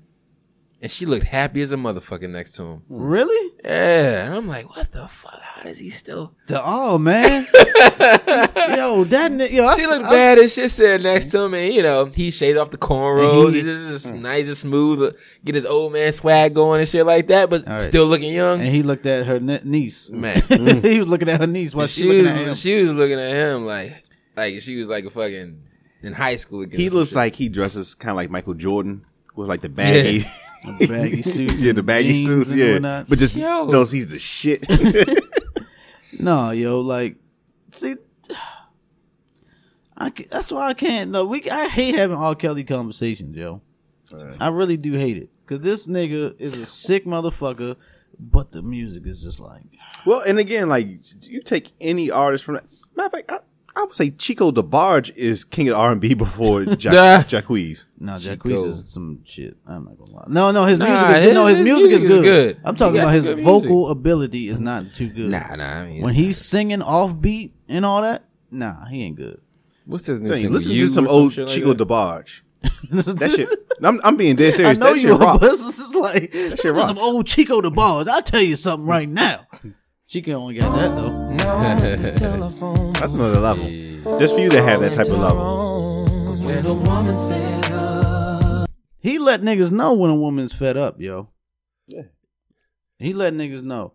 [0.82, 2.82] And she looked happy as a motherfucker next to him.
[2.90, 3.52] Really?
[3.64, 4.26] Yeah.
[4.26, 5.40] And I'm like, what the fuck?
[5.40, 6.34] How does he still?
[6.48, 10.70] The oh man, yo, that ni- yo, I, She s- looked I- bad as shit
[10.70, 13.50] sitting next to him, and you know he shaved off the cornrows.
[13.52, 16.88] He- He's just, just nice and smooth, uh, get his old man swag going and
[16.88, 17.82] shit like that, but All right.
[17.82, 18.60] still looking young.
[18.60, 20.10] And he looked at her niece.
[20.10, 20.40] Man,
[20.82, 22.54] he was looking at her niece while she, she looking was at him.
[22.54, 24.04] she was looking at him like
[24.36, 25.62] like she was like a fucking
[26.02, 26.60] in high school.
[26.60, 30.26] again He looks like he dresses kind of like Michael Jordan with like the baggy,
[30.86, 32.72] baggy suits yeah, the baggy jeans suits, and yeah.
[32.74, 33.08] whatnot.
[33.08, 33.66] But just Yo.
[33.66, 34.62] knows he's the shit.
[36.18, 37.16] No, yo, like,
[37.72, 37.96] see,
[39.96, 41.10] I ca- that's why I can't.
[41.10, 41.48] No, we.
[41.50, 43.60] I hate having all Kelly conversations, yo.
[44.40, 47.76] I really do hate it because this nigga is a sick motherfucker,
[48.18, 49.62] but the music is just like,
[50.06, 50.86] well, and again, like
[51.22, 52.64] you take any artist from that.
[52.94, 53.38] Matter of fact, I,
[53.78, 56.74] I would say Chico DeBarge is king of R and B before Yeah.
[56.76, 57.84] Jack, Jacquees.
[58.00, 58.48] no, Chico.
[58.48, 59.56] Jacquees is some shit.
[59.66, 60.24] I'm not gonna lie.
[60.28, 61.22] No, no, his Nah, music is good.
[61.24, 62.22] his- No, his, his music, music is is good.
[62.22, 62.60] good.
[62.64, 65.30] I'm talking He got about his some good vocal ability is not too good.
[65.30, 65.64] nah, nah.
[65.82, 69.40] I mean, when he's singing offbeat and all that, nah, he ain't good.
[69.84, 70.28] what's his name?
[70.28, 71.86] Tell you, Single listen You to some or old shit like Chico that?
[71.86, 72.40] DeBarge.
[72.90, 73.48] That shit.
[73.82, 74.78] I'm, I'm being dead I serious.
[74.78, 75.40] know that you shit are, rock.
[75.40, 78.08] but this is like this shit is some old Chico the Balls.
[78.08, 79.46] I'll tell you something right now.
[80.08, 81.30] Chico only got that though.
[81.32, 82.92] Now I'm at this telephone.
[82.92, 84.18] That's another level.
[84.18, 86.06] Just for you to have that type of level.
[86.26, 91.00] Cause when a woman's fed up, He let niggas know when a woman's fed up,
[91.00, 91.28] yo.
[91.88, 92.02] Yeah.
[92.98, 93.94] He let niggas know.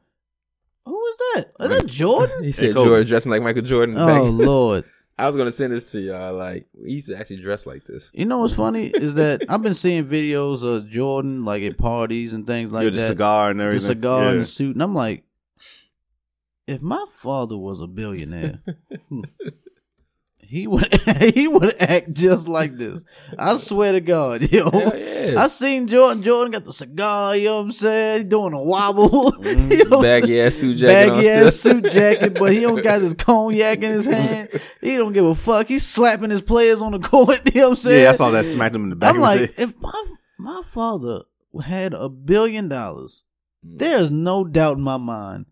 [0.86, 1.46] Who is that?
[1.62, 2.44] Is that Jordan?
[2.44, 2.88] He said Kobe.
[2.90, 3.96] Jordan dressing like Michael Jordan.
[3.98, 4.84] oh back- Lord.
[5.18, 6.36] I was gonna send this to y'all.
[6.36, 8.12] Like we used to actually dress like this.
[8.14, 12.34] You know what's funny is that I've been seeing videos of Jordan like at parties
[12.34, 13.08] and things like Yo, the that.
[13.08, 13.82] cigar and everything.
[13.82, 14.30] the cigar yeah.
[14.32, 15.24] and the suit, and I'm like,
[16.68, 18.60] if my father was a billionaire,
[20.38, 20.94] he would
[21.36, 23.06] he would act just like this.
[23.38, 24.70] I swear to God, yo.
[24.74, 25.36] Yeah.
[25.38, 26.22] I seen Jordan.
[26.24, 27.36] Jordan got the cigar.
[27.36, 28.30] You know what I'm saying?
[28.30, 29.34] Doing a wobble.
[29.46, 33.14] you know Baggy ass suit jacket Baggy ass suit jacket, but he don't got his
[33.14, 34.50] cognac in his hand.
[34.82, 35.68] He don't give a fuck.
[35.68, 37.54] He's slapping his players on the court.
[37.54, 38.04] You know what I'm saying?
[38.04, 40.04] Yeah, I saw that smacked him in the back I'm like, if my
[40.38, 41.24] my father
[41.64, 43.24] had a billion dollars,
[43.66, 43.78] Mm.
[43.78, 45.46] there's no doubt in my mind.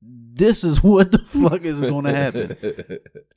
[0.00, 2.56] This is what the fuck is going to happen.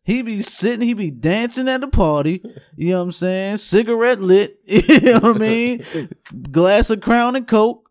[0.04, 2.44] He be sitting, he be dancing at the party.
[2.78, 3.58] You know what I'm saying?
[3.58, 4.60] Cigarette lit.
[4.68, 5.84] You know what I mean?
[6.52, 7.90] Glass of Crown and Coke.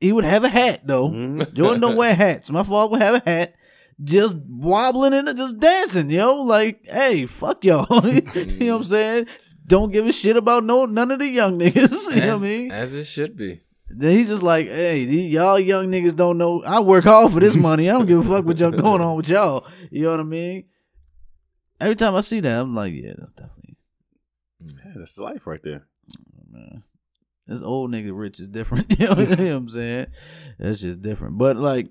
[0.00, 1.08] He would have a hat though.
[1.08, 1.54] Mhm.
[1.54, 2.50] Jordan don't wear hats.
[2.50, 3.54] My father would have a hat,
[4.02, 6.42] just wobbling in it, just dancing, yo.
[6.42, 7.86] Like, hey, fuck y'all.
[8.06, 8.20] you
[8.66, 9.26] know what I'm saying?
[9.66, 12.14] Don't give a shit about no none of the young niggas.
[12.14, 12.70] You know what I mean?
[12.72, 13.62] As it should be.
[13.88, 16.62] Then he's just like, hey, these, y'all young niggas don't know.
[16.64, 17.88] I work hard for this money.
[17.88, 19.66] I don't give a fuck what y'all going on with y'all.
[19.90, 20.64] You know what I mean?
[21.80, 23.76] Every time I see that, I'm like, yeah, that's definitely
[24.62, 24.72] mm.
[24.84, 25.86] Yeah, that's the life right there.
[26.18, 26.82] Oh, man.
[27.46, 28.86] This old nigga rich is different.
[28.98, 30.06] you know what I'm saying?
[30.58, 31.38] That's just different.
[31.38, 31.88] But like,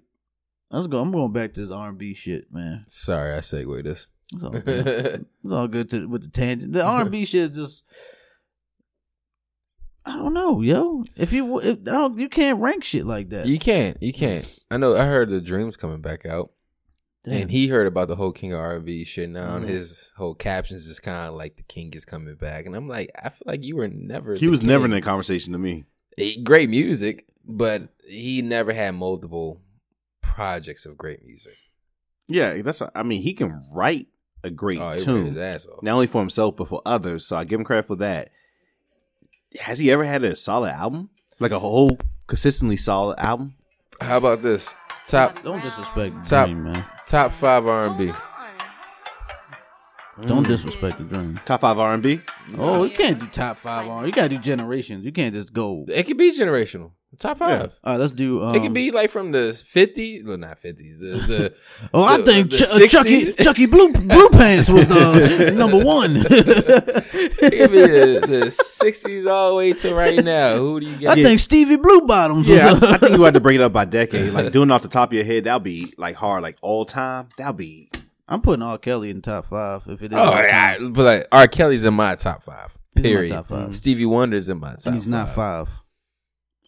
[0.71, 0.99] let's go.
[0.99, 2.83] I'm going back to this R&B shit, man.
[2.87, 4.07] Sorry, I segue this.
[4.33, 5.25] It's all good.
[5.43, 6.73] it's all good to, with the tangent.
[6.73, 7.83] The R&B shit is just.
[10.05, 11.03] I don't know, yo.
[11.15, 13.47] If you if, I don't, you can't rank shit like that.
[13.47, 13.97] You can't.
[14.01, 14.47] You can't.
[14.69, 14.95] I know.
[14.95, 16.51] I heard the Dreams coming back out,
[17.23, 17.43] Damn.
[17.43, 19.69] and he heard about the whole King of R&B shit now, and Mhm.
[19.69, 23.09] his whole captions is kind of like the King is coming back, and I'm like,
[23.21, 24.35] I feel like you were never.
[24.35, 25.01] He the was never in king.
[25.01, 25.85] that conversation to me.
[26.19, 29.59] Eh, Great music, but he never had multiple
[30.21, 31.55] projects of great music.
[32.27, 32.81] Yeah, that's.
[32.93, 34.07] I mean, he can write
[34.43, 35.81] a great Oh, tune, his ass off.
[35.81, 37.25] not only for himself but for others.
[37.25, 38.29] So I give him credit for that.
[39.61, 41.97] Has he ever had a solid album, like a whole
[42.27, 43.55] consistently solid album?
[44.01, 44.75] How about this?
[45.07, 46.83] Top Don't disrespect the Top- dream, man.
[47.05, 48.11] top five R&B.
[50.21, 51.39] Don't disrespect the dream.
[51.45, 52.21] Top five R and B.
[52.57, 54.05] Oh, you can't do top five on.
[54.05, 55.03] You gotta do generations.
[55.03, 55.85] You can't just go.
[55.89, 56.91] It could be generational.
[57.17, 57.71] Top five.
[57.83, 58.41] All right, let's do.
[58.43, 60.99] Um, it could be like from the 50s, well, not 50s.
[60.99, 61.53] The, the
[61.93, 65.83] Oh, I the- think the Ch- uh, Chucky Chucky Blue Blue Pants was the number
[65.83, 66.17] one.
[66.17, 66.25] it
[67.39, 70.57] could be the, the 60s all the way to right now.
[70.57, 71.17] Who do you got?
[71.17, 72.83] I think Stevie Blue Bottoms Yeah, was.
[72.83, 74.33] I, I think you had to bring it up by decade.
[74.33, 76.85] Like doing it off the top of your head, that'll be like hard, like all
[76.85, 77.29] time.
[77.37, 77.89] That'll be
[78.27, 78.77] I'm putting R.
[78.77, 79.83] Kelly in top five.
[79.87, 80.93] If it is, Oh, all yeah, time.
[80.93, 81.47] but like R.
[81.47, 82.77] Kelly's in my top five.
[82.95, 83.31] He's in my Period.
[83.31, 83.75] top five.
[83.75, 84.85] Stevie Wonder's in my top.
[84.87, 85.67] and he's not five.
[85.67, 85.81] five.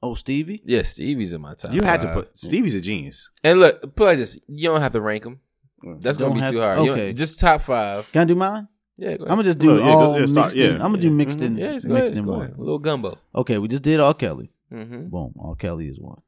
[0.04, 0.62] Oh, Stevie.
[0.66, 1.74] Yeah, Stevie's in my top.
[1.74, 2.16] you had to five.
[2.16, 2.38] put.
[2.38, 3.30] Stevie's a genius.
[3.44, 5.40] And look, put it like this: you don't have to rank them.
[6.00, 6.80] That's gonna be have- too hard.
[6.80, 7.08] You okay.
[7.08, 8.12] know, just top five.
[8.12, 8.68] Can I do mine?
[9.00, 10.64] Yeah, go I'm gonna just do Well, yeah, all go- yeah, start- mixed in.
[10.76, 10.84] yeah.
[10.84, 12.18] I'm gonna do mixed in, yeah, just go mixed ahead.
[12.18, 12.42] in Go one.
[12.46, 12.58] ahead.
[12.58, 13.18] A little gumbo.
[13.36, 14.14] Okay, we just did R.
[14.16, 14.52] Kelly.
[14.74, 15.10] Mm-hmm.
[15.10, 15.56] Boom, R.
[15.56, 16.20] Kelly is one.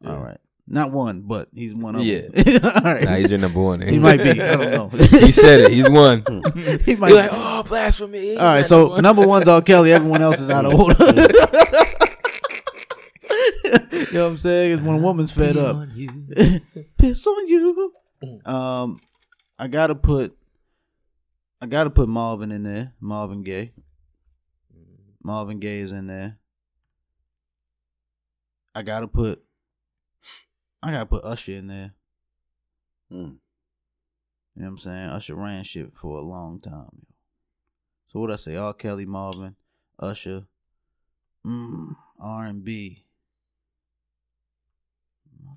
[0.00, 0.10] Yeah.
[0.10, 2.22] All right, not one, but he's one of Yeah.
[2.32, 2.60] them.
[2.76, 3.82] all right, Nah, he's your number one.
[3.82, 4.30] he might be.
[4.40, 4.88] I don't know.
[5.18, 5.70] he said it.
[5.72, 6.22] He's one.
[6.86, 7.08] he might.
[7.10, 7.28] You're be.
[7.28, 8.38] like, oh, blasphemy.
[8.38, 9.60] All right, so number one's R.
[9.60, 9.92] Kelly.
[9.92, 10.94] Everyone else is out of order.
[14.14, 14.72] You know what I'm saying?
[14.72, 15.74] It's when a woman's fed up.
[15.74, 16.08] On you.
[16.98, 17.92] Piss on you.
[18.44, 19.00] Um,
[19.58, 20.36] I gotta put.
[21.60, 22.92] I gotta put Marvin in there.
[23.00, 23.72] Marvin Gaye.
[25.22, 26.38] Marvin Gaye is in there.
[28.74, 29.42] I gotta put.
[30.80, 31.94] I gotta put Usher in there.
[33.12, 33.16] Mm.
[34.54, 35.08] You know what I'm saying?
[35.08, 37.06] Usher ran shit for a long time.
[38.06, 38.54] So what I say?
[38.54, 38.72] R.
[38.74, 39.56] Kelly, Marvin,
[39.98, 40.44] Usher,
[41.44, 43.03] mm, R and B.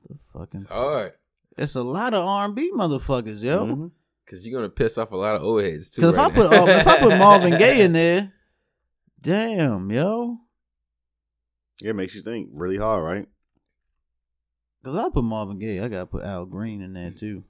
[0.10, 0.56] Motherfucking.
[0.56, 1.14] It's hard.
[1.58, 3.66] It's a lot of R and B motherfuckers, yo.
[3.66, 3.92] Mhm.
[4.30, 6.02] Cause you're gonna piss off a lot of old heads too.
[6.02, 6.64] Because right if I put now.
[6.64, 8.34] um, if I put Marvin Gaye in there,
[9.22, 10.38] damn, yo.
[11.82, 13.28] Yeah, it makes you think really hard, right?
[14.84, 17.44] Because I put Marvin Gaye, I gotta put Al Green in there too.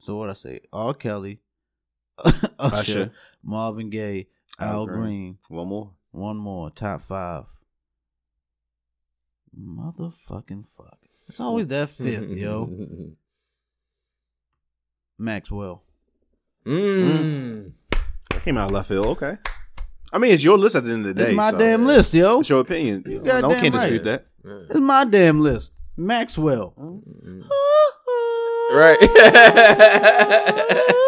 [0.00, 0.60] So what I say?
[0.72, 0.94] R.
[0.94, 1.40] Kelly,
[2.24, 3.10] Usher, Usher.
[3.42, 4.26] Marvin Gaye,
[4.58, 4.98] Al, Al Green.
[5.00, 5.38] Green.
[5.48, 5.90] One more.
[6.10, 7.44] One more, top five.
[9.58, 10.98] Motherfucking fuck.
[11.28, 12.70] It's always that fifth, yo.
[15.18, 15.82] Maxwell.
[16.64, 17.72] Mm.
[18.30, 19.06] That came out of left field.
[19.06, 19.36] Okay.
[20.12, 21.30] I mean, it's your list at the end of the day.
[21.30, 22.40] It's my so damn list, yo.
[22.40, 23.04] It's your opinion.
[23.06, 23.90] You goddamn can't right.
[23.90, 24.26] dispute that.
[24.44, 25.72] It's my damn list.
[25.96, 26.74] Maxwell.
[28.72, 28.98] Right.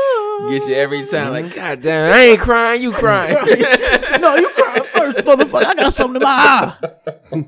[0.50, 1.32] Get you every time.
[1.32, 2.82] Like, God damn, I ain't crying.
[2.82, 3.34] You crying.
[4.20, 5.64] no, you crying first, motherfucker.
[5.64, 6.74] I got something in my
[7.32, 7.44] eye.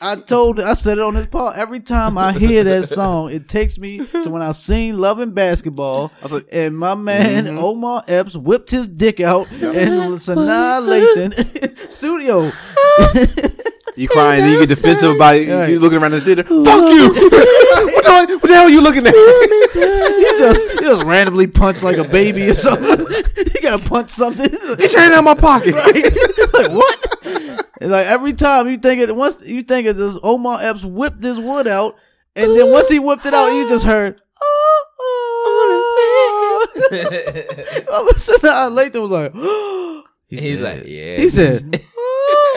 [0.00, 1.56] I told, I said it on this part.
[1.56, 5.34] Every time I hear that song, it takes me to when I seen Love and
[5.34, 7.58] Basketball, was like- and my man Mm-hmm.
[7.58, 9.60] Omar Epps whipped his dick out, and
[10.20, 12.52] Sanaa Lathan studio.
[13.98, 15.48] You crying, and you get defensive about it.
[15.48, 15.70] Right.
[15.70, 16.44] You looking around the theater.
[16.44, 17.08] Fuck you!
[17.08, 17.14] what,
[18.28, 19.14] the, what the hell are you looking at?
[19.74, 23.00] You just, you just randomly punch like a baby or something.
[23.36, 24.48] you gotta punch something.
[24.48, 25.74] Get your hand out of my pocket.
[25.74, 27.64] like what?
[27.80, 31.20] And like every time you think it, once you think it, this Omar Epps whipped
[31.20, 31.96] this wood out,
[32.34, 34.20] and then once he whipped it out, you just heard.
[34.40, 34.84] Oh,
[37.90, 38.12] oh.
[38.16, 39.32] so now Lathan was like,
[40.28, 41.16] he He's said- like, yeah.
[41.18, 41.82] he said,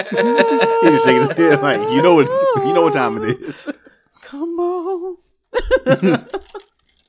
[0.09, 2.27] He was shaking his head like, you know what?
[2.65, 3.67] You know what time it is.
[4.21, 5.17] "Come on,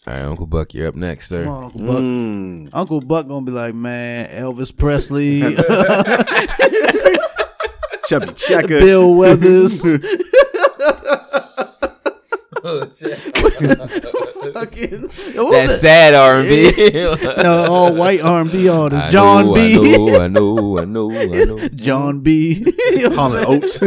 [0.05, 1.45] All right, Uncle Buck, you're up next, sir.
[1.45, 2.69] come on, Uncle Buck." Mm.
[2.73, 5.41] Uncle Buck gonna be like, "Man, Elvis Presley,
[8.09, 8.81] Chubby Checker.
[8.81, 9.83] Bill Withers,
[14.53, 16.73] Fucking That was sad R&B.
[17.43, 21.11] no, all white R&B I artists, John know, B, I know, I know, I know,
[21.11, 21.59] I know.
[21.75, 22.65] Jon B.
[22.93, 23.63] You know what Colin?
[23.65, 23.79] Oates.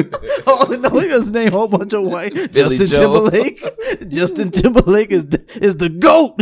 [0.48, 2.34] Oh no, he just named a whole bunch of white.
[2.34, 3.30] Billy Justin Joel.
[3.30, 4.10] Timberlake.
[4.10, 6.42] Justin Timberlake is the, is the goat.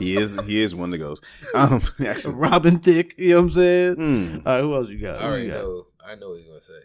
[0.00, 0.36] he is.
[0.46, 1.20] He is one that goes.
[1.54, 3.14] Um, actually, Robin Thicke.
[3.16, 3.96] You know what I'm saying?
[3.96, 4.36] mm.
[4.46, 5.16] All right, who else you got?
[5.16, 5.60] I Who already you got?
[5.62, 5.86] know.
[6.04, 6.80] I know what he's gonna say.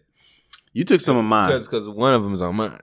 [0.73, 1.49] you took some of mine.
[1.49, 2.79] Because because one of them is on mine.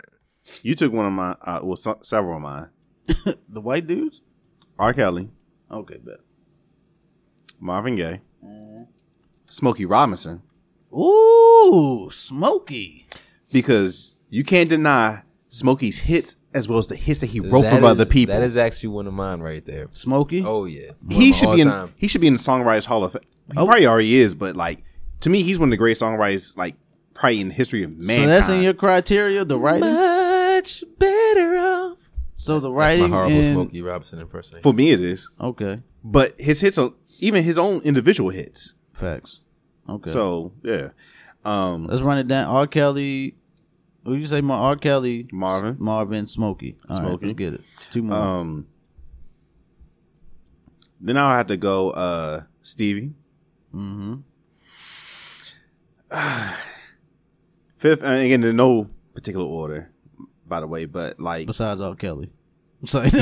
[0.62, 2.68] You took one of my, Uh, well, so, several of mine.
[3.48, 4.22] The white dudes.
[4.78, 4.92] R.
[4.94, 5.28] Kelly,
[5.70, 6.18] Okay, bet.
[7.58, 8.20] Marvin Gaye,
[9.50, 10.42] Smokey Robinson,
[10.96, 13.06] Ooh, Smokey.
[13.52, 17.74] because you can't deny Smokey's hits as well as the hits that he wrote That
[17.74, 18.34] from is- other people.
[18.34, 19.88] That is actually one of mine right there.
[19.92, 20.42] Smokey.
[20.44, 21.68] Oh yeah, One he of should my be in.
[21.68, 21.92] all-time.
[21.96, 23.22] He should be in the Songwriters Hall of Fame.
[23.52, 23.66] He Oh.
[23.66, 24.82] probably already is, but like
[25.20, 26.76] to me, he's one of the greatest songwriters, like
[27.14, 28.00] probably in the history of man.
[28.00, 28.30] so mankind.
[28.30, 29.82] that's in your criteria, the writing.
[30.60, 32.12] Much better off.
[32.36, 34.62] So the My writing horrible and Smokey Robinson impersonation.
[34.62, 35.30] For me, it is.
[35.40, 38.74] okay, But his hits are even his own individual hits.
[38.92, 39.40] facts.
[39.88, 40.88] Okay, So yeah,
[41.46, 42.46] um, let's run it down.
[42.54, 42.66] R.
[42.66, 43.36] Kelly.
[44.04, 44.42] Who you say?
[44.42, 44.76] Mar- R.
[44.76, 45.76] Kelly, Marvin.
[45.78, 46.76] Marvin, Smokey.
[46.90, 47.26] All right, Smokey.
[47.26, 47.60] let's get it.
[47.90, 48.16] Two more.
[48.18, 48.66] Um,
[51.00, 53.14] then I'll have to go uh Stevie.
[53.74, 54.16] mm-hmm.
[57.78, 59.89] Fifth, and again, in no particular order,
[60.50, 61.94] by the way, but like Besides R.
[61.94, 62.28] Kelly.
[62.82, 63.08] I'm sorry.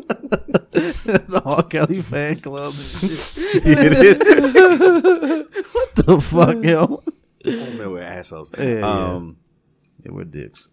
[0.00, 1.62] the R.
[1.64, 2.74] Kelly fan club.
[2.74, 3.36] and shit.
[3.66, 4.18] it is.
[5.72, 7.02] what the fuck, yo?
[7.46, 8.50] Oh, man, we're assholes.
[8.58, 8.86] Yeah, yeah.
[8.86, 9.36] um,
[10.04, 10.68] Yeah, we're dicks.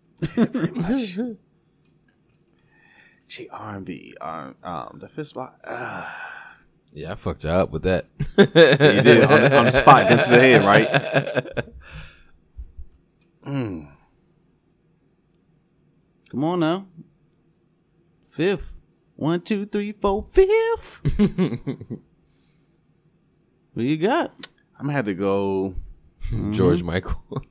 [3.27, 4.55] gee, R and B, um,
[4.99, 5.57] the fist spot.
[5.63, 6.05] Uh,
[6.93, 8.05] Yeah, I fucked you up with that.
[8.37, 10.87] you did on the, on the spot, gun to the head, right?
[13.47, 13.87] Mm.
[16.31, 16.85] Come on now.
[18.29, 18.73] Fifth.
[19.15, 20.99] One, two, three, four, fifth.
[23.73, 24.33] what you got?
[24.77, 25.73] I'm gonna have to go.
[26.51, 27.23] George Michael.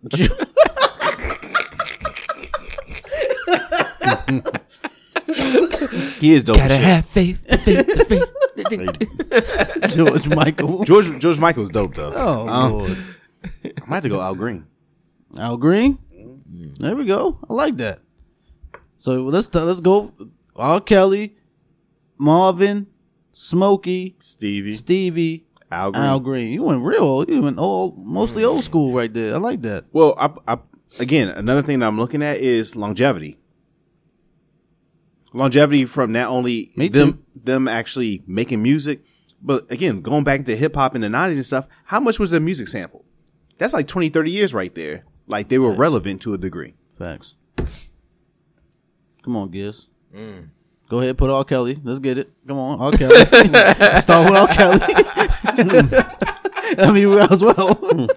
[6.21, 6.59] He is dope.
[6.59, 6.81] as shit.
[6.81, 7.39] have faith.
[7.65, 9.95] faith, faith.
[9.95, 10.85] George Michael.
[10.85, 12.13] George George Michael's dope though.
[12.15, 12.97] Oh, Um, Lord.
[13.65, 14.67] I might have to go Al Green.
[15.39, 15.99] Al Green.
[16.13, 16.75] Mm-hmm.
[16.75, 17.39] There we go.
[17.49, 18.01] I like that.
[18.99, 20.13] So let's let's go.
[20.55, 20.81] R.
[20.81, 21.37] Kelly,
[22.19, 22.87] Marvin,
[23.33, 26.05] Smokey, Stevie, Stevie, Al Green.
[26.05, 26.53] Al Green.
[26.53, 27.03] You went real.
[27.03, 27.29] old.
[27.29, 28.65] You went old, mostly old mm.
[28.65, 29.35] school right there.
[29.35, 29.85] I like that.
[29.93, 30.59] Well, I, I,
[30.99, 33.39] again, another thing that I'm looking at is longevity.
[35.33, 37.23] Longevity from not only Me them too.
[37.45, 39.03] them actually making music,
[39.43, 42.31] but again, going back to hip hop in the 90s and stuff, how much was
[42.31, 43.05] the music sample?
[43.59, 45.05] That's like 20, 30 years right there.
[45.27, 46.75] Like they were relevant to a degree.
[46.99, 47.35] Facts.
[49.23, 49.89] Come on, Giz.
[50.15, 50.51] Mm.
[50.89, 51.45] Go ahead, put R.
[51.45, 51.81] Kelly.
[51.83, 52.31] Let's get it.
[52.47, 52.93] Come on, R.
[52.93, 53.17] Kelly.
[54.01, 54.47] Start with R.
[54.49, 54.81] Kelly.
[56.79, 58.09] I mean, as well.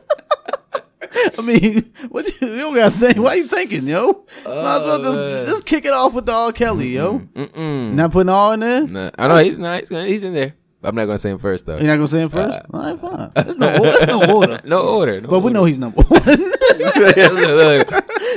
[1.38, 3.18] I mean, what you, you don't got to think.
[3.18, 4.26] Why you thinking, yo?
[4.46, 6.52] Might as well just, just kick it off with the R.
[6.52, 7.20] Kelly, yo.
[7.20, 7.94] Mm-mm.
[7.94, 8.86] Not putting all in there.
[8.86, 9.90] Nah, I know he's nice.
[9.90, 10.54] He's in there.
[10.82, 11.78] I'm not gonna say him first though.
[11.78, 12.58] You're not gonna say him first.
[12.58, 13.32] Uh, All right, fine.
[13.36, 14.60] There's no, there's no order.
[14.64, 15.20] No order.
[15.22, 16.22] No But we know he's number one.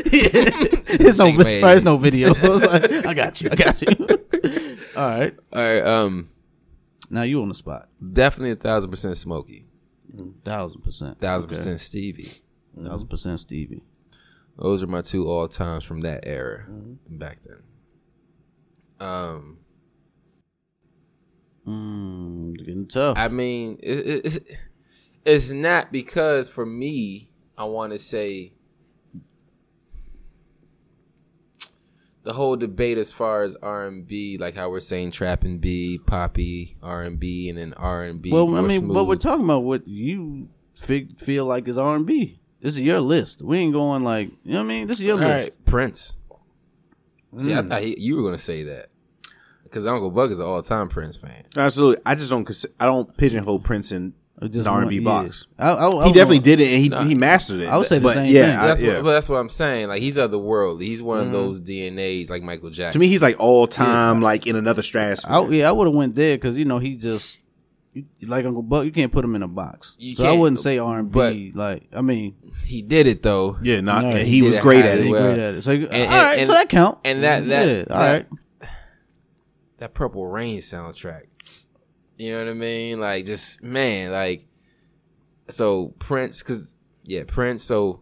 [0.03, 3.81] There's no, vi- right, there's no video, so it's like, I got you, I got
[3.83, 3.89] you.
[4.97, 5.83] All right, All right.
[5.83, 6.29] Um.
[7.11, 7.89] now you on the spot.
[8.13, 9.67] Definitely a thousand percent Smokey.
[10.45, 11.19] Thousand percent.
[11.19, 11.57] Thousand Okay.
[11.57, 12.33] percent Stevie.
[12.79, 13.83] Thousand percent Stevie.
[14.59, 17.17] Those are my two all times from that era Mm-hmm.
[17.19, 17.63] back then.
[19.01, 19.59] Um.
[21.67, 23.17] Mm, it's getting tough.
[23.19, 24.39] I mean, it, it, it's
[25.25, 28.53] it's not because for me, I want to say
[32.25, 35.61] the whole debate as far as R and B, like how we're saying trap and
[35.61, 38.31] B, poppy R and B, and then R and B.
[38.33, 42.07] well, I mean, but we're talking about what you fig- feel like is R and
[42.07, 42.41] B.
[42.61, 43.43] This is your list.
[43.43, 44.87] We ain't going like you know what I mean.
[44.87, 45.51] This is your All list.
[45.51, 46.17] right, Prince.
[47.39, 47.65] See, Mm.
[47.65, 48.91] I thought he, you were gonna say that
[49.73, 51.45] because Uncle Buck is an all time Prince fan.
[51.57, 52.03] Absolutely.
[52.05, 55.47] I just don't consi- I don't pigeonhole Prince in the R&B box.
[55.59, 55.73] yeah.
[55.73, 57.05] I, I, I He was definitely gonna- did it and he, Nah.
[57.05, 57.69] he mastered it.
[57.69, 58.57] I would say the but same yeah, thing.
[58.57, 58.95] I- That's yeah.
[58.97, 59.89] what, but that's what I'm saying.
[59.89, 60.83] Like he's otherworldly.
[60.83, 61.33] He's one of mm-hmm.
[61.33, 62.93] those DNAs like Michael Jackson.
[62.93, 65.33] to me, he's like all time, like in another stratosphere.
[65.33, 67.41] I, yeah, I would have went there because you know he just
[67.93, 68.85] you, like Uncle Buck.
[68.85, 69.95] You can't put him in a box.
[69.99, 71.53] You so I can't, wouldn't say R and B.
[71.55, 73.59] Like I mean, he did it though.
[73.63, 75.05] yeah, not, No, and he he did was it great highly at it.
[75.05, 75.23] he well.
[75.23, 75.63] great at it.
[75.63, 76.99] So you- And- all right, and- so that count.
[77.05, 78.27] And that that yeah, all that, right.
[79.83, 81.25] That Purple Rain soundtrack.
[82.17, 83.01] You know what I mean?
[83.01, 84.47] Like just man, like
[85.49, 87.65] so Prince, cause yeah, Prince.
[87.65, 88.01] So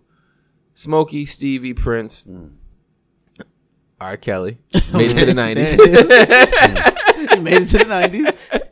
[0.75, 2.53] Smokey, Stevie, Prince, mm.
[3.99, 4.19] R.
[4.19, 4.59] Kelly
[4.93, 5.73] made it to the nineties.
[7.33, 8.31] he made it to the nineties.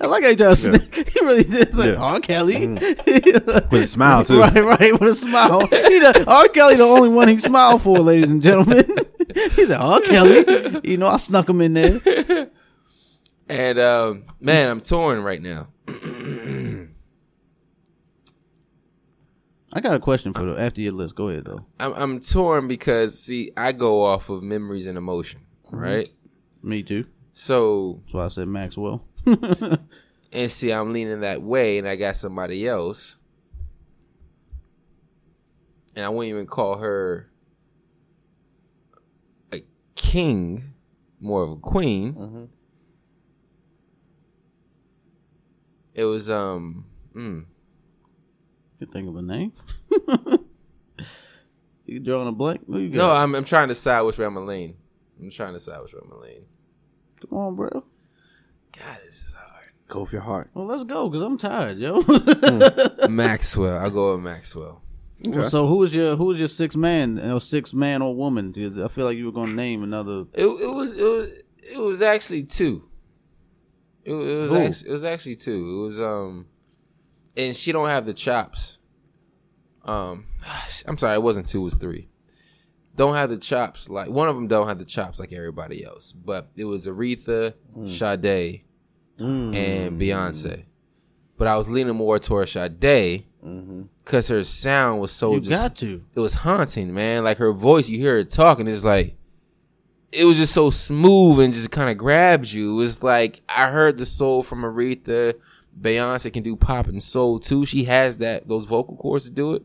[0.00, 1.68] I like how he just he really did.
[1.68, 2.02] It's like Yeah.
[2.02, 2.20] R.
[2.20, 4.40] Kelly With a smile, too.
[4.40, 5.60] Right, right, with a smile.
[5.66, 5.66] He
[5.98, 6.48] the, R.
[6.48, 8.84] Kelly, the only one he smiled for, ladies and gentlemen.
[9.34, 10.00] He's like R.
[10.00, 10.80] Kelly.
[10.84, 12.48] You know, I snuck him in there.
[13.48, 15.68] and um, man, I'm torn right now.
[19.76, 21.16] I got a question for the after your list.
[21.16, 21.66] Go ahead though.
[21.80, 25.40] I'm, I'm torn because see, I go off of memories and emotion,
[25.70, 26.08] right?
[26.62, 27.06] Me too.
[27.32, 29.04] So That's why I said Maxwell.
[30.32, 33.16] and see, I'm leaning that way, and I got somebody else,
[35.96, 37.30] and I wouldn't even call her
[39.52, 39.62] a
[39.94, 40.74] king,
[41.20, 42.48] more of a queen.
[45.94, 47.44] It was um, mm,
[48.80, 49.52] You think of a name?
[51.86, 52.68] you drawing a blank?
[52.68, 53.10] No.
[53.10, 54.76] I'm I'm trying to decide which way I'm gonna lean.
[55.20, 56.44] I'm trying to decide which way I'm gonna lean.
[57.20, 57.84] Come on, bro.
[58.76, 59.72] God, this is hard.
[59.88, 60.50] Go with your heart.
[60.54, 62.02] Well, let's go because I'm tired, yo.
[63.08, 64.82] Maxwell, I'll go with Maxwell.
[65.26, 68.52] Well, so who was your who was your six man or six man or woman?
[68.84, 70.24] I feel like you were gonna name another.
[70.34, 71.30] It, it was it was
[71.62, 72.88] it was actually two.
[74.04, 75.78] It, it was actually, it was actually two.
[75.78, 76.46] It was um,
[77.36, 78.78] and she don't have the chops.
[79.84, 80.26] Um,
[80.86, 81.60] I'm sorry, it wasn't two.
[81.60, 82.08] It was three.
[82.96, 84.46] Don't have the chops like one of them.
[84.48, 86.12] Don't have the chops like everybody else.
[86.12, 87.54] But it was Aretha,
[87.86, 88.63] Sade,
[89.18, 90.64] and Beyonce.
[91.36, 93.24] But I was leaning more towards Sade
[94.04, 96.02] because her sound was so You just got to.
[96.14, 97.24] it was haunting, man.
[97.24, 99.16] Like her voice, you hear her talking, it's like
[100.12, 102.70] it was just so smooth and just kind of grabs you.
[102.72, 105.34] It was like I heard the soul from Aretha.
[105.78, 107.66] Beyonce can do pop and soul too.
[107.66, 109.62] She has that those vocal cords to do it.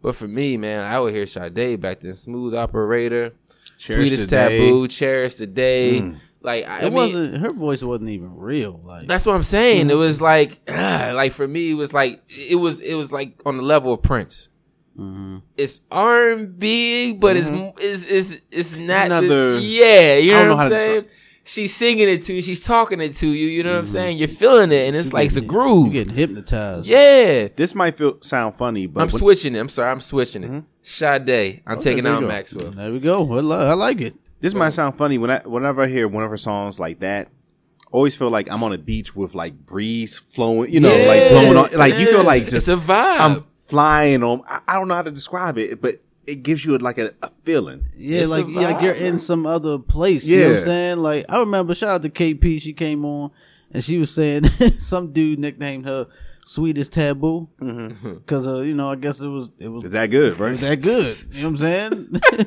[0.00, 3.32] But for me, man, I would hear Sade back then, smooth operator.
[3.76, 4.36] Cherish Sweetest the.
[4.36, 6.00] Taboo, Cherish the Day.
[6.00, 6.16] Mm.
[6.42, 8.80] Like I It mean, wasn't her voice wasn't even real.
[8.84, 9.90] Like That's what I'm saying.
[9.90, 13.40] It was like, ah, like for me, it was like it was it was like
[13.44, 14.48] on the level of Prince.
[14.98, 15.38] Mm-hmm.
[15.56, 17.78] It's R and B, but it's mm-hmm.
[17.80, 19.08] it's it's it's not.
[19.08, 21.04] the- another- yeah, you know know what I'm saying.
[21.42, 22.42] She's singing it to you.
[22.42, 23.48] She's talking it to you.
[23.48, 23.92] You know what I'm mm-hmm.
[23.92, 24.18] saying.
[24.18, 25.86] You're feeling it, and it's like it's a groove.
[25.86, 25.92] you groove.
[25.92, 26.86] getting hypnotized.
[26.86, 29.58] Yeah, This might feel sound funny, but I'm when- switching it.
[29.58, 30.64] I'm sorry, I'm switching it.
[30.82, 32.22] Sade, I'm taking there out.
[32.22, 32.70] Maxwell.
[32.70, 33.22] There we go.
[33.32, 34.14] I like it.
[34.40, 37.28] This might sound funny when I whenever I hear one of her songs like that.
[37.28, 37.30] I
[37.92, 41.30] Always feel like I'm on a beach with like breeze flowing, you know, Yeah, like
[41.30, 41.78] blowing on.
[41.78, 43.18] Like you feel like It's a vibe.
[43.20, 44.42] I'm flying on.
[44.46, 47.30] I, I don't know how to describe it, but it gives you like a, a
[47.42, 47.84] feeling.
[47.96, 50.24] Yeah, It's a like yeah, like you're in some other place.
[50.26, 50.98] You know what I'm saying?
[50.98, 53.32] Like I remember shout out to KP, she came on
[53.72, 54.44] and she was saying
[54.78, 56.06] some dude nicknamed her
[56.44, 57.48] sweetest taboo.
[58.26, 60.52] Cause uh, you know, I guess it was it was Is that good, right?
[60.52, 61.16] Is that good.
[61.34, 62.46] You know what I'm saying?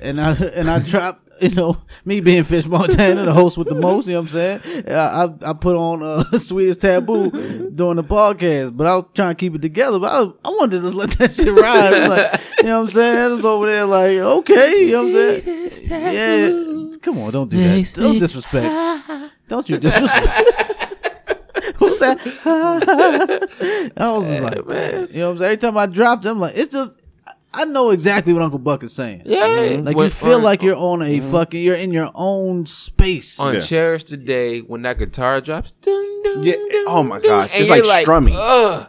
[0.00, 3.74] and I and I dropped, you know, me being Fish Montana, the host with the
[3.74, 4.06] most.
[4.06, 4.84] You know what I'm saying?
[4.88, 7.30] I I, I put on uh, sweetest taboo
[7.70, 9.98] during the podcast, but I was trying to keep it together.
[9.98, 12.08] But I, was, I wanted to just let that shit ride.
[12.08, 13.18] Like, you know what I'm saying?
[13.18, 16.90] I was over there like, okay, you know what I'm saying?
[16.90, 17.92] Yeah, come on, don't do that.
[17.94, 19.32] Don't disrespect.
[19.48, 20.54] Don't you disrespect.
[21.76, 22.18] Who's that?
[23.96, 25.08] I was just like, man.
[25.12, 25.52] You know what I'm saying?
[25.52, 26.92] Every time I dropped it, I'm like, it's just,
[27.52, 29.22] I know exactly what Uncle Buck is saying.
[29.24, 29.84] yeah, mm-hmm.
[29.84, 31.32] Like When- you feel on- like you're on a mm-hmm.
[31.32, 33.40] fucking, you're in your own space.
[33.40, 33.60] on Yeah.
[33.60, 35.72] Cherish the Day when that guitar drops.
[35.72, 38.34] Dun, dun, Yeah, dun, oh my gosh, and it's you're like strumming.
[38.36, 38.86] Ugh,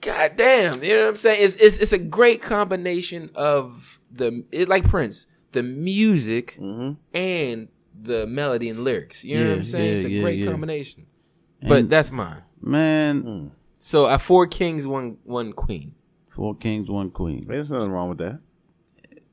[0.00, 1.44] God damn, you know what I'm saying?
[1.44, 6.92] It's it's it's a great combination of the it, like Prince, the music Mm-hmm.
[7.16, 7.68] and
[8.02, 9.22] the melody and lyrics.
[9.24, 9.86] You know what I'm saying?
[9.86, 10.50] yeah, it's a yeah, great yeah.
[10.50, 11.06] combination.
[11.68, 12.42] But that's mine.
[12.60, 13.46] Man, hmm.
[13.78, 15.94] So I four kings, one one queen.
[16.34, 17.44] Four kings, one queen.
[17.46, 18.40] There's nothing wrong with that.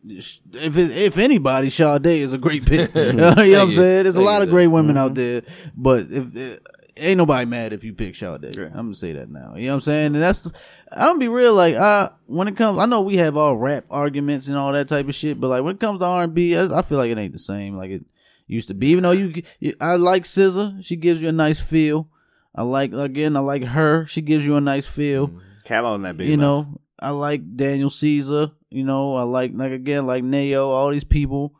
[0.08, 2.94] If it, if anybody, Sade is a great pick.
[2.96, 4.04] you know what I'm saying?
[4.04, 5.42] There's a lot of great women out there,
[5.76, 6.60] but if uh,
[6.98, 8.56] ain't nobody mad if you pick Sade.
[8.56, 8.66] Yeah.
[8.66, 9.56] I'm gonna say that now.
[9.56, 10.16] You know what I'm saying?
[10.16, 10.46] And that's
[10.92, 11.54] I'm gonna be real.
[11.54, 14.88] Like, uh, when it comes, I know we have all rap arguments and all that
[14.88, 17.18] type of shit, but like when it comes to R&B, I, I feel like it
[17.18, 18.06] ain't the same like it
[18.48, 18.88] used to be.
[18.88, 22.10] Even though you, you I like SZA, she gives you a nice feel.
[22.56, 24.06] I like again, I like her.
[24.06, 25.32] She gives you a nice feel
[25.64, 26.28] Cat on that big.
[26.28, 26.66] you enough.
[26.66, 28.52] know, I like Daniel Caesar.
[28.70, 30.70] You know, I like like again like Neo.
[30.70, 31.56] All these people.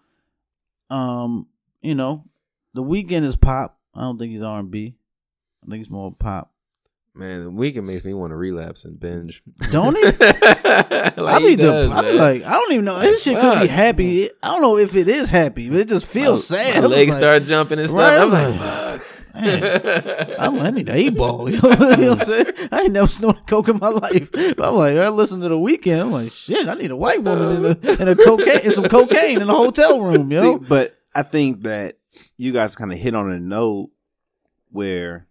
[0.90, 1.48] Um,
[1.82, 2.26] you know,
[2.74, 3.78] the Weeknd is pop.
[3.96, 4.96] I don't think he's R and B.
[5.66, 6.52] I think it's more pop.
[7.16, 9.44] Man, the Weeknd makes me want to relapse and binge.
[9.72, 10.04] Don't he?
[10.06, 13.00] like I be does, I be like, I don't even know.
[13.00, 14.30] This shit could be happy.
[14.42, 16.82] I don't know if it is happy, but it just feels sad.
[16.82, 18.00] My legs like, start jumping and stuff.
[18.00, 18.79] Right, I'm like.
[19.36, 21.50] Man, I'm, I need an eight ball.
[21.50, 22.46] You know, what I'm saying?
[22.72, 24.32] I ain't never snorted coke in my life.
[24.32, 26.02] But I'm like, I listen to the Weeknd.
[26.02, 28.86] I'm like, shit, I need a white woman in a in a cocaine and some
[28.86, 30.58] cocaine in a hotel room, yo.
[30.58, 31.98] See, but I think that
[32.38, 33.92] you guys kind of hit on a note
[34.72, 35.28] where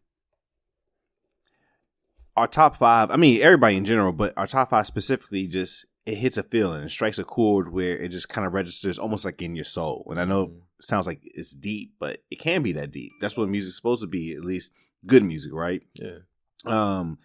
[2.36, 6.18] our top five, I mean, everybody in general, but our top five specifically just, it
[6.18, 9.42] hits a feeling, it strikes a chord where it just kind of registers almost like
[9.42, 10.06] in your soul.
[10.10, 13.12] And I know it sounds like it's deep, but it can be that deep.
[13.20, 14.72] That's what music's supposed to be, at least
[15.06, 15.82] good music, right?
[15.94, 16.18] yeah.
[16.66, 17.18] um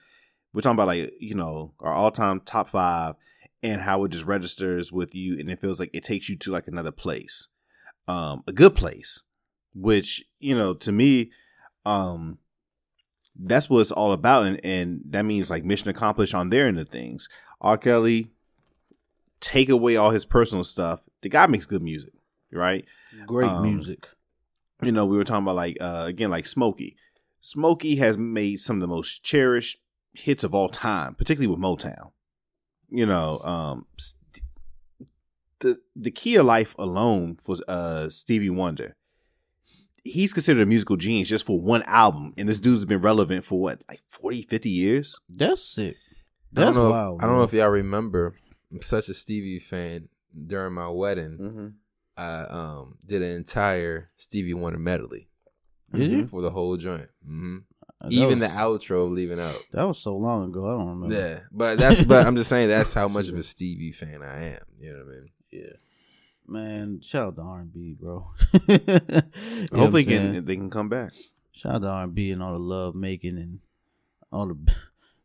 [0.53, 3.15] we're talking about like you know our all-time top five
[3.61, 6.51] and how it just registers with you and it feels like it takes you to
[6.51, 7.47] like another place
[8.07, 9.23] um a good place
[9.73, 11.31] which you know to me
[11.85, 12.37] um
[13.35, 16.79] that's what it's all about and and that means like mission accomplished on their end
[16.79, 17.27] of things
[17.61, 18.29] r kelly
[19.39, 22.13] take away all his personal stuff the guy makes good music
[22.51, 22.85] right
[23.25, 24.07] Great Um, music.
[24.81, 26.95] you know, we were talking about like uh again like Smokey.
[27.41, 29.77] Smokey has made some of the most cherished
[30.13, 32.11] hits of all time, particularly with Motown.
[32.89, 33.85] You know, um
[35.59, 38.95] the the key of life alone for uh Stevie Wonder.
[40.05, 43.61] He's considered a musical genius just for one album, and this dude's been relevant for
[43.61, 45.17] what, like 40, 50 years?
[45.29, 45.95] That's sick.
[45.95, 46.89] I don't That's know.
[46.89, 47.19] wild.
[47.19, 48.35] If, I don't know if y'all remember.
[48.69, 50.09] I'm such a Stevie fan.
[50.47, 51.67] During my wedding, Mm-hmm.
[52.17, 55.29] I um did an entire Stevie Wonder medley
[55.93, 56.27] Did you?
[56.27, 57.09] for the whole joint.
[57.25, 57.57] hmm
[58.01, 59.57] That Even was- the outro, leaving out.
[59.71, 60.65] That was so long ago.
[60.65, 61.15] I don't remember.
[61.15, 64.55] Yeah, but that's but I'm just saying that's how much of a Stevie fan I
[64.55, 64.61] am.
[64.77, 65.29] You know what I mean?
[65.51, 65.73] Yeah.
[66.45, 68.27] Man, shout out to R and B, bro.
[68.67, 68.79] You
[69.71, 71.13] know Hopefully, can, they can come back.
[71.53, 73.59] Shout out to R and B and all the love making and
[74.31, 74.57] all the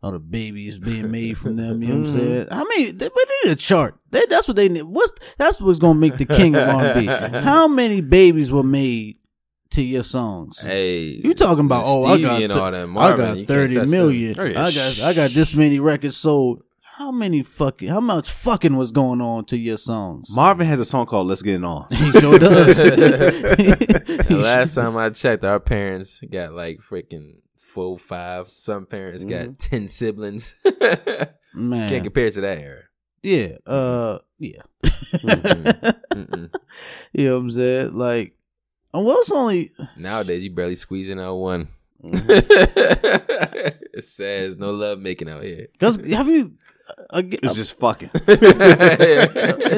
[0.03, 1.83] all the babies being made from them.
[1.83, 2.27] You know what I'm mm-hmm.
[2.27, 2.47] saying?
[2.51, 3.99] I mean, they, but they need a chart.
[4.11, 4.83] They, that's what they need.
[4.83, 7.07] What's that's what's gonna make the king of R and B?
[7.41, 9.17] How many babies were made
[9.71, 10.61] to your songs?
[10.61, 11.83] Hey, You talking about?
[11.87, 12.89] Oh, I Stevie got and th- all that.
[12.97, 13.47] I got thirty million.
[13.47, 14.35] can't thirty touch million.
[14.37, 14.65] Yeah.
[14.65, 16.63] I got I got this many records sold.
[16.83, 20.31] how many fucking, how much fucking was going on to your songs?
[20.31, 22.77] Marvin has a song called "Let's Get It On." he sure does.
[22.77, 27.39] The last time I checked, our parents got like freaking
[27.69, 28.49] four, five.
[28.51, 30.55] Some parents got ten siblings.
[31.55, 32.83] Man, Can't compare to that era.
[33.23, 34.63] yeah, uh, yeah.
[34.85, 36.55] Mm-mm.
[37.13, 37.95] You know what I'm saying?
[37.97, 38.37] Like,
[38.95, 41.69] and well, it's only Nowadays, you barely squeezing out one.
[42.05, 45.67] it says no love making out here.
[45.73, 46.55] because have you?
[47.11, 48.11] Uh, It's just fucking.
[48.15, 48.25] it's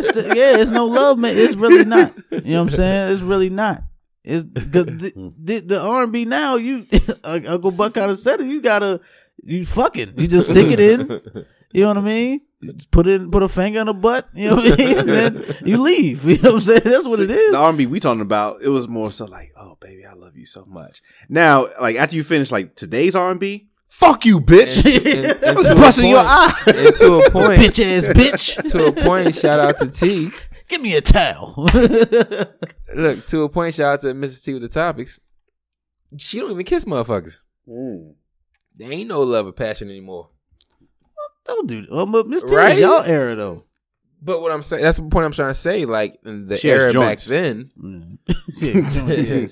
[0.07, 1.35] the, yeah, it's no love, man.
[1.37, 2.13] It's really not.
[2.31, 3.13] You know what I'm saying?
[3.15, 3.83] It's really not.
[4.25, 6.57] It's cause the, the, the R&B now.
[6.57, 6.87] You
[7.25, 8.47] Uncle Buck kind of said it.
[8.47, 9.01] You gotta
[9.43, 11.45] you fucking you just stick it in.
[11.73, 12.41] You know what I mean?
[12.65, 14.27] Just put it put a finger in the butt.
[14.35, 14.99] You know what I mean?
[14.99, 16.25] And then you leave.
[16.25, 16.81] You know what I'm saying?
[16.85, 17.53] That's what it is.
[17.53, 20.47] The R&B we talking about, it was more so like, "Oh, baby, I love you
[20.47, 24.79] so much." Now, like after you finish like today's R&B, fuck you, bitch.
[24.85, 26.63] And- and- and I was to busting your point- eye.
[26.67, 28.71] And to a point, Bitch ass bitch.
[28.73, 30.33] to a point, shout out to T.
[30.71, 31.55] Give me a towel.
[32.95, 34.45] Look, to a point, shout out to Mrs.
[34.45, 35.19] T with the topics.
[36.17, 37.41] She don't even kiss motherfuckers.
[37.69, 38.15] Mm.
[38.77, 40.31] There ain't no love or passion anymore.
[41.45, 41.91] Don't do that.
[41.91, 42.79] Well, but Miss T Right?
[42.79, 43.65] y'all era though.
[44.23, 45.87] But what I'm saying, that's the point I'm trying to say.
[45.87, 48.19] Like in the She era back then, Mm.
[48.59, 48.73] she,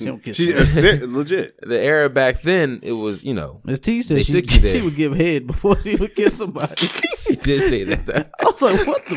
[0.05, 0.67] don't, kiss She nobody.
[1.01, 1.59] ser- legit.
[1.63, 4.73] the era back then, it was you know Miss T said she, took you there.
[4.75, 6.87] she would give head before she would kiss somebody.
[6.87, 8.05] she did say that.
[8.05, 8.25] though.
[8.41, 9.17] I was like, what the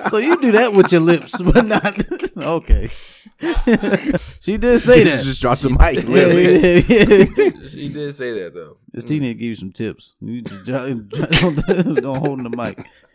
[0.00, 0.10] what?
[0.10, 1.84] so you do that with your lips, but not
[2.46, 2.90] okay.
[4.40, 5.18] she did say that.
[5.20, 6.06] She just dropped the mic.
[6.06, 7.68] yeah, yeah, yeah.
[7.68, 8.76] She did say that though.
[8.92, 10.14] Miss T need to give you some tips.
[10.20, 12.78] You just don't, don't hold in the mic.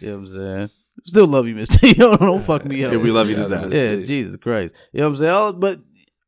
[0.00, 0.70] you know what I'm saying?
[1.04, 1.94] Still love you, Miss T.
[1.94, 2.92] don't, don't fuck me up.
[2.92, 3.72] Yeah, we love you to death.
[3.72, 4.06] Yeah, Please.
[4.08, 4.74] Jesus Christ.
[4.92, 5.34] You know what I'm saying?
[5.34, 5.78] Oh, but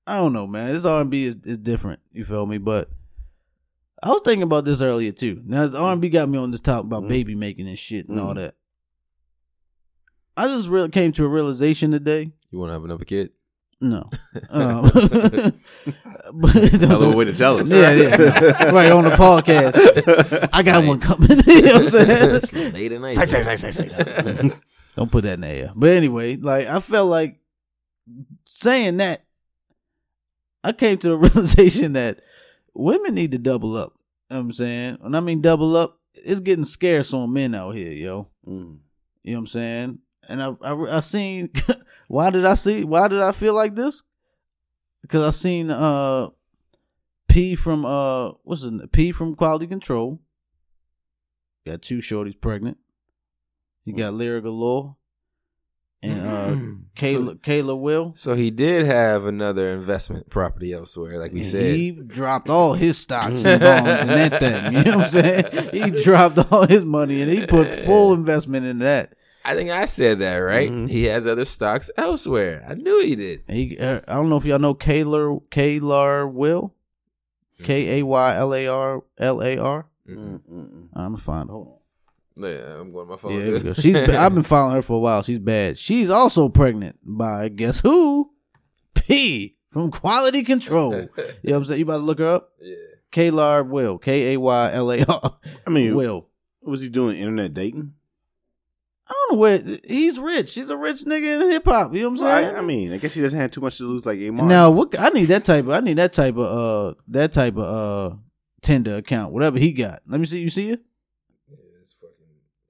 [0.07, 0.73] I don't know, man.
[0.73, 2.01] This R and B is, is different.
[2.13, 2.57] You feel me?
[2.59, 2.89] But
[4.03, 5.43] I was thinking about this earlier too.
[5.45, 8.09] Now the R and B got me on this talk about baby making and shit
[8.09, 8.37] and all Mhm.
[8.37, 8.55] that.
[10.37, 12.33] I just really came to a realization today.
[12.51, 13.31] You want to have another kid?
[13.83, 14.07] No,
[14.51, 14.83] um,
[16.35, 17.71] but Hell of a way to tell us.
[17.71, 18.65] Yeah, yeah.
[18.71, 20.49] right on the podcast.
[20.53, 21.31] I got one coming.
[21.47, 22.35] you know what I'm saying?
[22.37, 24.61] It's late at night.
[24.97, 25.73] Don't put that in the air.
[25.75, 27.39] But anyway, like I felt like
[28.45, 29.25] saying that,
[30.63, 32.21] I came to the realization that
[32.75, 33.95] women need to double up.
[34.29, 34.99] You know what I'm saying?
[35.01, 38.29] And I mean double up, it's getting scarce on men out here, yo.
[38.47, 38.81] Mm.
[39.23, 39.99] You know what I'm saying?
[40.29, 41.51] And I I, I seen
[42.11, 44.03] why did I see why did I feel like this?
[45.01, 46.29] Because I seen uh
[47.29, 50.21] P from uh what's it P from Quality Control.
[51.65, 52.79] Got two shorties pregnant.
[53.85, 54.97] You got Lira Galore
[56.03, 56.81] and uh Mm.
[56.97, 58.13] Kayla Kayla Will.
[58.17, 61.75] So he did have another investment property elsewhere, like we And said.
[61.77, 64.75] He dropped all his stocks and bonds and that thing.
[64.75, 65.71] You know what I'm saying?
[65.73, 69.15] He dropped all his money and he put full investment in that.
[69.45, 70.71] I think I said that right.
[70.71, 70.87] Mm-hmm.
[70.87, 72.65] He has other stocks elsewhere.
[72.69, 73.43] I knew he did.
[73.49, 76.75] He, uh, I don't know if y'all know Kaylar Kaylar Will,
[77.63, 79.87] K A Y L A R L A R.
[80.09, 81.51] Mm, mm, I'm gonna find.
[81.51, 81.75] Hold on.
[82.37, 83.33] Yeah, I'm going to my phone.
[83.33, 83.73] Yeah, here we go.
[83.75, 83.93] she's.
[83.93, 85.23] Ba- I've been following her for a while.
[85.23, 85.79] She's bad.
[85.79, 88.31] She's also pregnant by guess who?
[88.95, 90.93] P from Quality Control.
[90.97, 91.09] you know
[91.43, 91.79] what I'm saying?
[91.79, 92.53] You about to look her up?
[92.61, 92.77] yeah.
[93.13, 93.99] Kaylar Will.
[93.99, 95.37] K A Y L A R.
[95.67, 96.29] I mean, Will.
[96.63, 97.95] was he doing internet dating?
[99.11, 99.59] I don't know where
[99.89, 100.55] he's rich.
[100.55, 101.93] He's a rich nigga in hip hop.
[101.93, 102.45] You know what I'm Right.
[102.45, 102.57] saying?
[102.57, 104.47] I mean, I guess he doesn't have too much to lose like Amar.
[104.47, 107.57] Now what I need that type of I need that type of uh that type
[107.57, 108.17] of uh
[108.63, 110.01] Tinder account, whatever he got.
[110.07, 110.41] Let me see.
[110.41, 110.81] You see it?
[111.81, 112.15] It's fucking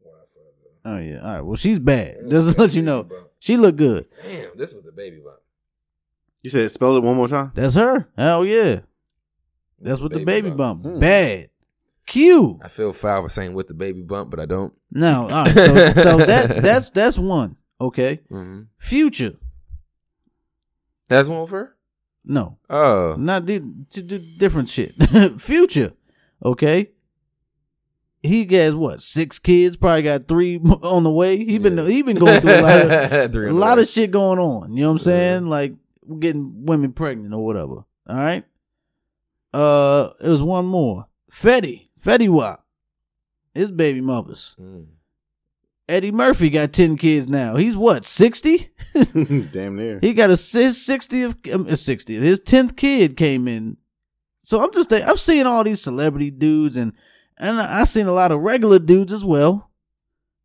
[0.02, 0.40] Wi-Fi.
[0.86, 1.20] Oh yeah.
[1.28, 1.40] All right.
[1.42, 2.16] Well, she's bad.
[2.30, 3.26] Just to let you know, bump.
[3.38, 4.06] she look good.
[4.22, 5.40] Damn, this was the baby bump.
[6.42, 7.52] you said spell it one more time.
[7.54, 8.08] That's her.
[8.16, 8.80] Hell yeah.
[9.78, 10.84] That's what the baby Baby bump.
[10.86, 10.98] Hmm.
[11.00, 11.49] Bad.
[12.62, 14.72] I feel foul for saying with the baby bump, but I don't.
[14.90, 15.22] No.
[15.30, 15.54] All right.
[15.54, 17.56] So, so that that's that's one.
[17.80, 18.20] Okay.
[18.28, 19.36] hmm Future.
[21.08, 21.76] That's one for her?
[22.24, 22.58] No.
[22.68, 23.16] Oh.
[23.18, 23.60] Not the
[23.90, 24.94] to do different shit.
[25.40, 25.92] Future,
[26.44, 26.90] okay.
[28.22, 29.76] He has what six kids?
[29.76, 31.38] Probably got three on the way.
[31.44, 31.86] He been Yeah.
[31.88, 34.72] he been going through a lot of a lot of shit going on.
[34.74, 35.46] You know what I'm saying?
[35.48, 35.74] Like
[36.18, 37.84] getting women pregnant or whatever.
[38.06, 38.44] All right.
[39.54, 41.06] Uh, it was one more.
[41.32, 42.64] Fetty, Fetty Wap,
[43.54, 44.56] his baby mothers.
[44.60, 44.86] Mm.
[45.88, 47.56] Eddie Murphy got ten kids now.
[47.56, 48.70] He's what sixty?
[48.94, 49.98] Damn near.
[50.00, 53.76] He got a his sixtieth, um, his sixtieth, his tenth kid came in.
[54.42, 56.92] So I'm just I'm seeing all these celebrity dudes and
[57.38, 59.70] and I I seen a lot of regular dudes as well,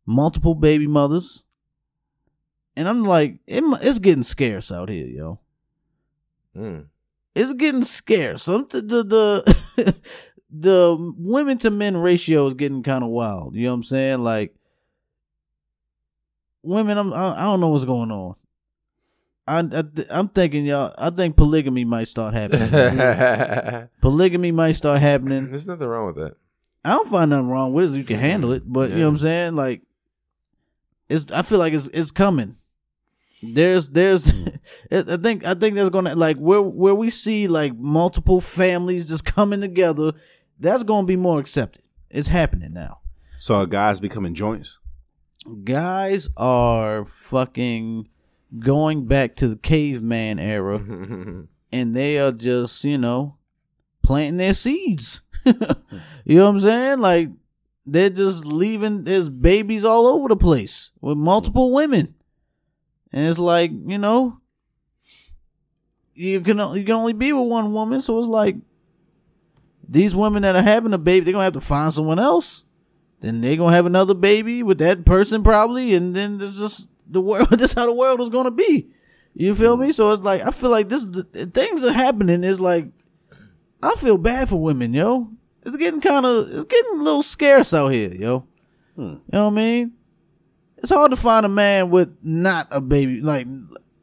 [0.04, 1.44] multiple baby mothers,
[2.76, 5.40] and I'm like, it, it's getting scarce out here, yo.
[6.56, 6.86] Mm.
[7.34, 8.44] It's getting scarce.
[8.44, 9.96] Some the the,
[10.50, 13.54] the women to men ratio is getting kind of wild.
[13.54, 14.18] You know what I'm saying?
[14.20, 14.54] Like
[16.62, 18.34] women, I'm I, I don't know what's going on.
[19.48, 20.92] I, I th- I'm thinking y'all.
[20.98, 23.88] I think polygamy might start happening.
[24.00, 25.50] Polygamy might start happening.
[25.50, 26.36] There's nothing wrong with that.
[26.84, 27.98] I don't find nothing wrong with it.
[27.98, 29.56] You can handle it, but you know what I'm saying?
[29.56, 29.82] Like,
[31.08, 31.30] it's.
[31.30, 32.56] I feel like it's it's coming.
[33.42, 34.48] There's there's, hmm.
[34.90, 39.24] I think I think there's gonna like where where we see like multiple families just
[39.24, 40.12] coming together.
[40.58, 41.84] That's gonna be more accepted.
[42.10, 43.00] It's happening now.
[43.38, 44.78] So are guys becoming joints?
[45.64, 48.08] Guys are fucking
[48.58, 50.78] going back to the caveman era,
[51.72, 53.36] and they are just you know
[54.02, 55.20] planting their seeds.
[55.44, 55.52] you
[56.36, 56.98] know what I'm saying?
[57.00, 57.30] Like
[57.84, 59.04] they're just leaving.
[59.04, 62.14] There's babies all over the place with multiple women,
[63.12, 64.40] and it's like you know,
[66.14, 68.56] you can you can only be with one woman, so it's like
[69.88, 72.64] these women that are having a baby, they're gonna have to find someone else.
[73.20, 77.20] Then they're gonna have another baby with that person probably, and then there's just the
[77.20, 77.48] world.
[77.58, 78.88] This how the world is gonna be.
[79.34, 79.92] You feel me?
[79.92, 81.22] So it's like I feel like this the,
[81.52, 82.44] things are happening.
[82.44, 82.88] Is like
[83.82, 85.30] I feel bad for women, yo.
[85.64, 88.46] It's getting kind of it's getting a little scarce out here, yo.
[88.94, 89.02] Hmm.
[89.02, 89.92] You know what I mean?
[90.78, 93.20] It's hard to find a man with not a baby.
[93.20, 93.46] Like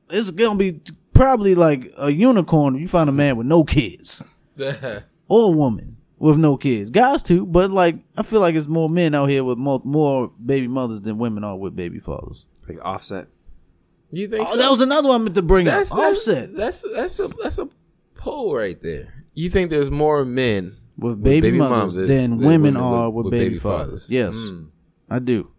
[0.10, 0.82] it's gonna be
[1.14, 4.24] probably like a unicorn if you find a man with no kids
[5.34, 6.92] or a woman with no kids.
[6.92, 10.32] Guys too, but like I feel like it's more men out here with more, more
[10.44, 12.46] baby mothers than women are with baby fathers.
[12.68, 13.28] Like offset?
[14.12, 14.48] you think?
[14.48, 14.58] Oh, so?
[14.60, 15.98] that was another one I meant to bring that's, up.
[15.98, 17.68] that's- Offset That's that's a that's a
[18.16, 19.26] poll right there.
[19.34, 24.06] You think there's more men with baby, mothers mothers than women are with, baby, fathers.
[24.10, 24.68] Yes, Mm.
[25.10, 25.50] I do.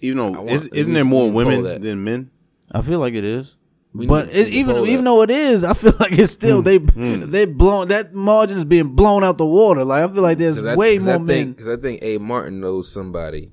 [0.00, 2.30] Even I though want- is, isn't there more we can poll women than men?
[2.70, 3.56] I feel like it is.
[3.96, 5.04] We but it, even even that.
[5.04, 6.64] though it is, I feel like it's still Hmm.
[6.64, 6.78] they
[7.26, 9.84] they blown that margin is being blown out the water.
[9.84, 11.52] Like I feel like there's 'Cause I- way 'cause more I men.
[11.52, 12.18] Because I think A.
[12.18, 13.52] Martin knows somebody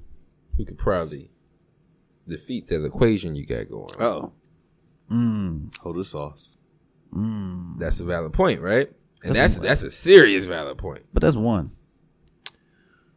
[0.57, 1.30] who could probably
[2.27, 3.93] defeat that equation you got going.
[3.99, 4.31] Oh,
[5.11, 6.57] Mm, hold the sauce.
[7.13, 7.77] mm.
[7.77, 8.89] That's a valid point, right?
[9.23, 11.01] And That's that's a- that's, a serious valid point.
[11.13, 11.72] But that's one.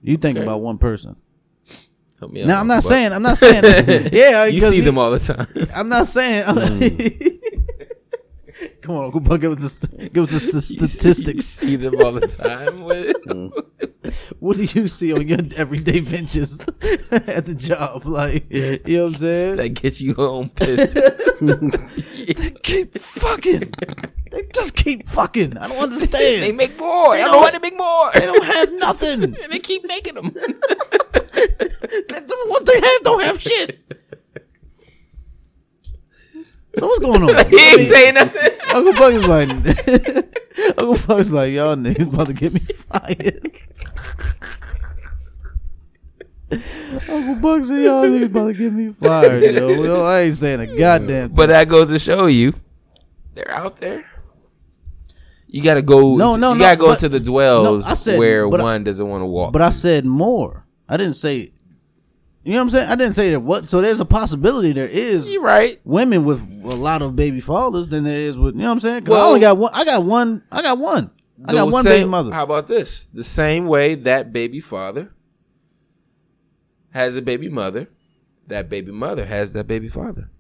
[0.03, 0.45] You think Okay.
[0.45, 1.17] about one person.
[2.25, 2.47] Help me out.
[2.49, 3.63] Now I'm not saying I'm not saying
[4.13, 4.45] yeah.
[4.47, 4.53] Buck.
[4.55, 5.47] you see he- them all the time.
[5.75, 6.45] I'm not saying.
[6.47, 6.81] Hmm.
[8.81, 11.45] Come on, Uncle Buck, give us the give us the st- You see- You statistics.
[11.45, 12.85] see them all the time.
[12.85, 13.17] With,
[14.39, 16.61] What do you see on your everyday ventures
[17.11, 18.07] at the job?
[18.07, 19.57] Like, you know what I'm saying?
[19.57, 20.95] that gets you home pissed.
[21.41, 23.73] They keep fucking.
[24.31, 25.59] They just keep fucking.
[25.59, 26.43] I don't understand.
[26.43, 27.13] they make more.
[27.13, 28.11] I They don't know don't- why they make more.
[28.15, 29.23] They don't have nothing.
[29.43, 30.35] and they keep making them.
[31.89, 33.81] What they have don't have shit.
[36.77, 37.47] So what's going on?
[37.51, 38.51] he ain't saying nothing.
[38.75, 39.49] Uncle Buck is like,
[40.79, 43.51] Uncle Buck is like, y'all niggas about to get me fired.
[47.09, 49.69] Uncle Buck said, y'all niggas about to get me fired, yo.
[49.85, 51.35] yo I ain't saying a goddamn thing.
[51.37, 52.55] But that goes to show you,
[53.35, 54.05] they're out there.
[55.47, 56.17] You gotta go.
[56.17, 58.65] No, no, you no, gotta go but- to the dwells no, said- where but I-
[58.65, 59.53] one doesn't want to walk.
[59.53, 60.67] But I said more.
[60.89, 61.53] I didn't say,
[62.45, 62.91] you know what I'm saying?
[62.91, 63.71] I didn't say that what.
[63.71, 65.81] So there's a possibility there is you're right.
[65.85, 68.81] women with a lot of baby fathers than there is with, you know what I'm
[68.81, 69.05] saying?
[69.05, 69.71] 'Cause I only got one.
[69.73, 70.43] I got one.
[70.53, 71.11] I got one.
[71.47, 72.33] I got one same- baby mother.
[72.33, 73.07] How about this?
[73.07, 75.13] The same way that baby father
[76.91, 77.89] has a baby mother,
[78.47, 80.31] that baby mother has that baby father.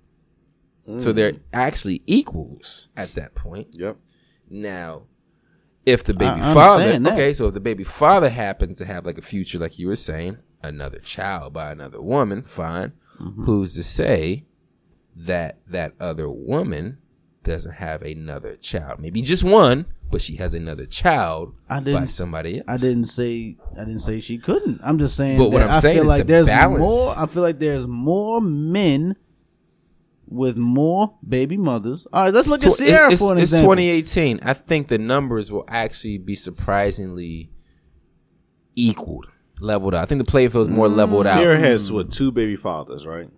[0.98, 1.14] So mm.
[1.14, 3.68] they're actually equals at that point.
[3.72, 3.97] Yep.
[4.51, 5.05] Now,
[5.86, 9.18] if the baby I father, okay, so if the baby father happens to have like
[9.18, 10.39] a future, like you were saying,
[10.69, 12.93] another child by another woman, fine.
[13.20, 13.45] Mm-hmm.
[13.45, 14.45] Who's to say
[15.16, 16.99] that that other woman
[17.45, 18.99] doesn't have another child?
[18.99, 22.65] Maybe just one, but she has another child I by didn't- somebody else.
[22.69, 24.81] I didn't say I didn't say she couldn't.
[24.82, 26.81] I'm just saying But what that I'm I saying feel is like the there's balance.
[26.81, 29.16] more I feel like there's more men
[30.27, 32.07] with more baby mothers.
[32.12, 33.74] All right, let's look at Ciara it's, for an it's example.
[33.77, 34.41] 2018.
[34.43, 37.51] I think the numbers will actually be surprisingly
[38.74, 39.27] equaled,
[39.60, 40.02] leveled out.
[40.02, 41.35] I think the playing field is more leveled out.
[41.40, 43.28] Ciara has what two baby fathers, right?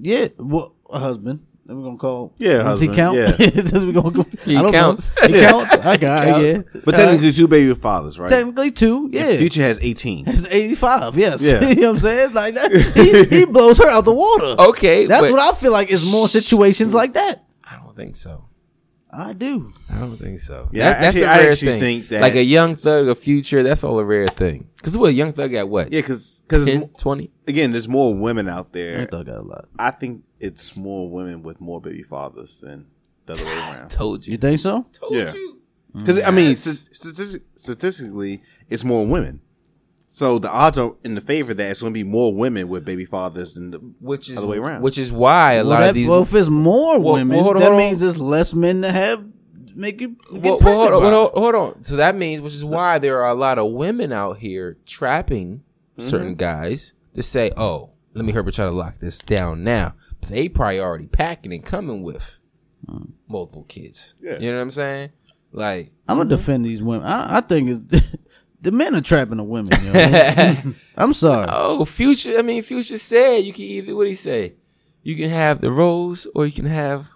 [0.00, 1.46] Yeah, well, a husband.
[1.66, 2.34] That we're gonna call.
[2.38, 3.16] Yeah, does he count?
[3.16, 3.30] yeah.
[3.36, 5.12] Does we gonna go, He I don't counts.
[5.22, 5.28] Know.
[5.28, 5.72] He counts.
[5.76, 6.42] I got Counts.
[6.44, 6.58] yeah.
[6.58, 6.96] But All right.
[7.12, 8.28] technically, two baby fathers, right?
[8.28, 9.08] technically two.
[9.12, 10.24] Yeah, Future has eighteen.
[10.26, 11.16] It's 85.
[11.16, 11.40] Yes.
[11.42, 11.60] Yeah.
[11.68, 12.32] you know what I'm saying?
[12.34, 12.72] Like that.
[13.30, 14.60] He, he blows her out the water.
[14.70, 17.44] Okay, That's what I feel like is more situations like that.
[17.62, 18.46] I don't think so.
[19.12, 19.72] I do.
[19.90, 20.68] I don't think so.
[20.72, 21.80] Yeah, that's, that's actually- a I rare actually thing.
[21.80, 24.68] think that- like a young thug, a future, that's all a rare thing.
[24.76, 25.92] Because what a young thug got what?
[25.92, 26.68] Yeah, because because
[26.98, 27.30] 20?
[27.48, 29.06] again, there's more women out there.
[29.06, 29.64] thought I got a lot.
[29.78, 32.86] I think it's more women with more baby fathers than
[33.26, 33.90] the other way around.
[33.90, 34.38] Told You you.
[34.38, 34.86] think so?
[34.92, 35.32] Told Yeah.
[35.34, 35.56] you.
[35.92, 39.40] Because I mean, st- statistic- statistically, it's more women.
[40.12, 42.84] So the odds are in the favor that it's going to be more women with
[42.84, 44.82] baby fathers than the which is other way around.
[44.82, 46.08] which is why a Well, lot that, of these.
[46.08, 47.86] well, if it's more Well, women, well, hold on, that hold on.
[47.86, 49.24] means there's less men to have
[49.76, 50.64] make you get well, well, pregnant.
[50.64, 51.10] hold, on, by.
[51.10, 51.84] hold, on, hold on.
[51.84, 55.58] So that means, which is why there are a lot of women out here trapping
[55.58, 56.02] mm-hmm.
[56.02, 59.94] certain guys to say, "Oh, let me help her try to lock this down now."
[60.20, 62.40] But they already packing and coming with
[62.84, 63.12] mm.
[63.28, 64.16] multiple kids.
[64.20, 64.40] Yeah.
[64.40, 65.10] You know what I'm saying?
[65.52, 66.36] Like, I'm gonna mm-hmm.
[66.36, 67.06] defend these women.
[67.06, 68.12] I, I think it's
[68.62, 69.70] the men are trapping the women.
[69.84, 70.74] You know?
[70.96, 71.46] I'm sorry.
[71.50, 72.38] oh, future.
[72.38, 73.94] I mean, future said you can either.
[73.96, 74.54] What he say?
[75.02, 77.06] You can have the rose, or you can have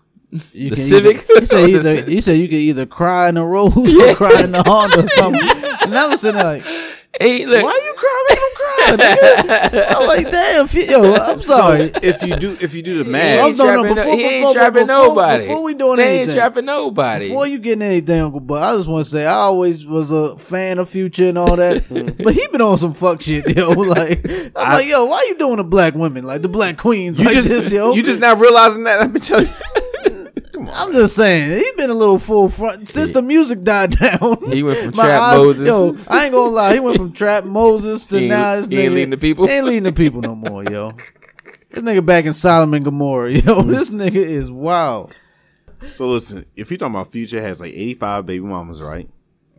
[0.53, 1.17] You the can Civic?
[1.31, 2.09] Either, he said Or the either, Civic?
[2.09, 5.09] he said you can either cry in the rose or cry in the Honda or
[5.09, 5.41] something.
[5.83, 6.65] And I was sitting there like,
[7.21, 7.63] Hey, look.
[7.63, 8.27] why are you crying?
[8.29, 9.71] Make him cry.
[9.79, 9.94] nigga.
[10.17, 11.91] I'm like, damn, yo, I'm sorry.
[12.03, 14.53] if you do if you do the math, no, no, trapping, before- he ain't before-
[14.55, 15.47] trapping before- nobody.
[15.47, 17.29] before we doing anything, they ain't trapping nobody.
[17.29, 20.11] Before you get in anything, Uncle Buck, I just want to say I always was
[20.11, 21.85] a fan of Future and all that,
[22.25, 23.73] but he been on some fuck shit, yo.
[23.85, 24.25] Like
[24.57, 27.35] I'm like, yo, why you doing the black women, like the black queens, you like
[27.35, 27.93] just this, yo?
[27.95, 29.01] you just not realizing that.
[29.01, 29.53] I've been telling you.
[30.73, 34.51] I'm just saying, he's been a little full front since the music died down.
[34.51, 35.67] He went from My Trap eyes- Moses.
[35.69, 38.79] Yo, I ain't gonna lie, he went from Trap Moses to He now this he
[38.81, 39.47] ain't leading the people?
[39.47, 40.93] He ain't leading the people no more, yo.
[41.71, 43.63] This nigga back in Sodom and Gomorrah, yo.
[43.63, 45.17] This nigga is wild.
[45.95, 49.11] So listen, if you're talking about Future has like 85 baby mamas, right?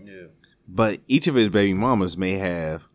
[0.02, 0.27] Yeah.
[0.65, 2.88] But each of his baby mamas may have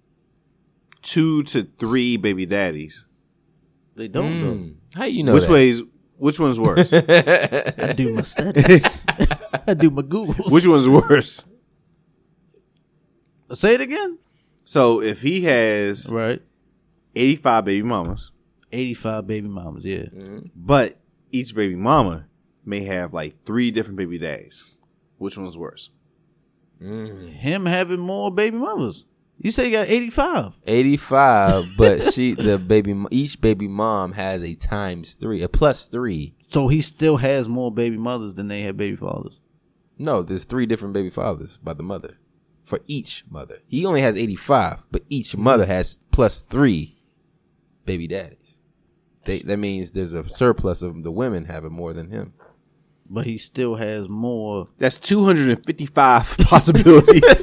[1.03, 3.05] two to three baby daddies.
[3.95, 4.53] They don't know.
[4.55, 4.75] Mm.
[4.95, 5.53] How you know which that?
[5.53, 5.83] ways?
[6.21, 6.93] Which one's worse?
[6.95, 9.07] I do my studies.
[9.67, 10.53] I do my Googles.
[10.53, 11.47] which one's worse?
[13.55, 14.19] Say it again.
[14.65, 16.43] So if he has Right.
[17.17, 18.33] 85 baby mamas,
[18.71, 20.03] 85 baby mamas, yeah.
[20.15, 20.39] Mm-hmm.
[20.55, 20.99] but
[21.33, 22.27] each baby mama
[22.67, 24.75] may have like three different baby daddies,
[25.19, 25.89] which one's worse?
[26.83, 27.31] Mm.
[27.33, 29.07] Him having more baby mamas.
[29.43, 30.61] You say you got 85.
[30.67, 36.35] 85, but she the baby each baby mom has a times 3, a plus 3.
[36.49, 39.41] So he still has more baby mothers than they have baby fathers.
[39.97, 42.19] No, there's three different baby fathers by the mother.
[42.65, 43.59] For each mother.
[43.67, 46.95] He only has 85, but each mother has plus 3
[47.87, 48.57] baby daddies.
[49.25, 52.35] They, that means there's a surplus of the women having more than him.
[53.13, 54.67] But he still has more.
[54.79, 57.43] That's 255 possibilities.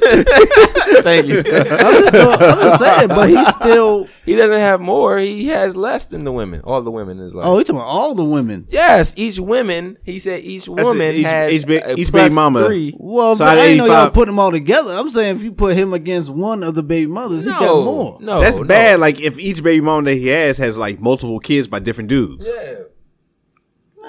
[1.02, 1.38] Thank you.
[1.40, 4.08] I'm just, I'm just saying, but he still.
[4.24, 5.18] he doesn't have more.
[5.18, 6.62] He has less than the women.
[6.64, 7.44] All the women is like.
[7.46, 8.66] Oh, he talking about all the women.
[8.70, 9.98] yes, each woman.
[10.04, 10.84] He said each That's it.
[10.84, 12.66] woman Each- has each ba- each plus baby mama.
[12.66, 12.94] Three.
[12.98, 14.94] Well, So but out I ain't know y'all put them all together.
[14.94, 18.16] I'm saying if you put him against one of the baby mothers, he got more.
[18.22, 18.64] no, That's no.
[18.64, 19.00] bad.
[19.00, 22.48] Like if each baby mama that he has has like multiple kids by different dudes.
[22.50, 22.74] Yeah,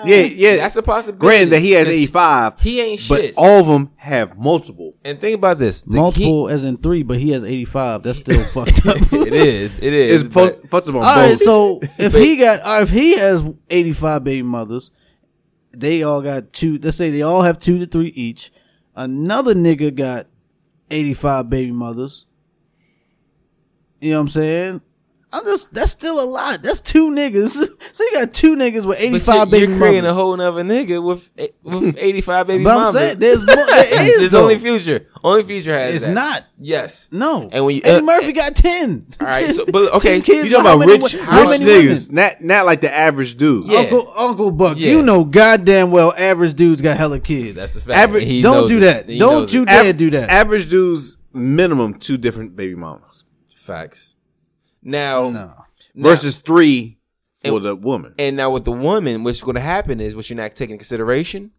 [0.05, 0.55] Yeah, um, yeah.
[0.57, 1.19] that's a possibility.
[1.19, 3.35] Granted that he has 85, He ain't shit.
[3.35, 4.93] but all of them have multiple.
[5.03, 8.03] and think about this: the Multiple as in three, but he has 85.
[8.03, 8.97] That's still fucked up.
[9.11, 9.77] it is.
[9.79, 10.25] It is.
[10.25, 11.41] It's but- fu- fucked up on All right, both.
[11.41, 14.91] so if he got, or if he has 85 baby mothers,
[15.71, 18.51] they all got two, let's say they all have two to three each.
[18.95, 20.27] Another nigga got
[20.91, 22.25] 85 baby mothers.
[24.01, 24.81] You know what I'm saying?
[25.31, 26.63] I'm just, that's still a lot.
[26.63, 27.67] That's two niggas.
[27.91, 30.11] So you got two niggas with 85 you're, baby you're creating mothers.
[30.11, 31.29] a whole nother nigga with
[31.63, 32.93] with 85 baby but I'm mamas.
[32.95, 34.43] saying there's more, there is There's though.
[34.43, 35.05] only future.
[35.23, 36.13] Only future has It's that.
[36.13, 36.45] not.
[36.59, 37.07] Yes.
[37.11, 37.49] No.
[37.51, 39.01] And when you- Eddie uh, Murphy got 10.
[39.19, 41.13] All right, 10 so- but, okay, 10 kids You talking with how about many rich,
[41.13, 42.15] wo- how rich niggas, women?
[42.15, 43.67] not not like the average dude.
[43.69, 43.79] Yeah.
[43.79, 44.91] Uncle Uncle Buck, Yeah.
[44.91, 47.55] you know goddamn well average dudes got hella kids.
[47.57, 47.97] That's a fact.
[47.97, 48.81] Average- he Don't do it.
[48.81, 49.09] that.
[49.09, 49.67] He Don't you it.
[49.67, 50.29] dare do that.
[50.29, 53.23] Average dudes minimum two different baby mamas
[53.55, 54.15] Facts.
[54.81, 55.53] Now, no.
[55.95, 56.99] versus three
[57.43, 58.13] for And- the woman.
[58.19, 60.83] and now with the woman, what's going to happen is what you're not taking into
[60.83, 61.51] consideration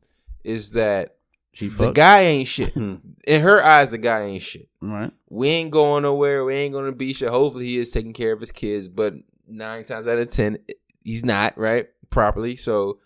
[0.44, 1.16] is that
[1.52, 1.94] She the fucked.
[1.96, 2.74] guy ain't shit.
[2.76, 4.68] In her eyes, the guy ain't shit.
[4.80, 5.10] Right.
[5.28, 6.44] We ain't going nowhere.
[6.44, 7.28] We ain't going to be shit.
[7.28, 9.14] Hopefully, he is taking care of his kids, but
[9.46, 10.58] nine times out of ten,
[11.02, 12.56] he's not right properly.
[12.56, 12.98] So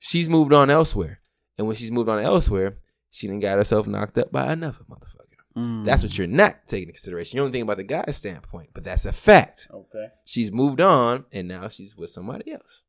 [0.00, 1.20] she's moved on elsewhere,
[1.58, 2.78] and when she's moved on elsewhere,
[3.10, 5.11] she done got herself knocked up by another motherfucker.
[5.56, 5.84] Mm.
[5.84, 7.36] That's what you're not taking into consideration.
[7.36, 9.68] You don't think about the guy's standpoint, but that's a fact.
[9.72, 10.06] Okay.
[10.24, 12.82] She's moved on, and now she's with somebody else.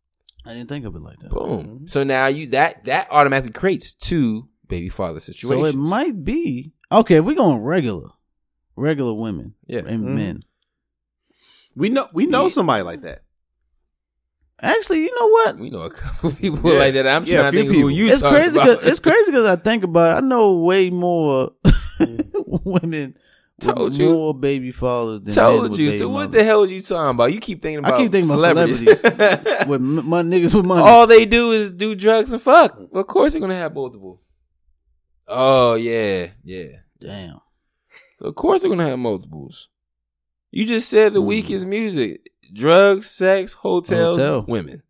[0.45, 1.30] I didn't think of it like that.
[1.30, 1.88] Boom.
[1.88, 5.61] So now you that that automatically creates two baby father situations.
[5.61, 7.15] So it might be okay.
[7.18, 8.10] If we going regular,
[8.76, 9.80] regular women, Yeah.
[9.88, 10.15] and Mhm.
[10.15, 10.40] men.
[11.76, 13.23] We know we know somebody like that.
[14.61, 15.57] Actually, you know what?
[15.60, 16.80] we know a couple people Yeah.
[16.80, 17.07] like that.
[17.07, 17.91] I'm Yeah, a trying to few think who people.
[17.91, 18.56] you It's crazy.
[18.57, 18.80] about.
[18.80, 20.18] Cause, it's crazy because I think about.
[20.18, 20.23] It.
[20.26, 21.52] I know way more
[22.63, 23.17] women
[23.59, 24.09] Told you.
[24.09, 25.91] more baby fathers than men Told you.
[25.91, 26.34] So what mothers.
[26.34, 27.34] the hell are you talking about?
[27.34, 28.81] You keep thinking I about keep thinking about celebrities.
[29.67, 30.81] with m- my niggas with money.
[30.81, 32.77] All they do is do drugs and fuck.
[32.91, 34.21] Of course they're gonna have multiple.
[35.27, 36.80] Oh yeah, yeah.
[36.99, 37.41] Damn.
[38.19, 39.69] Of course they're gonna have multiples.
[40.51, 41.69] You just said the weakest mm.
[41.69, 44.45] music: drugs, sex, hotels, Hotel.
[44.47, 44.84] women.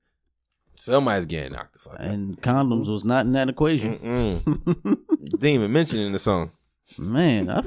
[0.76, 2.02] Somebody's getting knocked the fuck out.
[2.02, 4.41] And condoms was not in that equation.
[5.23, 6.52] Didn't even mention in the song.
[6.98, 7.64] Man, I,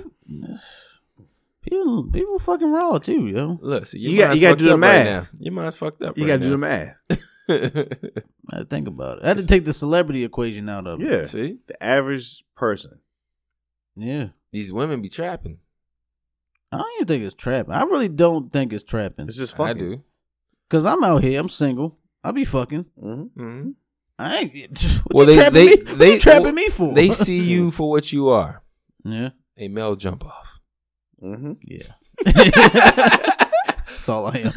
[1.63, 3.59] people people fucking raw too, yo.
[3.61, 5.31] Look, see, You got you got to do the up right math.
[5.39, 6.17] Your mind's fucked up.
[6.17, 6.97] You right got to do the math.
[7.49, 9.25] I had to think about it.
[9.25, 11.09] I had to take the celebrity equation out of it.
[11.11, 11.25] Yeah.
[11.25, 13.01] See, The average person.
[13.97, 14.29] Yeah.
[14.53, 15.59] these women be trapping.
[16.73, 17.73] I don't even think it's trapping.
[17.73, 19.29] I really don't think it's trapping.
[19.29, 19.77] It's just fucking.
[19.77, 20.03] I do.
[20.69, 21.97] Cause I'm out here, I'm single.
[22.25, 22.87] I be fucking.
[23.03, 23.31] Mhm.
[23.37, 23.71] hmm
[24.19, 24.83] I ain't.
[25.11, 25.83] What Well, you they trapping they me?
[25.85, 26.95] What they you trapping well, me for?
[26.95, 28.63] They see you for what you are,
[29.07, 30.59] yeah, a male jump off.
[31.23, 31.57] Mhm.
[31.63, 31.93] yeah.
[33.89, 34.53] That's all I am.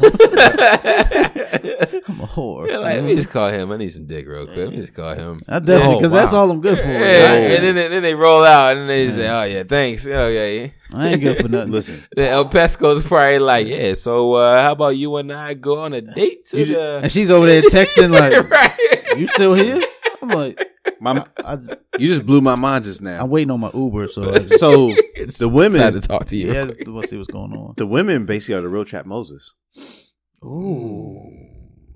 [2.08, 2.68] I'm a whore.
[2.68, 3.72] Yeah, like, let me just call him.
[3.72, 4.56] I need some dick real quick.
[4.58, 5.42] Let me just call him.
[5.48, 6.86] I definitely, Oh, because that's all I'm good for.
[6.88, 9.62] Yeah, I, and then they, then they roll out and then they say, "Oh yeah,
[9.64, 10.68] thanks." Oh yeah.
[10.94, 11.72] I ain't good for nothing.
[11.72, 15.80] Listen, Then El Pesco's probably like, "Yeah, so uh, how about you and I go
[15.80, 19.16] on a date to You ju- the?" And she's over there texting like, right.
[19.16, 19.80] "You still here?"
[20.22, 20.58] I'm like,
[21.00, 21.58] my, I,
[21.96, 23.22] you just blew my mind just now.
[23.22, 24.94] I'm waiting on my Uber, so I, So
[25.38, 26.52] the women, had to talk to you.
[26.52, 27.74] yeah, let's see what's going on.
[27.76, 29.52] the women basically are the real trap Moses.
[30.44, 31.20] Ooh,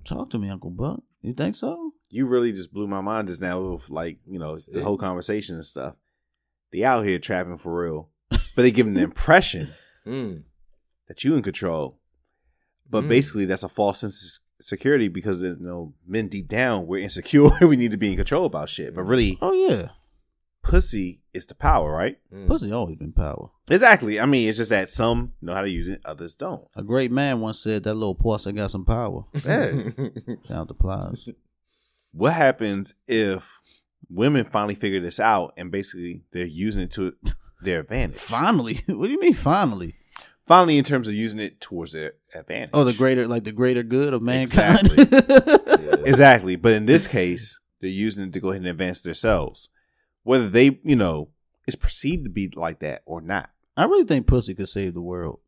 [0.05, 1.01] talk to me, Uncle Buck.
[1.23, 1.93] You think so?
[2.11, 5.57] You really just blew my mind just now with like you know the whole conversation
[5.57, 5.97] and stuff.
[6.71, 9.69] They out here trapping for real, but they give them the impression
[10.07, 10.43] Mm.
[11.09, 11.99] that you in control.
[12.89, 13.09] But Mm.
[13.09, 17.51] basically, that's a false sense of security because you know men deep down we're insecure.
[17.67, 18.95] we need to be in control about shit.
[18.95, 19.89] But really, Oh yeah,
[20.63, 22.17] pussy is the power, right?
[22.33, 22.47] Mm.
[22.49, 23.51] pussy always been power.
[23.69, 24.21] Exactly.
[24.21, 26.65] I mean, it's just that some know how to use it, others don't.
[26.77, 29.25] A great man once said that little pussy got some power.
[29.45, 29.73] Yeah.
[30.49, 31.29] Shout out to Plies.
[32.13, 33.61] what happens if
[34.09, 37.15] women finally figure this out and basically they're using it to
[37.63, 38.21] their advantage?
[38.21, 39.95] Finally, what do you mean finally?
[40.47, 42.71] Finally, in terms of using it towards their advantage.
[42.75, 44.91] Oh, the greater, like the greater good of mankind.
[46.07, 46.57] Exactly.
[46.57, 49.71] But in this case, they're using it to go ahead and advance themselves.
[50.23, 51.31] Whether they, you know,
[51.67, 53.49] is perceived to be like that or not.
[53.77, 55.41] I really think pussy could save the world,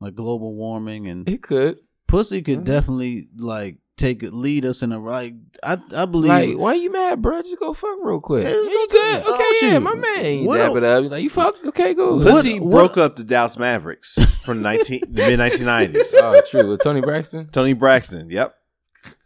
[0.00, 1.78] like global warming and It could.
[2.08, 2.64] pussy could Mhm.
[2.64, 5.34] definitely like take lead us in the right.
[5.62, 6.28] I I believe.
[6.28, 7.42] Like, why you mad, bro?
[7.42, 8.44] Just go fuck real quick.
[8.44, 9.22] Yeah, you go good?
[9.22, 9.80] fuck Okay, yeah, you.
[9.80, 10.18] my man.
[10.18, 11.02] Uh, you What dap a- it up.
[11.02, 11.66] You like, you fuck?
[11.66, 12.16] Okay, good.
[12.24, 14.14] What- Pussy what- broke up the Dallas Mavericks
[14.44, 16.14] from 19, the mid 1990s.
[16.14, 16.68] oh, true.
[16.70, 17.48] With Toni Braxton.
[17.50, 18.30] Toni Braxton.
[18.30, 18.54] Yep.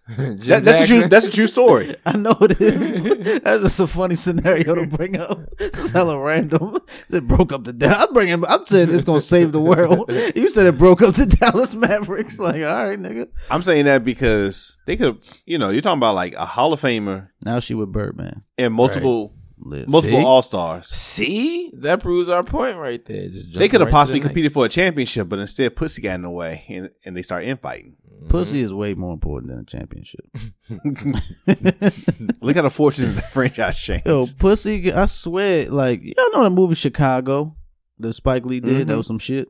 [0.16, 1.08] Jim That, that's a true.
[1.08, 1.94] That's a true story.
[2.06, 3.40] I know it is.
[3.42, 5.38] That's just a funny scenario to bring up.
[5.60, 6.78] It's hella random.
[7.08, 8.06] It broke up the Dallas.
[8.08, 8.44] I'm bringing.
[8.46, 10.10] I'm saying it's gonna save the world.
[10.34, 12.40] You said it broke up the Dallas Mavericks.
[12.40, 13.28] Like, all right, nigga.
[13.48, 16.80] I'm saying that because they could, you know, you're talking about like a Hall of
[16.80, 18.42] Famer Now she with Birdman.
[18.58, 19.32] and multiple
[19.64, 19.86] Liz.
[19.88, 20.88] multiple All Stars.
[20.88, 23.28] See, that proves our point right there.
[23.28, 24.54] Just They could have right possibly the competed next.
[24.54, 27.94] for a championship, but instead pussy got in the way and, and they start infighting.
[28.28, 30.24] Pussy is way more important than a championship.
[32.40, 34.06] Look how the fortunes of the franchise changed.
[34.06, 34.92] Yo, pussy.
[34.92, 37.56] I swear, like y'all know the movie Chicago
[37.98, 38.86] that Spike Lee did.
[38.88, 38.96] That Mhm.
[38.98, 39.48] was some shit.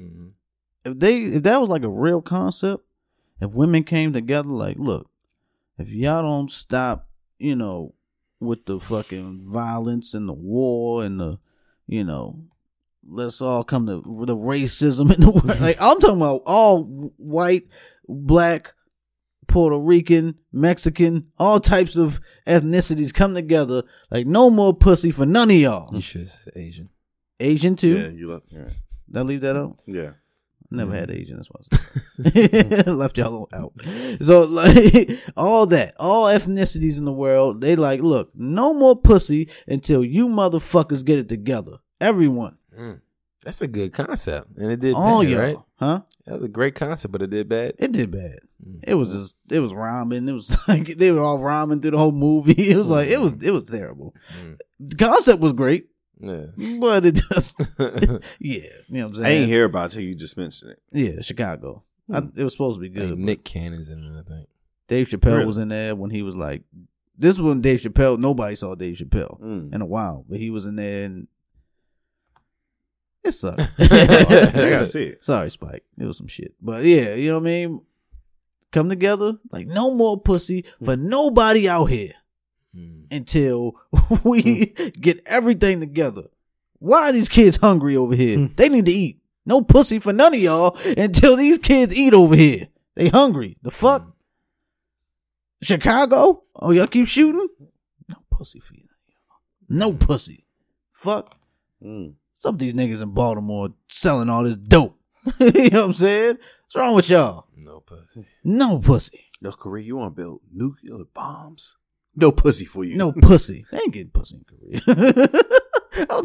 [0.00, 0.30] Mhm.
[0.84, 2.84] if they if that was like a real concept,
[3.40, 5.08] if women came together, like, look,
[5.78, 7.08] if y'all don't stop,
[7.38, 7.94] you know,
[8.40, 11.38] with the fucking violence and the war and the,
[11.86, 12.40] you know,
[13.08, 15.44] let's all come to the racism in the world.
[15.44, 15.62] Mm-hmm.
[15.62, 16.84] Like I'm talking about all
[17.16, 17.64] white,
[18.08, 18.74] black,
[19.48, 23.82] Puerto Rican, Mexican, all types of ethnicities come together.
[24.10, 25.94] Like no more pussy for none of y'all.
[25.94, 26.88] You should have said Asian.
[27.40, 27.98] Asian too.
[27.98, 28.46] Yeah, you left.
[28.50, 28.68] Yeah.
[29.10, 29.82] Did I leave that out?
[29.86, 30.12] yeah.
[30.70, 31.36] Never had Asian.
[31.36, 33.74] That's why I left y'all out.
[34.22, 39.50] So like all that, all ethnicities in the world, they like, look, no more pussy
[39.68, 41.72] until you motherfuckers get it together.
[42.00, 43.00] Everyone, Mm.
[43.44, 45.56] That's a good concept, and it did all bad, y'all, right?
[45.76, 46.00] huh?
[46.26, 47.74] That was a great concept, but it did bad.
[47.78, 48.38] It did bad.
[48.64, 48.80] Mm.
[48.84, 50.28] It was just, it was rhyming.
[50.28, 52.54] It was like they were all rhyming through the whole movie.
[52.70, 54.14] It was like it was, it was terrible.
[54.40, 54.58] Mm.
[54.78, 55.86] The concept was great,
[56.20, 56.46] Yeah.
[56.78, 59.24] but it just, yeah, you know what I'm saying?
[59.26, 60.82] I ain't hear about it till you just mentioned it.
[60.92, 61.82] Yeah, Chicago.
[62.12, 63.08] I, it was supposed to be good.
[63.08, 64.48] Hey, Nick Cannon's in it, I think.
[64.86, 65.46] Dave Chappelle Really?
[65.46, 66.62] was in there when he was like,
[67.16, 69.74] this was when Dave Chappelle, nobody saw Dave Chappelle Mm.
[69.74, 71.26] in a while, but he was in there and
[73.24, 73.60] it sucked.
[73.78, 73.86] I
[74.52, 75.24] gotta see it.
[75.24, 75.84] Sorry, Spike.
[75.98, 76.54] It was some shit.
[76.60, 77.82] But yeah, you know what I mean?
[78.70, 82.12] Come together, like no more pussy for nobody out here
[82.74, 83.04] Mm.
[83.14, 83.74] until
[84.24, 86.22] we get everything together.
[86.78, 88.48] Why are these kids hungry over here?
[88.56, 89.20] They need to eat.
[89.44, 92.68] No pussy for none of y'all until these kids eat over here.
[92.96, 93.58] They hungry.
[93.60, 94.06] The fuck?
[95.62, 96.44] Chicago?
[96.56, 97.46] Oh, y'all keep shooting?
[98.08, 98.84] No pussy for you.
[99.68, 100.46] No pussy.
[100.92, 101.34] Fuck.
[101.84, 102.14] Mm.
[102.42, 104.98] Some of these niggas in Baltimore selling all this dope.
[105.38, 106.38] you know what I'm saying?
[106.64, 107.46] What's wrong with y'all?
[107.56, 108.26] No pussy.
[108.42, 109.20] No pussy.
[109.40, 111.76] North Korea, you want to build nuclear bombs?
[112.16, 112.96] No pussy for you.
[112.96, 113.64] No pussy.
[113.70, 115.28] They ain't getting pussy in Korea.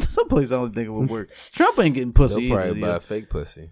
[0.00, 1.30] Some place I don't think it would work.
[1.52, 2.54] Trump ain't getting pussy They'll either.
[2.64, 2.98] probably buy yo.
[2.98, 3.70] fake pussy.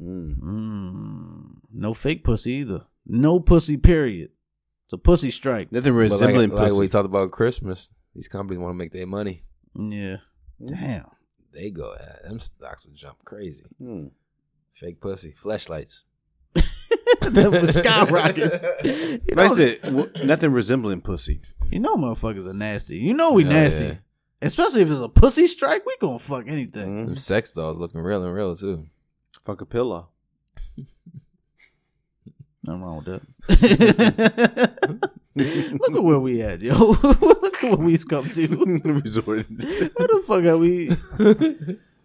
[0.00, 0.38] Mm.
[0.40, 1.42] Mm,
[1.74, 2.86] no fake pussy either.
[3.04, 4.30] No pussy, period.
[4.86, 5.70] It's a pussy strike.
[5.72, 6.80] Nothing But like, resembling like pussy.
[6.80, 9.42] we talked about Christmas, these companies want to make their money.
[9.74, 10.16] Yeah.
[10.66, 11.04] Damn.
[11.52, 13.64] They go, at them stocks will jump crazy.
[13.82, 14.10] Mm.
[14.72, 16.04] Fake pussy, flashlights.
[16.54, 18.62] that was skyrocket.
[19.28, 21.40] You Like I know, said, w- nothing resembling pussy.
[21.70, 22.96] you know motherfuckers are nasty.
[22.98, 23.84] You know we Yeah, nasty.
[23.84, 23.94] yeah.
[24.42, 27.06] Especially if it's a pussy strike, we gonna fuck anything.
[27.06, 28.86] Them sex dolls looking real and real too.
[29.42, 30.08] Fuck a pillow.
[32.64, 35.10] Nothing wrong with that.
[35.36, 36.76] Look at where we at, yo.
[37.02, 38.46] Look at what we've come to.
[38.84, 39.46] Resort.
[39.48, 40.88] Where the fuck are we?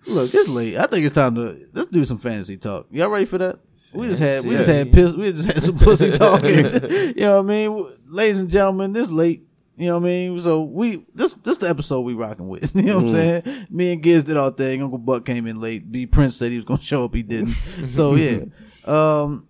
[0.07, 0.77] Look, it's late.
[0.77, 2.87] I think it's time to let's do some fantasy talk.
[2.91, 3.57] Y'all ready for that?
[3.93, 6.49] We just had we just had piss, we just had some pussy talking.
[6.51, 8.93] you know what I mean, ladies and gentlemen?
[8.93, 9.41] This late.
[9.77, 10.39] You know what I mean?
[10.39, 12.75] So we this this the episode we rocking with.
[12.75, 13.67] You know what I'm saying?
[13.69, 14.81] Me and Giz did our thing.
[14.81, 15.91] Uncle Buck came in late.
[15.91, 17.13] B Prince said he was gonna show up.
[17.15, 17.55] He didn't.
[17.89, 18.45] So yeah.
[18.85, 19.47] Um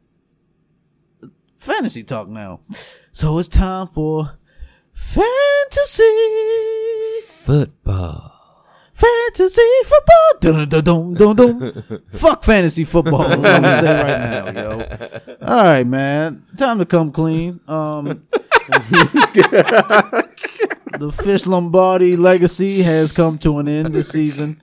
[1.57, 2.61] fantasy talk now.
[3.15, 4.29] So it's time for
[4.91, 6.03] fantasy.
[7.45, 8.33] Football.
[8.91, 10.33] Fantasy football.
[10.41, 12.01] Dun, dun, dun, dun, dun.
[12.09, 13.21] Fuck fantasy football.
[13.21, 14.71] I'm gonna say right now, yo.
[15.47, 16.43] All right, man.
[16.57, 17.61] Time to come clean.
[17.69, 18.05] Um,
[20.97, 24.59] the Fish Lombardi legacy has come to an end this season.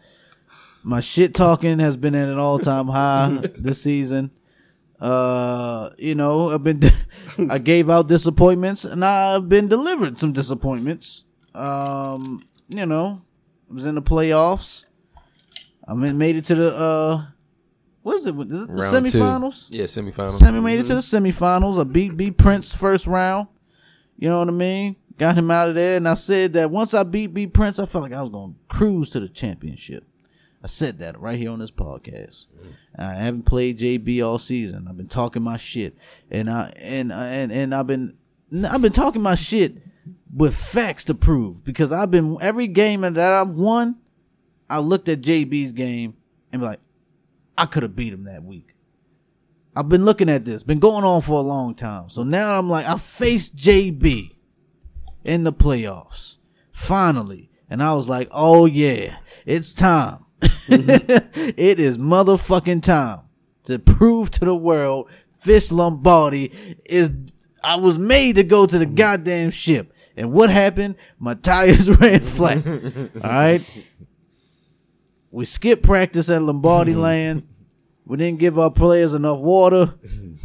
[0.83, 4.31] My shit talking has been at an all time high this season.
[5.03, 6.81] Uh, you know, I've been,
[7.51, 11.25] I gave out disappointments and I've been delivered some disappointments.
[11.57, 13.21] Um, you know,
[13.69, 14.87] I was in the playoffs.
[15.89, 17.27] I mean, made it to the uh,
[18.03, 18.35] what is it?
[18.37, 19.19] Is it the Round two.
[19.19, 19.67] semifinals?
[19.71, 20.39] Yeah, semifinals.
[20.39, 21.81] Semi made it to the semifinals.
[21.81, 23.49] I beat B Prince first round.
[24.17, 24.95] You know what I mean?
[25.19, 27.87] Got him out of there, and I said that once I beat B Prince, I
[27.87, 30.05] felt like I was gonna cruise to the championship.
[30.63, 32.47] I said that right here on this podcast.
[32.97, 34.87] I haven't played JB all season.
[34.89, 35.97] I've been talking my shit,
[36.31, 38.17] and I and and and I've been
[38.69, 39.79] I've been talking my shit
[40.35, 43.99] with facts to prove because I've been every game that I've won.
[44.71, 46.17] I looked at JB's game
[46.53, 46.81] and be like,
[47.59, 48.75] I could have beat him that week.
[49.75, 52.09] I've been looking at this, been going on for a long time.
[52.09, 54.35] So now I'm like, I faced JB
[55.25, 56.39] in the playoffs.
[56.71, 57.51] Finally.
[57.71, 59.17] And I was like, oh yeah,
[59.47, 60.22] it's time.
[60.69, 63.21] it is motherfucking time
[63.65, 65.11] to prove to the world
[65.43, 66.53] Fish Lombardi
[66.85, 67.11] is
[67.65, 69.93] I was made to go to the goddamn ship.
[70.17, 70.97] And what happened?
[71.19, 72.67] My tires ran flat.
[72.67, 73.63] All right.
[75.31, 77.49] We skipped practice at Lombardi Land.
[78.05, 79.95] We didn't give our players enough water.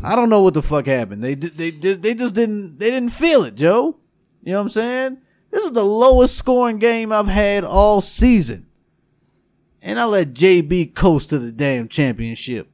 [0.03, 1.23] I don't know what the fuck happened.
[1.23, 3.97] They they they just didn't they didn't feel it, Joe.
[4.43, 5.17] You know what I'm saying?
[5.51, 8.66] This was the lowest scoring game I've had all season.
[9.87, 12.69] And I let JB coast to the damn championship.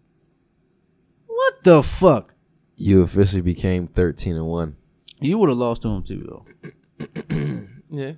[1.27, 2.34] What the fuck?
[2.76, 4.77] You officially became thirteen and one.
[5.22, 7.68] You would have lost to him too, though.
[7.90, 8.14] Yeah.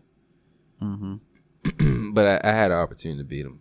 [0.82, 2.12] Mm-hmm.
[2.14, 3.60] but I, I had an opportunity to beat him.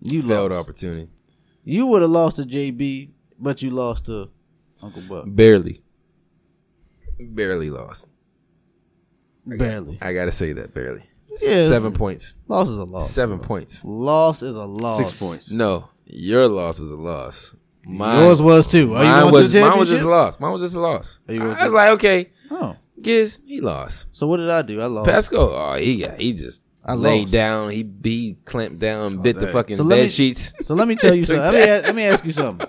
[0.00, 0.60] You Failed lost.
[0.68, 1.08] opportunity.
[1.64, 3.10] You would have lost to JB,
[3.40, 4.30] but you lost to
[4.80, 5.24] Uncle Buck.
[5.26, 5.82] Barely.
[7.18, 8.06] Barely lost.
[9.44, 9.98] Barely.
[10.00, 11.02] I gotta say that barely.
[11.42, 11.68] Yeah.
[11.68, 12.34] Seven points.
[12.48, 13.10] Loss is a loss.
[13.10, 13.84] Seven points.
[13.84, 14.98] Loss is a loss.
[14.98, 15.50] Six points.
[15.50, 17.54] No, your loss was a loss.
[17.84, 18.94] Mine, Yours was too.
[18.94, 20.38] Are you mine going was to the mine was just a loss.
[20.40, 21.20] Mine was just a loss.
[21.28, 24.06] Are you I was like, okay, Oh, Giz, he lost.
[24.12, 24.80] so what did I do?
[24.80, 25.08] I lost.
[25.08, 27.32] Pasco, oh, he got he just I laid lost.
[27.32, 27.70] down.
[27.70, 30.52] He he clamped down, bit the fucking So bed me- sheets.
[30.66, 31.42] So let me tell you something.
[31.42, 32.66] Let me, ask, let me ask you something.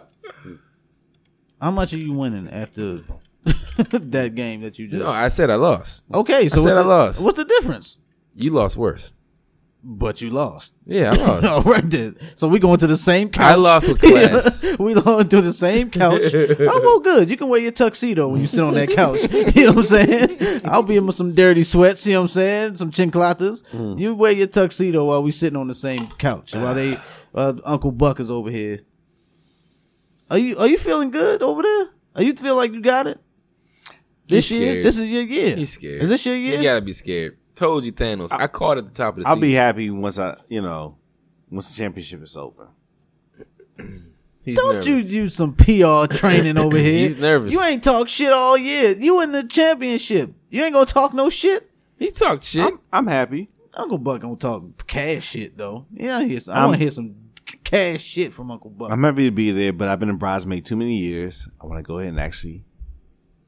[1.62, 3.00] How much are you winning after
[3.44, 5.00] that game that you just?
[5.04, 6.06] No, I said I lost.
[6.14, 7.22] okay, so I said what's I lost.
[7.24, 7.98] What's the difference?
[8.36, 9.14] You lost worse.
[9.82, 10.74] But you lost.
[10.86, 11.46] Yeah, I lost.
[11.48, 12.18] All right then.
[12.36, 13.46] So we going to the same couch.
[13.46, 14.62] I lost with class.
[14.78, 16.22] we going to the same couch.
[16.34, 17.30] oh well, good.
[17.30, 19.22] You can wear your tuxedo when you sit on that couch.
[19.56, 20.62] you know what I'm saying?
[20.66, 22.06] I'll be in with some dirty sweats.
[22.06, 22.76] You know what I'm saying?
[22.76, 23.64] Some chinclatas.
[23.72, 23.98] Mm.
[24.00, 26.98] You wear your tuxedo while we sitting on the same couch while they
[27.34, 28.80] uh, Uncle Buck is over here.
[30.30, 31.88] Are you Are you feeling good over there?
[32.16, 33.18] Are you feel like you got it?
[34.28, 34.86] This He's year, scared.
[34.86, 35.56] this is your year.
[35.56, 36.04] He's scared.
[36.04, 36.58] Is this your year?
[36.58, 37.38] You gotta be scared.
[37.60, 38.30] Told you, Thanos.
[38.32, 39.42] I, caught at the top of the I'll season.
[39.42, 40.96] be happy once I, you know,
[41.52, 42.70] once the championship is over.
[44.46, 44.88] He's Don't nervous.
[44.88, 47.10] you do some PR training over here?
[47.10, 47.52] He's nervous.
[47.52, 48.96] You ain't talk shit all year.
[48.98, 50.34] You in the championship.
[50.50, 51.70] You ain't gonna talk no shit.
[51.98, 52.64] He talked shit.
[52.66, 53.50] I'm, I'm happy.
[53.74, 55.86] Uncle Buck gonna talk cash shit though.
[55.92, 57.14] Yeah, I, hear some, I want to hear some
[57.66, 58.90] cash shit from Uncle Buck.
[58.90, 61.50] I'm happy to be there, but I've been a bridesmaid too many years.
[61.62, 62.64] I want to go ahead and actually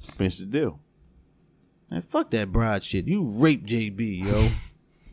[0.01, 0.80] finish the deal.
[1.91, 3.05] Man, fuck that bride shit.
[3.07, 4.47] You rape JB, yo.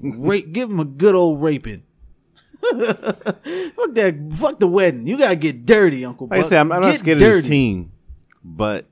[0.00, 1.82] Rape, give him a good old raping.
[2.62, 2.74] fuck
[3.94, 4.28] that.
[4.38, 5.06] Fuck the wedding.
[5.06, 6.46] You gotta get dirty, Uncle Like Buck.
[6.46, 7.48] I said, I'm, I'm not Get scared of this dirty.
[7.48, 7.92] team,
[8.44, 8.86] but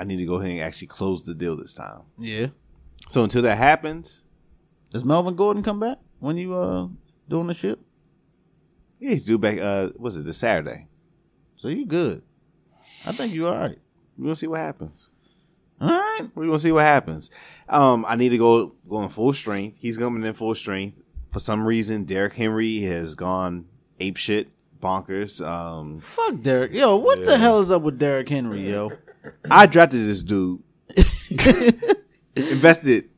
[0.00, 2.02] I need to go ahead and actually close the deal this time.
[2.18, 2.48] Yeah.
[3.08, 4.24] So until that happens,
[4.90, 6.88] Does Melvin Gordon come back when you uh
[7.28, 7.78] doing the shit?
[8.98, 9.58] yeah, he's due back.
[9.58, 10.88] Uh, was it this Saturday?
[11.56, 12.22] So you good?
[13.04, 13.78] I think you are all right.
[14.18, 15.08] We'll see what happens.
[15.80, 16.28] All right.
[16.34, 17.30] We're gonna see what happens.
[17.68, 19.78] Um, I need to go going full strength.
[19.78, 20.98] He's coming in full strength.
[21.32, 23.66] For some reason, Derrick Henry has gone
[24.00, 24.48] ape shit,
[24.80, 25.46] bonkers.
[25.46, 26.72] Um, Fuck Derrick.
[26.72, 28.90] Yo, what the hell is up with Derrick Henry, yo?
[29.50, 30.62] I drafted this dude,
[32.36, 33.10] invested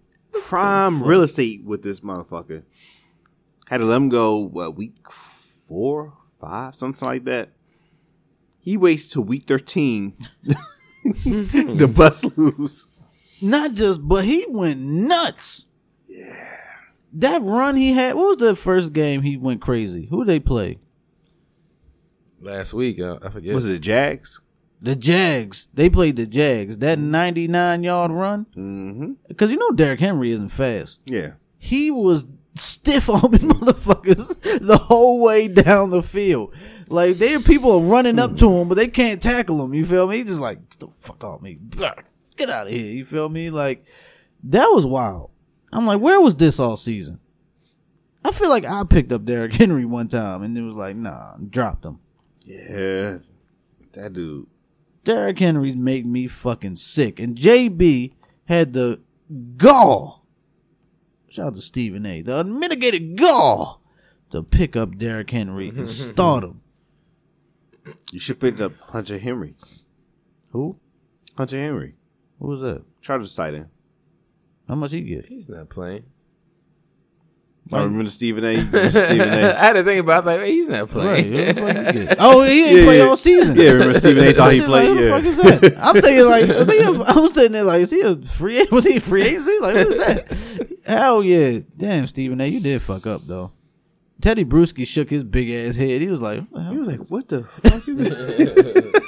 [0.44, 2.62] prime real estate with this motherfucker.
[3.66, 4.38] Had to let him go.
[4.38, 4.96] What week
[5.66, 7.50] four, five, something like that.
[8.58, 10.14] He waits till week thirteen.
[11.24, 12.86] the bus loose.
[13.40, 15.66] Not just, but he went nuts.
[16.08, 16.34] Yeah.
[17.12, 18.16] That run he had.
[18.16, 20.06] What was the first game he went crazy?
[20.06, 20.78] Who they play?
[22.40, 23.54] Last week, uh, I forget.
[23.54, 24.40] Was it the Jags?
[24.80, 25.68] The Jags.
[25.74, 26.78] They played the Jags.
[26.78, 28.46] That 99 yard run.
[28.56, 29.12] Mm-hmm.
[29.26, 31.02] Because you know Derrick Henry isn't fast.
[31.04, 31.32] Yeah.
[31.58, 32.26] He was
[32.58, 36.54] stiff arming motherfuckers the whole way down the field.
[36.88, 38.54] Like there are people running up to hmm.
[38.54, 39.74] him, but they can't tackle him.
[39.74, 40.18] You feel me?
[40.18, 41.58] He just like "Get the fuck off me.
[42.36, 42.92] Get out of here.
[42.92, 43.50] You feel me?
[43.50, 43.84] Like
[44.44, 45.30] that was wild.
[45.72, 47.20] I'm like, where was this all season?
[48.24, 51.36] I feel like I picked up Derrick Henry one time and it was like, nah,
[51.36, 52.00] dropped him.
[52.44, 53.18] Yeah.
[53.92, 54.46] That dude.
[55.04, 57.20] Derrick Henry's made me fucking sick.
[57.20, 58.12] And JB
[58.46, 59.00] had the
[59.56, 60.17] gall.
[61.28, 62.22] Shout out to Stephen A.
[62.22, 63.82] The unmitigated gall
[64.30, 66.60] to pick up Derrick Henry and start him.
[68.12, 69.54] You should pick up Hunter Henry.
[70.50, 70.78] Who?
[71.36, 71.94] Hunter Henry.
[72.38, 72.82] Who was that?
[73.02, 73.68] Chargers tight end.
[74.66, 75.26] How much he get?
[75.26, 76.04] He's not playing.
[77.72, 78.48] I remember Stephen A.
[78.56, 79.54] Remember Stephen A.
[79.54, 80.12] I had to think about.
[80.12, 80.14] it.
[80.14, 81.32] I was like, wait, he's not playing.
[81.32, 82.16] who the fuck he get?
[82.20, 83.04] Oh, he didn't Yeah, play yeah.
[83.04, 83.56] all season.
[83.56, 84.32] Yeah, remember Stephen A.
[84.32, 84.68] thought he played.
[84.68, 85.10] Like, who the yeah.
[85.16, 85.78] fuck is that?
[85.84, 88.66] I'm thinking like, I, think I was sitting there like, is he a free?
[88.72, 89.58] Was he a free agency?
[89.60, 90.38] Like, who's that?
[90.86, 91.60] Hell yeah!
[91.76, 92.46] Damn, Stephen A.
[92.46, 93.50] You did fuck up though.
[94.20, 96.00] Tedy Bruschi shook his big ass head.
[96.00, 96.70] He was like, what the?
[96.72, 99.02] He was like, "What the fuck is this?"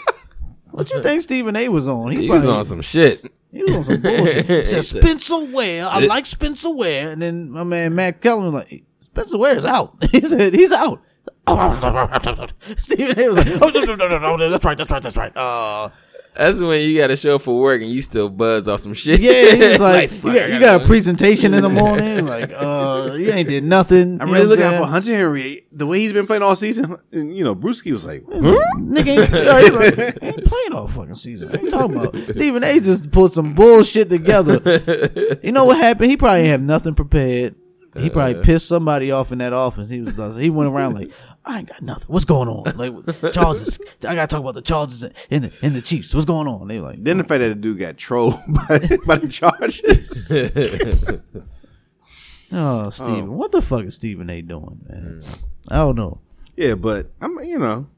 [0.71, 1.69] What you think Stephen A.
[1.69, 2.13] was on?
[2.13, 3.25] He probably- was on some shit.
[3.53, 4.47] He was on some bullshit.
[4.49, 5.87] He said Spencer Ware.
[5.87, 7.11] I like Spencer Ware.
[7.13, 9.95] And then my man Max Kellerman was like, Spencer Ware is out.
[10.13, 11.03] He said he's out.
[12.77, 13.29] Stephen A.
[13.29, 15.37] was like, oh no no no no no, that's right that's right that's right.
[15.37, 15.89] Uh,
[16.35, 18.95] That's when you got to show up for work and you still buzz off some
[18.95, 19.21] shit.
[19.21, 22.25] yeah, he was like, fuck, you, got, you gotta a presentation in the morning.
[22.25, 24.21] Like, uh, you ain't did nothing.
[24.21, 25.67] I'm You really looking out for Hunter Henry.
[25.73, 28.43] The way he's been playing all season, and you know, Bruschi was like, saying?
[28.43, 31.51] Nigga ain't, he like, ain't playing all fucking season.
[31.51, 32.17] What you talking about?
[32.35, 32.81] Stephen A.
[32.81, 35.39] just put some bullshit together.
[35.43, 36.11] You know what happened?
[36.11, 37.57] He probably didn't have nothing prepared.
[37.97, 39.89] He probably pissed somebody off in that office.
[39.89, 41.11] He was he went around like,
[41.45, 42.07] I ain't got nothing.
[42.07, 42.77] What's going on?
[42.77, 43.81] Like Chargers.
[44.07, 46.15] I gotta talk about the Chargers and the and the Chiefs.
[46.15, 46.69] What's going on?
[46.69, 47.27] They like, Then the oh.
[47.27, 50.31] fact that the dude got trolled by, by the Chargers.
[52.53, 53.33] oh, Stephen, oh.
[53.33, 54.41] what the fuck is Stephen A.
[54.41, 55.23] doing, man?
[55.69, 56.21] I don't know.
[56.57, 57.89] yeah, but I'm you know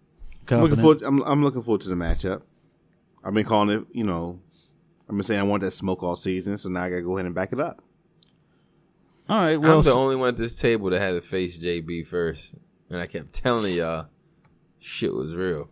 [0.50, 1.02] I'm looking forward.
[1.02, 2.42] I'm, I'm looking forward to the matchup.
[3.22, 3.84] I've been calling it.
[3.92, 4.40] You know,
[5.08, 7.26] I've been saying I want that smoke all season, so now I gotta go ahead
[7.26, 7.84] and back it up.
[9.32, 12.06] All right, well, I'm the only one at this table that had to face JB
[12.06, 12.54] first,
[12.90, 14.08] and I kept telling y'all,
[14.78, 15.70] shit was real.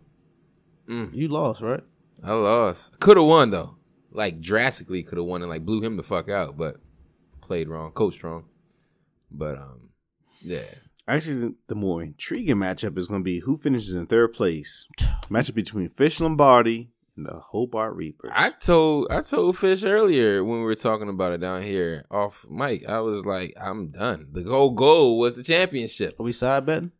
[0.87, 1.83] you lost, right?
[2.23, 2.99] I lost.
[2.99, 3.75] Could have won though,
[4.11, 6.77] like drastically could have won and like blew him the fuck out, but
[7.39, 8.45] played wrong, coached wrong.
[9.29, 9.89] But um,
[10.41, 10.63] yeah,
[11.07, 14.87] Actually, the, the more intriguing matchup is going to be who finishes in third place.
[15.29, 18.31] Matchup between Fish Lombardi and the Hobart Reapers.
[18.33, 22.45] I told I told Fish earlier when we were talking about it down here off
[22.49, 22.87] mic.
[22.87, 24.27] I was like, I'm done.
[24.31, 26.19] The whole goal was the championship.
[26.19, 26.91] Are we side betting?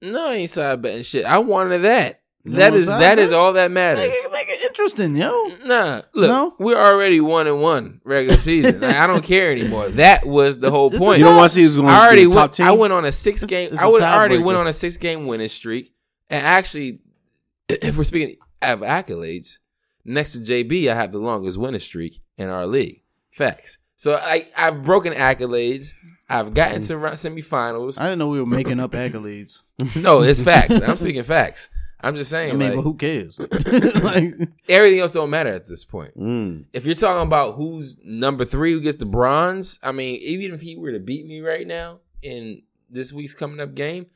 [0.00, 1.24] No, I ain't side betting shit.
[1.24, 2.20] I wanted that.
[2.44, 4.00] You that is that is all that matters.
[4.00, 5.30] Make it, make it interesting, yo.
[5.64, 6.54] Nah, look, No?
[6.58, 8.80] we're already one and one regular season.
[8.80, 9.90] Like, I don't care anymore.
[9.90, 11.18] That was the whole It's point.
[11.20, 12.54] you don't want to see who's going I to already be the top went.
[12.54, 12.66] team.
[12.66, 13.68] I went on a six game.
[13.68, 14.44] it's I a would already tiebreaker.
[14.44, 15.94] went on a six game winning streak.
[16.30, 16.98] And actually,
[17.68, 19.58] if we're speaking of accolades,
[20.04, 23.02] next to JB, I have the longest winning streak in our league.
[23.30, 23.78] Facts.
[23.96, 25.92] So I I've broken accolades.
[26.28, 28.00] I've gotten to semifinals.
[28.00, 29.62] I didn't know we were making up accolades.
[29.96, 30.80] No, it's facts.
[30.80, 31.68] I'm speaking facts.
[32.02, 33.38] I'm just saying, I mean, like, but who cares?
[34.02, 34.34] like,
[34.68, 36.16] everything else don't matter at this point.
[36.16, 36.66] Mm.
[36.72, 40.60] If you're talking about who's number three who gets the bronze, I mean, even if
[40.60, 44.06] he were to beat me right now in this week's coming up game,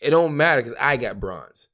[0.00, 1.68] it don't matter because I got bronze.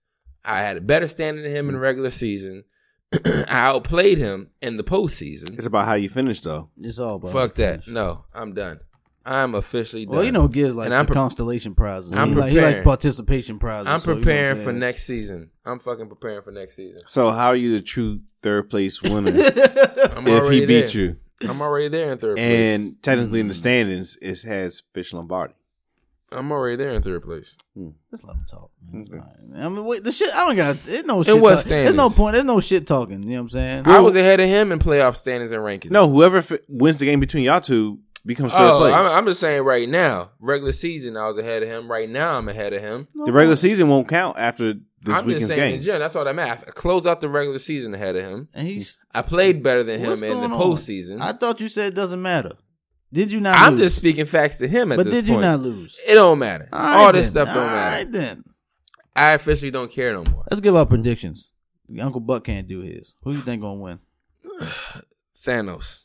[0.45, 2.65] I had a better standing than him in the regular season.
[3.25, 5.57] I outplayed him in the postseason.
[5.57, 6.71] It's about how you finish, though.
[6.81, 7.87] it's all about Fuck that.
[7.87, 8.81] No, I'm done.
[9.25, 10.17] I'm officially done.
[10.17, 12.13] Well, you know, gives like And I'm the pre- constellation prizes.
[12.13, 13.87] I'm he, like, he likes participation prizes.
[13.87, 15.51] I'm so you know what preparing for next season.
[15.65, 17.03] I'm fucking preparing for next season.
[17.07, 20.89] So, how are you the true third place winner if he beat there.
[20.89, 21.17] you?
[21.49, 22.79] I'm already there in third place.
[22.79, 25.55] And technically, in the standings, it has Fish Lombardi.
[26.33, 27.57] I'm already there in third place.
[27.75, 27.91] Hmm.
[28.11, 28.71] Let's let him talk.
[28.91, 29.03] Man.
[29.03, 29.13] Okay.
[29.19, 29.65] All right.
[29.65, 30.33] I mean, wait, the shit.
[30.35, 30.81] I don't got.
[30.83, 31.41] There's no shit.
[31.41, 32.17] what talk- There's no standings?
[32.17, 32.33] point.
[32.35, 33.23] There's no shit talking.
[33.23, 33.83] You know what I'm saying?
[33.87, 35.91] I was ahead of him in playoff standings and rankings.
[35.91, 38.95] No, whoever f- wins the game between y'all two becomes third Oh, place.
[38.95, 41.91] I'm, I'm just saying right now, regular season, I was ahead of him.
[41.91, 43.09] Right now, I'm ahead of him.
[43.25, 45.75] the regular season won't count after this I'm just weekend's saying game.
[45.79, 45.99] in general.
[46.01, 46.65] That's all that matters.
[46.69, 48.49] I closed out the regular season ahead of him.
[48.55, 48.99] And he's.
[49.13, 50.61] I played better than him What's in the going on?
[50.61, 51.21] postseason.
[51.21, 52.53] I thought you said it doesn't matter.
[53.13, 53.59] Did you not?
[53.59, 53.83] I'm lose?
[53.83, 55.27] just speaking facts to him at But this point.
[55.27, 56.01] But did you not lose?
[56.07, 56.69] It don't matter.
[56.73, 57.45] All, right this then.
[57.45, 57.97] stuff don't All matter.
[57.97, 58.43] right then.
[59.15, 60.45] I officially don't care no more.
[60.51, 61.51] Let's give our predictions.
[62.01, 63.15] Uncle Buck can't do his.
[63.23, 63.99] Who you think gonna win?
[65.45, 66.05] Thanos.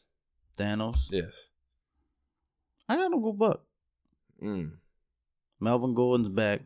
[0.57, 0.97] Thanos.
[1.09, 1.49] Yes.
[2.89, 3.61] I got Uncle Buck.
[4.43, 4.71] Mm.
[5.59, 6.61] Melvin Gordon's back.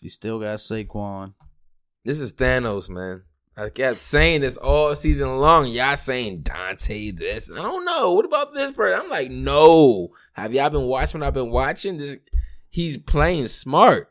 [0.00, 1.34] He still got Saquon.
[2.04, 3.22] This is Thanos, man.
[3.56, 5.68] I kept saying this all season long.
[5.68, 7.50] Y'all saying Dante this.
[7.50, 8.12] I don't know.
[8.12, 9.00] What about this person?
[9.00, 10.08] I'm like, no.
[10.32, 11.98] Have y'all been watching I've been watching?
[11.98, 12.16] This
[12.68, 14.10] he's playing smart.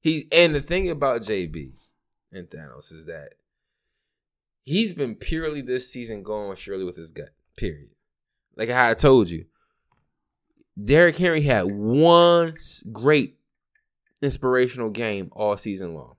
[0.00, 1.72] He's and the thing about JB
[2.30, 3.30] and Thanos is that
[4.62, 7.30] he's been purely this season going surely with his gut.
[7.56, 7.90] Period.
[8.56, 9.46] Like how I told you.
[10.82, 12.54] Derrick Henry had one
[12.92, 13.38] great
[14.22, 16.16] inspirational game all season long.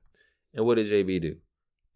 [0.54, 1.36] And what did JB do?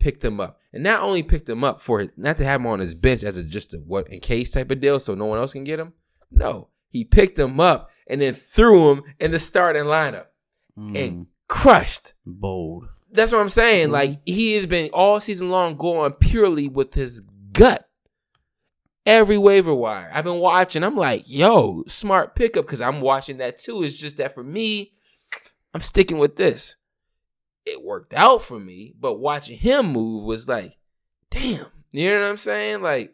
[0.01, 0.59] Picked him up.
[0.73, 3.37] And not only picked him up for not to have him on his bench as
[3.37, 5.79] a just a what in case type of deal so no one else can get
[5.79, 5.93] him.
[6.31, 6.69] No.
[6.89, 10.25] He picked him up and then threw him in the starting lineup
[10.79, 12.13] Mm, and crushed.
[12.25, 12.85] bold.
[13.11, 13.85] That's what I'm saying.
[13.87, 13.93] Mm-hmm.
[13.93, 17.21] Like he has been all season long going purely with his
[17.51, 17.87] gut.
[19.05, 20.09] Every waiver wire.
[20.13, 20.83] I've been watching.
[20.83, 23.83] I'm like, yo, smart pickup because I'm watching that too.
[23.83, 24.93] It's just that for me,
[25.73, 26.75] I'm sticking with this.
[27.65, 30.77] It worked out for me, but watching him move was like,
[31.29, 31.65] damn.
[31.91, 32.81] You know what I'm saying?
[32.81, 33.13] Like,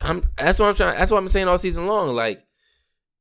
[0.00, 0.28] I'm.
[0.36, 0.98] That's what I'm trying.
[0.98, 2.08] That's what I'm saying all season long.
[2.08, 2.44] Like,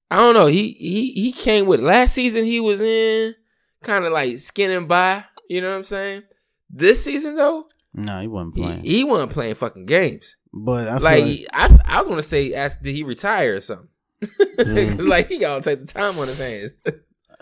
[0.10, 0.48] I don't know.
[0.48, 2.46] He he he came with last season.
[2.46, 3.36] He was in
[3.84, 5.26] kind of like skinning by.
[5.50, 6.24] You know what I'm saying?
[6.70, 8.84] This season though, no, he wasn't playing.
[8.84, 10.38] he wasn't playing fucking games.
[10.54, 13.90] but I Like, like, I I was gonna say, ask did he retire or something?
[14.24, 14.96] Mm.
[14.98, 16.72] Cause like he got all types of time on his hands.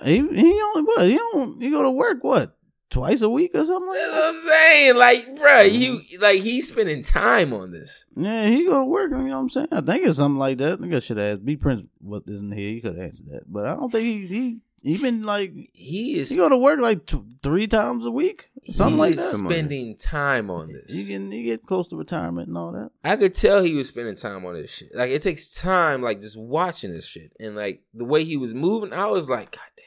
[0.01, 2.57] He, he only what he don't he go to work what
[2.89, 4.23] twice a week or something like what.
[4.23, 4.95] I'm saying.
[4.97, 6.21] Like, bruh, you Mm-hmm.
[6.21, 8.05] like he's spending time on this.
[8.15, 9.11] Yeah, he go to work.
[9.11, 9.67] You know what I'm saying?
[9.71, 10.73] I think it's something like that.
[10.73, 12.69] I think I should ask B Prince what isn't here.
[12.73, 16.29] He could answer that, but I don't think he he he been like He is
[16.29, 19.37] he go to work like t- three times a week, something he like is that.
[19.39, 20.93] Spending time on this.
[20.93, 22.91] He get he get close to retirement and all that.
[23.03, 24.95] I could tell he was spending time on this shit.
[24.95, 28.55] Like it takes time, like just watching this shit, and like the way he was
[28.55, 29.78] moving, I was like, God damn.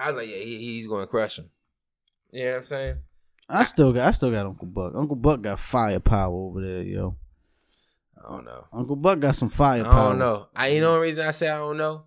[0.00, 1.50] I was like, yeah, he, he's going to crush him.
[2.30, 2.96] You know what I'm saying?
[3.48, 4.92] I still got I still got Uncle Buck.
[4.94, 7.16] Uncle Buck got firepower over there, yo.
[8.22, 8.66] I don't know.
[8.72, 9.94] Uncle Buck got some firepower.
[9.94, 10.48] I don't know.
[10.54, 12.04] I you know the reason I say I don't know.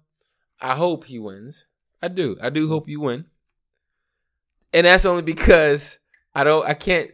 [0.59, 1.67] I hope he wins.
[2.01, 2.37] I do.
[2.41, 3.25] I do hope you win.
[4.71, 5.97] And that's only because
[6.35, 6.65] I don't.
[6.65, 7.09] I can't.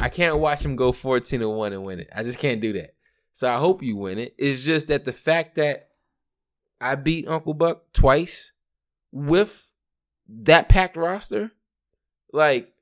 [0.00, 2.10] I can't watch him go fourteen and one and win it.
[2.14, 2.94] I just can't do that.
[3.32, 4.34] So I hope you win it.
[4.36, 5.90] It's just that the fact that
[6.80, 8.52] I beat Uncle Buck twice
[9.12, 9.67] with
[10.28, 11.50] that packed roster,
[12.32, 12.72] like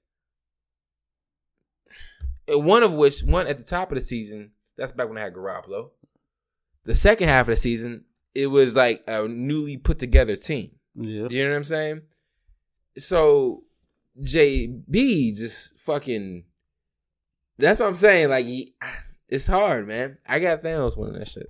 [2.48, 4.52] one of which one at the top of the season.
[4.77, 5.90] That's back when I had Garoppolo.
[6.85, 8.05] The second half of the season,
[8.35, 10.73] it was like a newly put together team.
[10.94, 11.28] Yeah.
[11.31, 12.02] You know what I'm saying?
[12.98, 13.64] So
[14.23, 16.44] JB just fucking.
[17.59, 18.28] That's what I'm saying.
[18.31, 18.74] Like he-
[19.28, 20.18] it's hard, man.
[20.27, 21.47] I got Thanos winning that shit.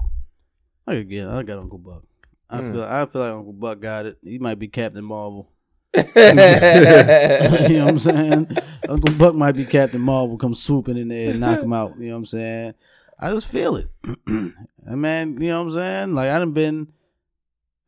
[1.08, 2.04] Get I got Uncle Buck.
[2.48, 2.72] I Mm.
[2.72, 4.18] feel I feel like Uncle Buck got it.
[4.22, 5.52] He might be Captain Marvel.
[6.16, 8.58] you know what I'm saying?
[8.88, 11.98] Uncle Buck might be Captain Marvel, come swooping in there and knock him out.
[11.98, 12.74] You know what I'm saying?
[13.18, 13.88] I just feel it.
[14.26, 14.52] and
[14.84, 16.14] man, you know what I'm saying?
[16.14, 16.92] Like I done been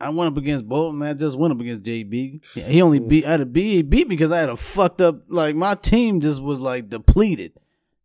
[0.01, 1.17] I went up against Bolton, man.
[1.17, 2.67] I just went up against JB.
[2.67, 5.01] He only beat I had to beat he beat me because I had a fucked
[5.01, 7.53] up like my team just was like depleted.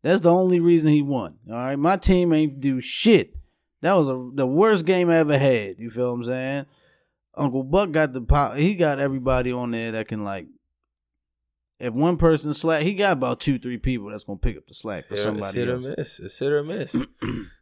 [0.01, 1.37] That's the only reason he won.
[1.49, 1.79] All right.
[1.79, 3.35] My team ain't do shit.
[3.81, 5.79] That was a, the worst game I ever had.
[5.79, 6.65] You feel what I'm saying?
[7.35, 8.55] Uncle Buck got the power.
[8.55, 10.47] He got everybody on there that can like
[11.79, 14.73] if one person slack, he got about two, three people that's gonna pick up the
[14.73, 15.85] slack for somebody it's hit else.
[15.85, 16.19] or miss.
[16.19, 16.93] It's hit or miss.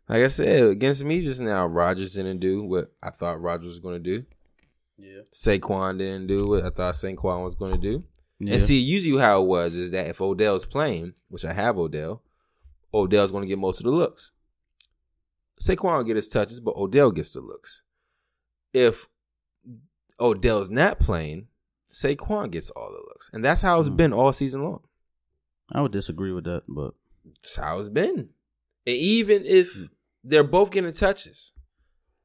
[0.09, 3.79] like I said, against me just now, Rodgers didn't do what I thought Rodgers was
[3.79, 4.25] going to do.
[4.97, 5.21] Yeah.
[5.33, 8.03] Saquon didn't do what I thought Saquon was going to do.
[8.39, 8.55] Yeah.
[8.55, 12.21] And see, usually how it was is that if Odell's playing, which I have Odell,
[12.93, 14.31] Odell's going to get most of the looks.
[15.59, 17.81] Saquon will get his touches, but Odell gets the looks.
[18.73, 19.07] If
[20.19, 21.47] Odell's not playing,
[21.87, 23.97] Saquon gets all the looks, and that's how it's Mm.
[23.97, 24.83] been all season long.
[25.71, 26.93] I would disagree with that, but
[27.43, 28.29] That's how it's been.
[28.87, 29.87] And even if
[30.23, 31.53] they're both getting touches,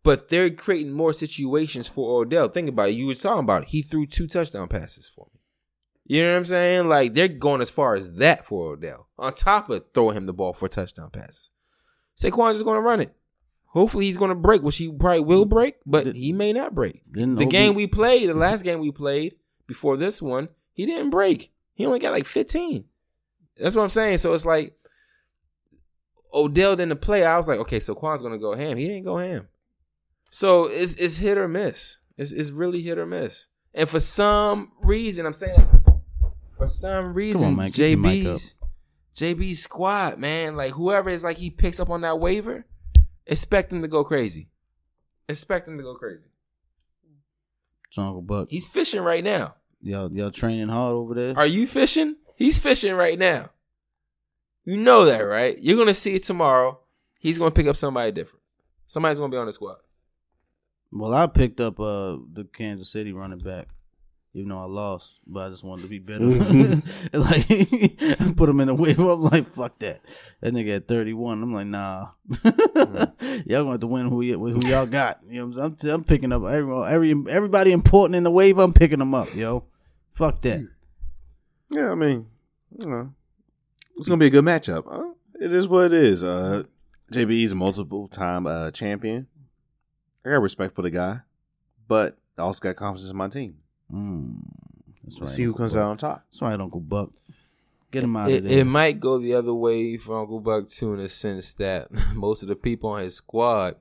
[0.02, 2.48] but they're creating more situations for Odell.
[2.48, 2.92] Think about it.
[2.96, 3.68] You were talking about it.
[3.68, 5.40] He threw two touchdown passes for me.
[6.06, 6.88] You know what I'm saying?
[6.88, 9.08] Like they're going as far as that for Odell.
[9.18, 11.50] On top of throwing him the ball for touchdown passes.
[12.16, 13.14] Saquon's just going to run it.
[13.76, 17.02] Hopefully he's going to break, which he probably will break, but he may not break.
[17.12, 19.34] Didn't The OB game we played, the last game we played
[19.66, 21.52] before this one, he didn't break.
[21.74, 22.86] He only got like 15.
[23.58, 24.16] That's what I'm saying.
[24.16, 24.78] So it's like
[26.32, 27.22] Odell didn't play.
[27.22, 28.78] I was like, okay, so Quan's gonna go ham.
[28.78, 29.46] He didn't go ham.
[30.30, 31.98] So it's it's hit or miss.
[32.16, 33.48] It's it's really hit or miss.
[33.74, 35.58] And for some reason, I'm saying
[36.56, 37.74] for some reason, your mic up.
[37.74, 38.54] JB's
[39.14, 42.64] JB's squad, man, like whoever is like he picks up on that waiver,
[43.26, 44.48] expect him to go crazy.
[45.28, 46.24] Expect him to go crazy.
[47.88, 48.48] it's Uncle Buck.
[48.48, 49.54] He's fishing right now.
[49.82, 51.36] Y'all y'all training hard over there.
[51.36, 52.16] Are you fishing?
[52.36, 53.50] He's fishing right now.
[54.64, 55.56] You know that, right?
[55.60, 56.80] You're gonna see it tomorrow.
[57.18, 58.42] He's gonna pick up somebody different.
[58.86, 59.76] Somebody's gonna be on the squad.
[60.92, 63.68] Well, I picked up uh the Kansas City running back,
[64.36, 66.26] even though I lost, but I just wanted to be better.
[67.18, 67.48] like
[68.36, 68.98] put him in the wave.
[68.98, 70.02] I'm like, fuck that.
[70.42, 71.42] That nigga at 31.
[71.42, 72.08] I'm like, nah.
[72.44, 72.52] y'all
[73.64, 75.20] going to have to win who, y- who y'all got.
[75.26, 75.94] You know what I'm saying?
[75.94, 78.58] I'm, I'm picking up every, every everybody important in the wave.
[78.58, 79.64] I'm picking them up, yo.
[80.12, 80.68] Fuck that.
[81.70, 82.26] Yeah, I mean,
[82.78, 83.14] you know,
[83.96, 84.84] it's gonna be a good matchup.
[84.86, 86.22] Uh, it is what it is.
[86.22, 86.64] Uh,
[87.10, 89.28] JB's a multiple time uh, champion.
[90.26, 91.20] I got respect for the guy,
[91.88, 93.56] but I also got confidence in my team.
[93.92, 94.38] Mm,
[95.04, 95.26] that's right.
[95.26, 95.80] Let's see who Uncle comes Buck.
[95.82, 96.24] out on top.
[96.30, 97.10] That's right, Uncle Buck.
[97.92, 98.58] Get him out It, of there.
[98.58, 102.42] it might go the other way for Uncle Buck too, in the sense that most
[102.42, 103.76] of the people on his squad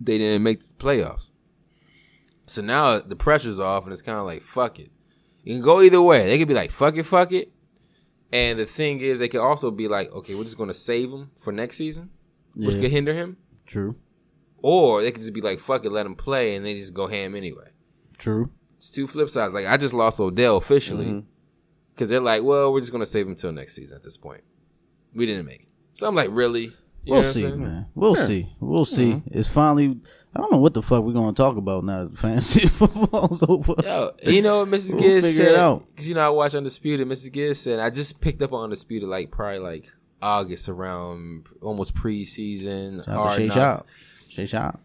[0.00, 1.30] they didn't make the playoffs.
[2.46, 4.90] So now the pressure's off, and it's kind of like fuck it.
[5.44, 6.26] You can go either way.
[6.26, 7.52] They could be like fuck it, fuck it,
[8.32, 11.30] and the thing is, they could also be like, okay, we're just gonna save him
[11.36, 12.10] for next season,
[12.54, 12.82] which Yeah.
[12.82, 13.36] could hinder him.
[13.66, 13.96] True.
[14.60, 17.06] Or they could just be like, fuck it, let him play, and they just go
[17.06, 17.70] ham anyway.
[18.18, 18.50] True.
[18.78, 19.52] It's two flip sides.
[19.52, 21.26] Like I just lost Odell officially mm-hmm.
[21.94, 23.96] because they're like, well, we're just gonna save him till next season.
[23.96, 24.42] At this point,
[25.14, 25.68] we didn't make it.
[25.94, 26.70] So I'm like, really?
[27.04, 27.86] You We'll know what I'm see, man.
[27.94, 28.52] We'll see.
[28.60, 29.12] We'll see.
[29.14, 29.38] Mm-hmm.
[29.38, 30.00] It's finally.
[30.36, 33.74] I don't know what the fuck we're gonna talk about now that fantasy football's over.
[33.82, 34.92] Yo, you know what Mrs.
[34.92, 35.80] We'll Gibbs said?
[35.88, 37.08] Because you know I watch Undisputed.
[37.08, 37.32] Mrs.
[37.32, 39.90] Gibbs said I just picked up on Undisputed like probably like
[40.22, 43.04] August around almost preseason.
[43.04, 43.48] Shout out to Shay.
[43.48, 43.86] Shop.
[44.28, 44.80] Shay Shop.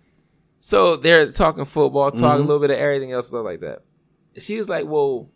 [0.65, 2.35] So they're talking football, talking Mm-hmm.
[2.35, 3.79] a little bit of everything else, stuff like that.
[4.37, 5.29] She was like, "Well,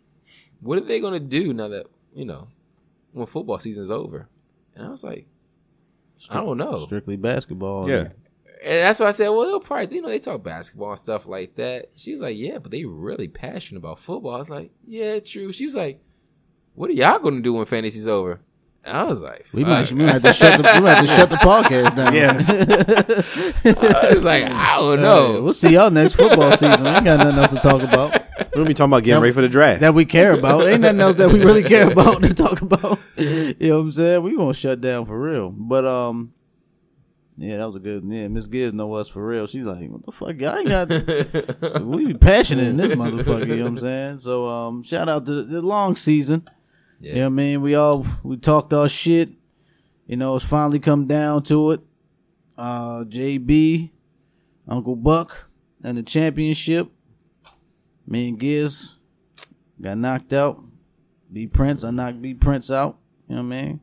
[0.60, 2.48] what are they gonna do now that you know
[3.12, 4.26] when football season's over?"
[4.74, 5.26] And I was like,
[6.30, 7.90] "I don't know." Strictly basketball.
[7.90, 8.08] Yeah.
[8.64, 11.26] And that's why I said, "Well, they'll probably you know they talk basketball and stuff
[11.26, 14.70] like that." She was like, "Yeah, but they really passionate about football." I was like,
[14.86, 16.00] "Yeah, true." She was like,
[16.74, 18.40] "What are y'all gonna do when fantasy's over?"
[18.88, 21.06] And I was like, We might, we might have to shut the we might have
[21.06, 22.14] to shut the podcast down.
[22.14, 24.02] Yeah.
[24.10, 25.42] I was like, I don't Hey, know.
[25.42, 26.82] we'll see y'all next football season.
[26.84, 29.22] We ain't got nothing else to talk about We're gonna be talking about getting That-
[29.22, 29.80] ready for the draft.
[29.80, 30.66] that we care about.
[30.66, 32.98] Ain't nothing else that we really care about to talk about.
[33.16, 34.22] You know what I'm saying?
[34.22, 35.50] We gonna shut down for real.
[35.50, 36.32] But um,
[37.36, 38.02] yeah, that was a good.
[38.06, 39.46] Yeah, Miss Gibbs know us for real.
[39.46, 40.40] She's like, what the fuck?
[40.40, 41.82] Y'all ain't got.
[41.82, 43.46] we be passionate in this motherfucker.
[43.46, 44.18] You know what I'm saying?
[44.18, 46.48] So um, shout out to the long season.
[47.00, 47.12] Yeah.
[47.12, 47.62] You know what I mean?
[47.62, 49.30] We all we talked our shit.
[50.06, 51.80] You know, it's finally come down to it.
[52.56, 53.90] Uh JB,
[54.66, 55.48] Uncle Buck,
[55.82, 56.90] and the championship.
[58.06, 58.96] Me and Giz
[59.80, 60.62] got knocked out.
[61.32, 62.96] B Prince, I knocked B Prince out.
[63.28, 63.80] You know what I mean?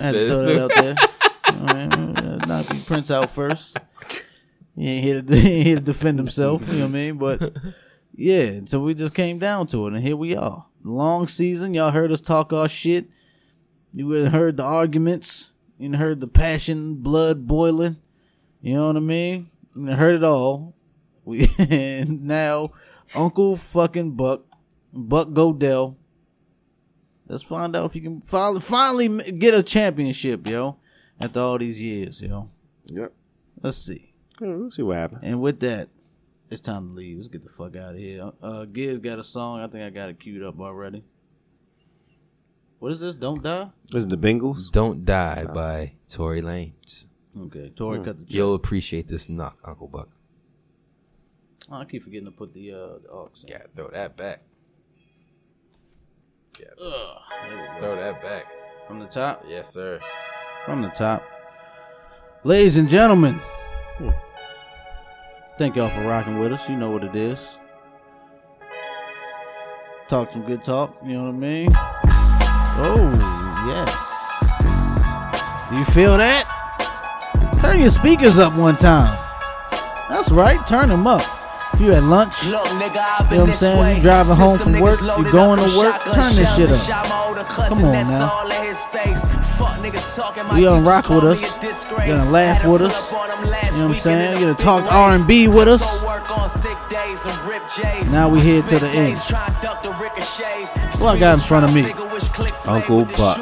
[0.00, 0.94] I had to throw that out there.
[1.54, 2.16] You know I mean?
[2.16, 3.78] Uh, Knock B Prince out first.
[4.74, 6.62] He ain't here to, he ain't here to defend himself.
[6.62, 7.18] You know what I mean?
[7.18, 7.56] But
[8.14, 10.66] yeah, so we just came down to it, and here we are.
[10.84, 11.74] Long season.
[11.74, 13.08] Y'all heard us talk our shit.
[13.92, 15.52] You heard the arguments.
[15.78, 17.96] You heard the passion, blood boiling.
[18.60, 19.50] You know what I mean?
[19.74, 20.74] You heard it all.
[21.24, 22.70] We and now
[23.14, 24.44] Uncle fucking Buck,
[24.92, 25.96] Buck Godell.
[27.28, 30.78] Let's find out if you can finally finally get a championship, yo.
[31.20, 32.50] After all these years, yo.
[32.86, 33.12] Yep.
[33.62, 34.12] Let's see.
[34.40, 35.22] We'll see what happens.
[35.22, 35.88] And with that,
[36.52, 37.16] it's time to leave.
[37.16, 38.30] Let's get the fuck out of here.
[38.42, 39.60] Uh, Giz got a song.
[39.60, 41.02] I think I got it queued up already.
[42.78, 43.14] What is this?
[43.14, 43.70] Don't die.
[43.94, 44.70] Is it the Bengals?
[44.70, 47.06] Don't Die by Tory Lanez.
[47.38, 48.34] Okay, Tory cut the check.
[48.34, 50.08] You'll appreciate this knock, Uncle Buck.
[51.70, 53.30] Oh, I keep forgetting to put the uh the aux.
[53.42, 53.48] in.
[53.48, 54.42] Yeah, throw that back.
[56.60, 57.80] Yeah, There we go.
[57.80, 58.46] throw that back.
[58.86, 59.44] From the top.
[59.48, 60.00] Yes, sir.
[60.66, 61.22] From the top.
[62.44, 63.40] Ladies and gentlemen,
[65.62, 66.68] thank y'all for rocking with us.
[66.68, 67.56] You know what it is.
[70.08, 70.96] Talk some good talk.
[71.04, 71.68] You know what I mean?
[72.82, 73.12] Oh,
[73.68, 73.94] yes.
[75.70, 76.48] Do you feel that?
[77.60, 79.16] Turn your speakers up one time.
[80.08, 80.58] That's right.
[80.66, 81.22] Turn them up.
[81.74, 83.80] If you at lunch, Look, nigga, I've been You know what I'm saying?
[83.80, 83.96] way.
[83.96, 86.86] You driving home from work, you loaded going to work, shotgun turn this shit up.
[86.86, 88.30] shot my older cousin, Come on, now.
[88.30, 89.24] all in his face.
[89.56, 91.56] Fuck niggas talking, my You gonna rock with us.
[91.56, 92.08] a disgrace.
[92.08, 93.12] You gonna laugh with us.
[93.12, 94.38] up on them last You know what I'm saying?
[94.40, 96.00] You a gonna talk R&B with us.
[96.00, 98.12] So work on sick days and rip J's.
[98.12, 99.16] Now we I here to the end.
[99.16, 100.74] days trying to duck the ricochets.
[101.00, 101.84] What I got in front of me?
[101.84, 103.38] Figure which click play Uncle Buck.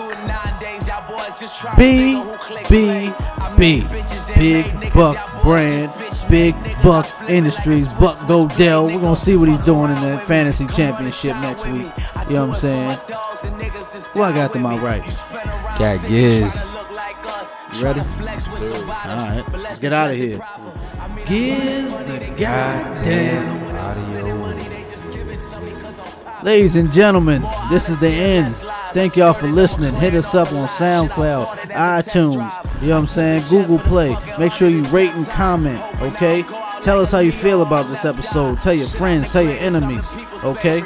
[1.40, 1.46] B
[1.76, 2.22] B,
[2.68, 3.14] B play.
[3.38, 4.38] I B made bitches and
[4.80, 4.92] Big.
[4.92, 5.92] Buck Brand,
[6.28, 6.54] Big.
[6.82, 8.86] Buck Industries, Buck Swiss Godell.
[8.92, 11.82] We're gonna see what he's doing in Fuck that fantasy championship next week.
[11.82, 12.04] shine with me.
[12.14, 12.96] I You know what I'm saying?
[12.96, 15.04] for my dogs and niggas that's What I got to my right?
[15.04, 16.52] You spin around Got fingers Giz.
[16.52, 18.00] trying to look like us, You ready?
[18.00, 19.08] trying to flex with somebody.
[19.10, 20.38] All right, let's let's get outta address it here.
[20.38, 20.62] proper.
[21.00, 24.52] I mean, I Giz the goddamn Audio.
[24.54, 26.44] they just give it to me 'cause I'm poppin'.
[26.44, 28.54] Ladies and gentlemen, this is the end.
[28.92, 29.94] Thank y'all for listening.
[29.94, 33.44] Hit us up on SoundCloud, iTunes, you know what I'm saying?
[33.48, 34.16] Google Play.
[34.38, 36.42] Make sure you rate and comment, okay?
[36.82, 38.60] Tell us how you feel about this episode.
[38.62, 40.10] Tell your friends, tell your enemies,
[40.42, 40.82] okay?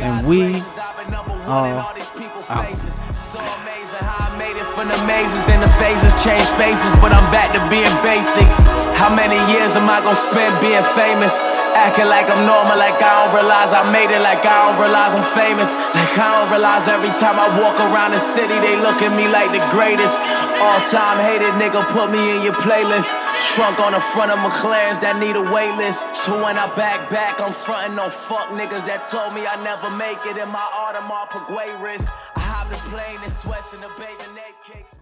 [0.00, 0.62] And we
[1.44, 1.84] are
[2.48, 2.78] out.
[4.74, 8.46] From the mazes and the phases change phases, but I'm back to being basic.
[8.94, 11.34] How many years am I gonna spend being famous?
[11.78, 15.14] Acting like I'm normal, like I don't realize I made it, like I don't realize
[15.14, 15.78] I'm famous.
[15.94, 19.30] Like I don't realize every time I walk around the city, they look at me
[19.30, 20.18] like the greatest.
[20.58, 23.14] All time hated nigga, put me in your playlist.
[23.54, 26.02] Trunk on the front of McLaren's that need a wait list.
[26.18, 29.88] So when I back back, I'm frontin' no fuck niggas that told me I never
[29.88, 32.10] make it in my Audemars Piguet wrist.
[32.34, 34.98] I hopped the plane in sweats and the ape cakes.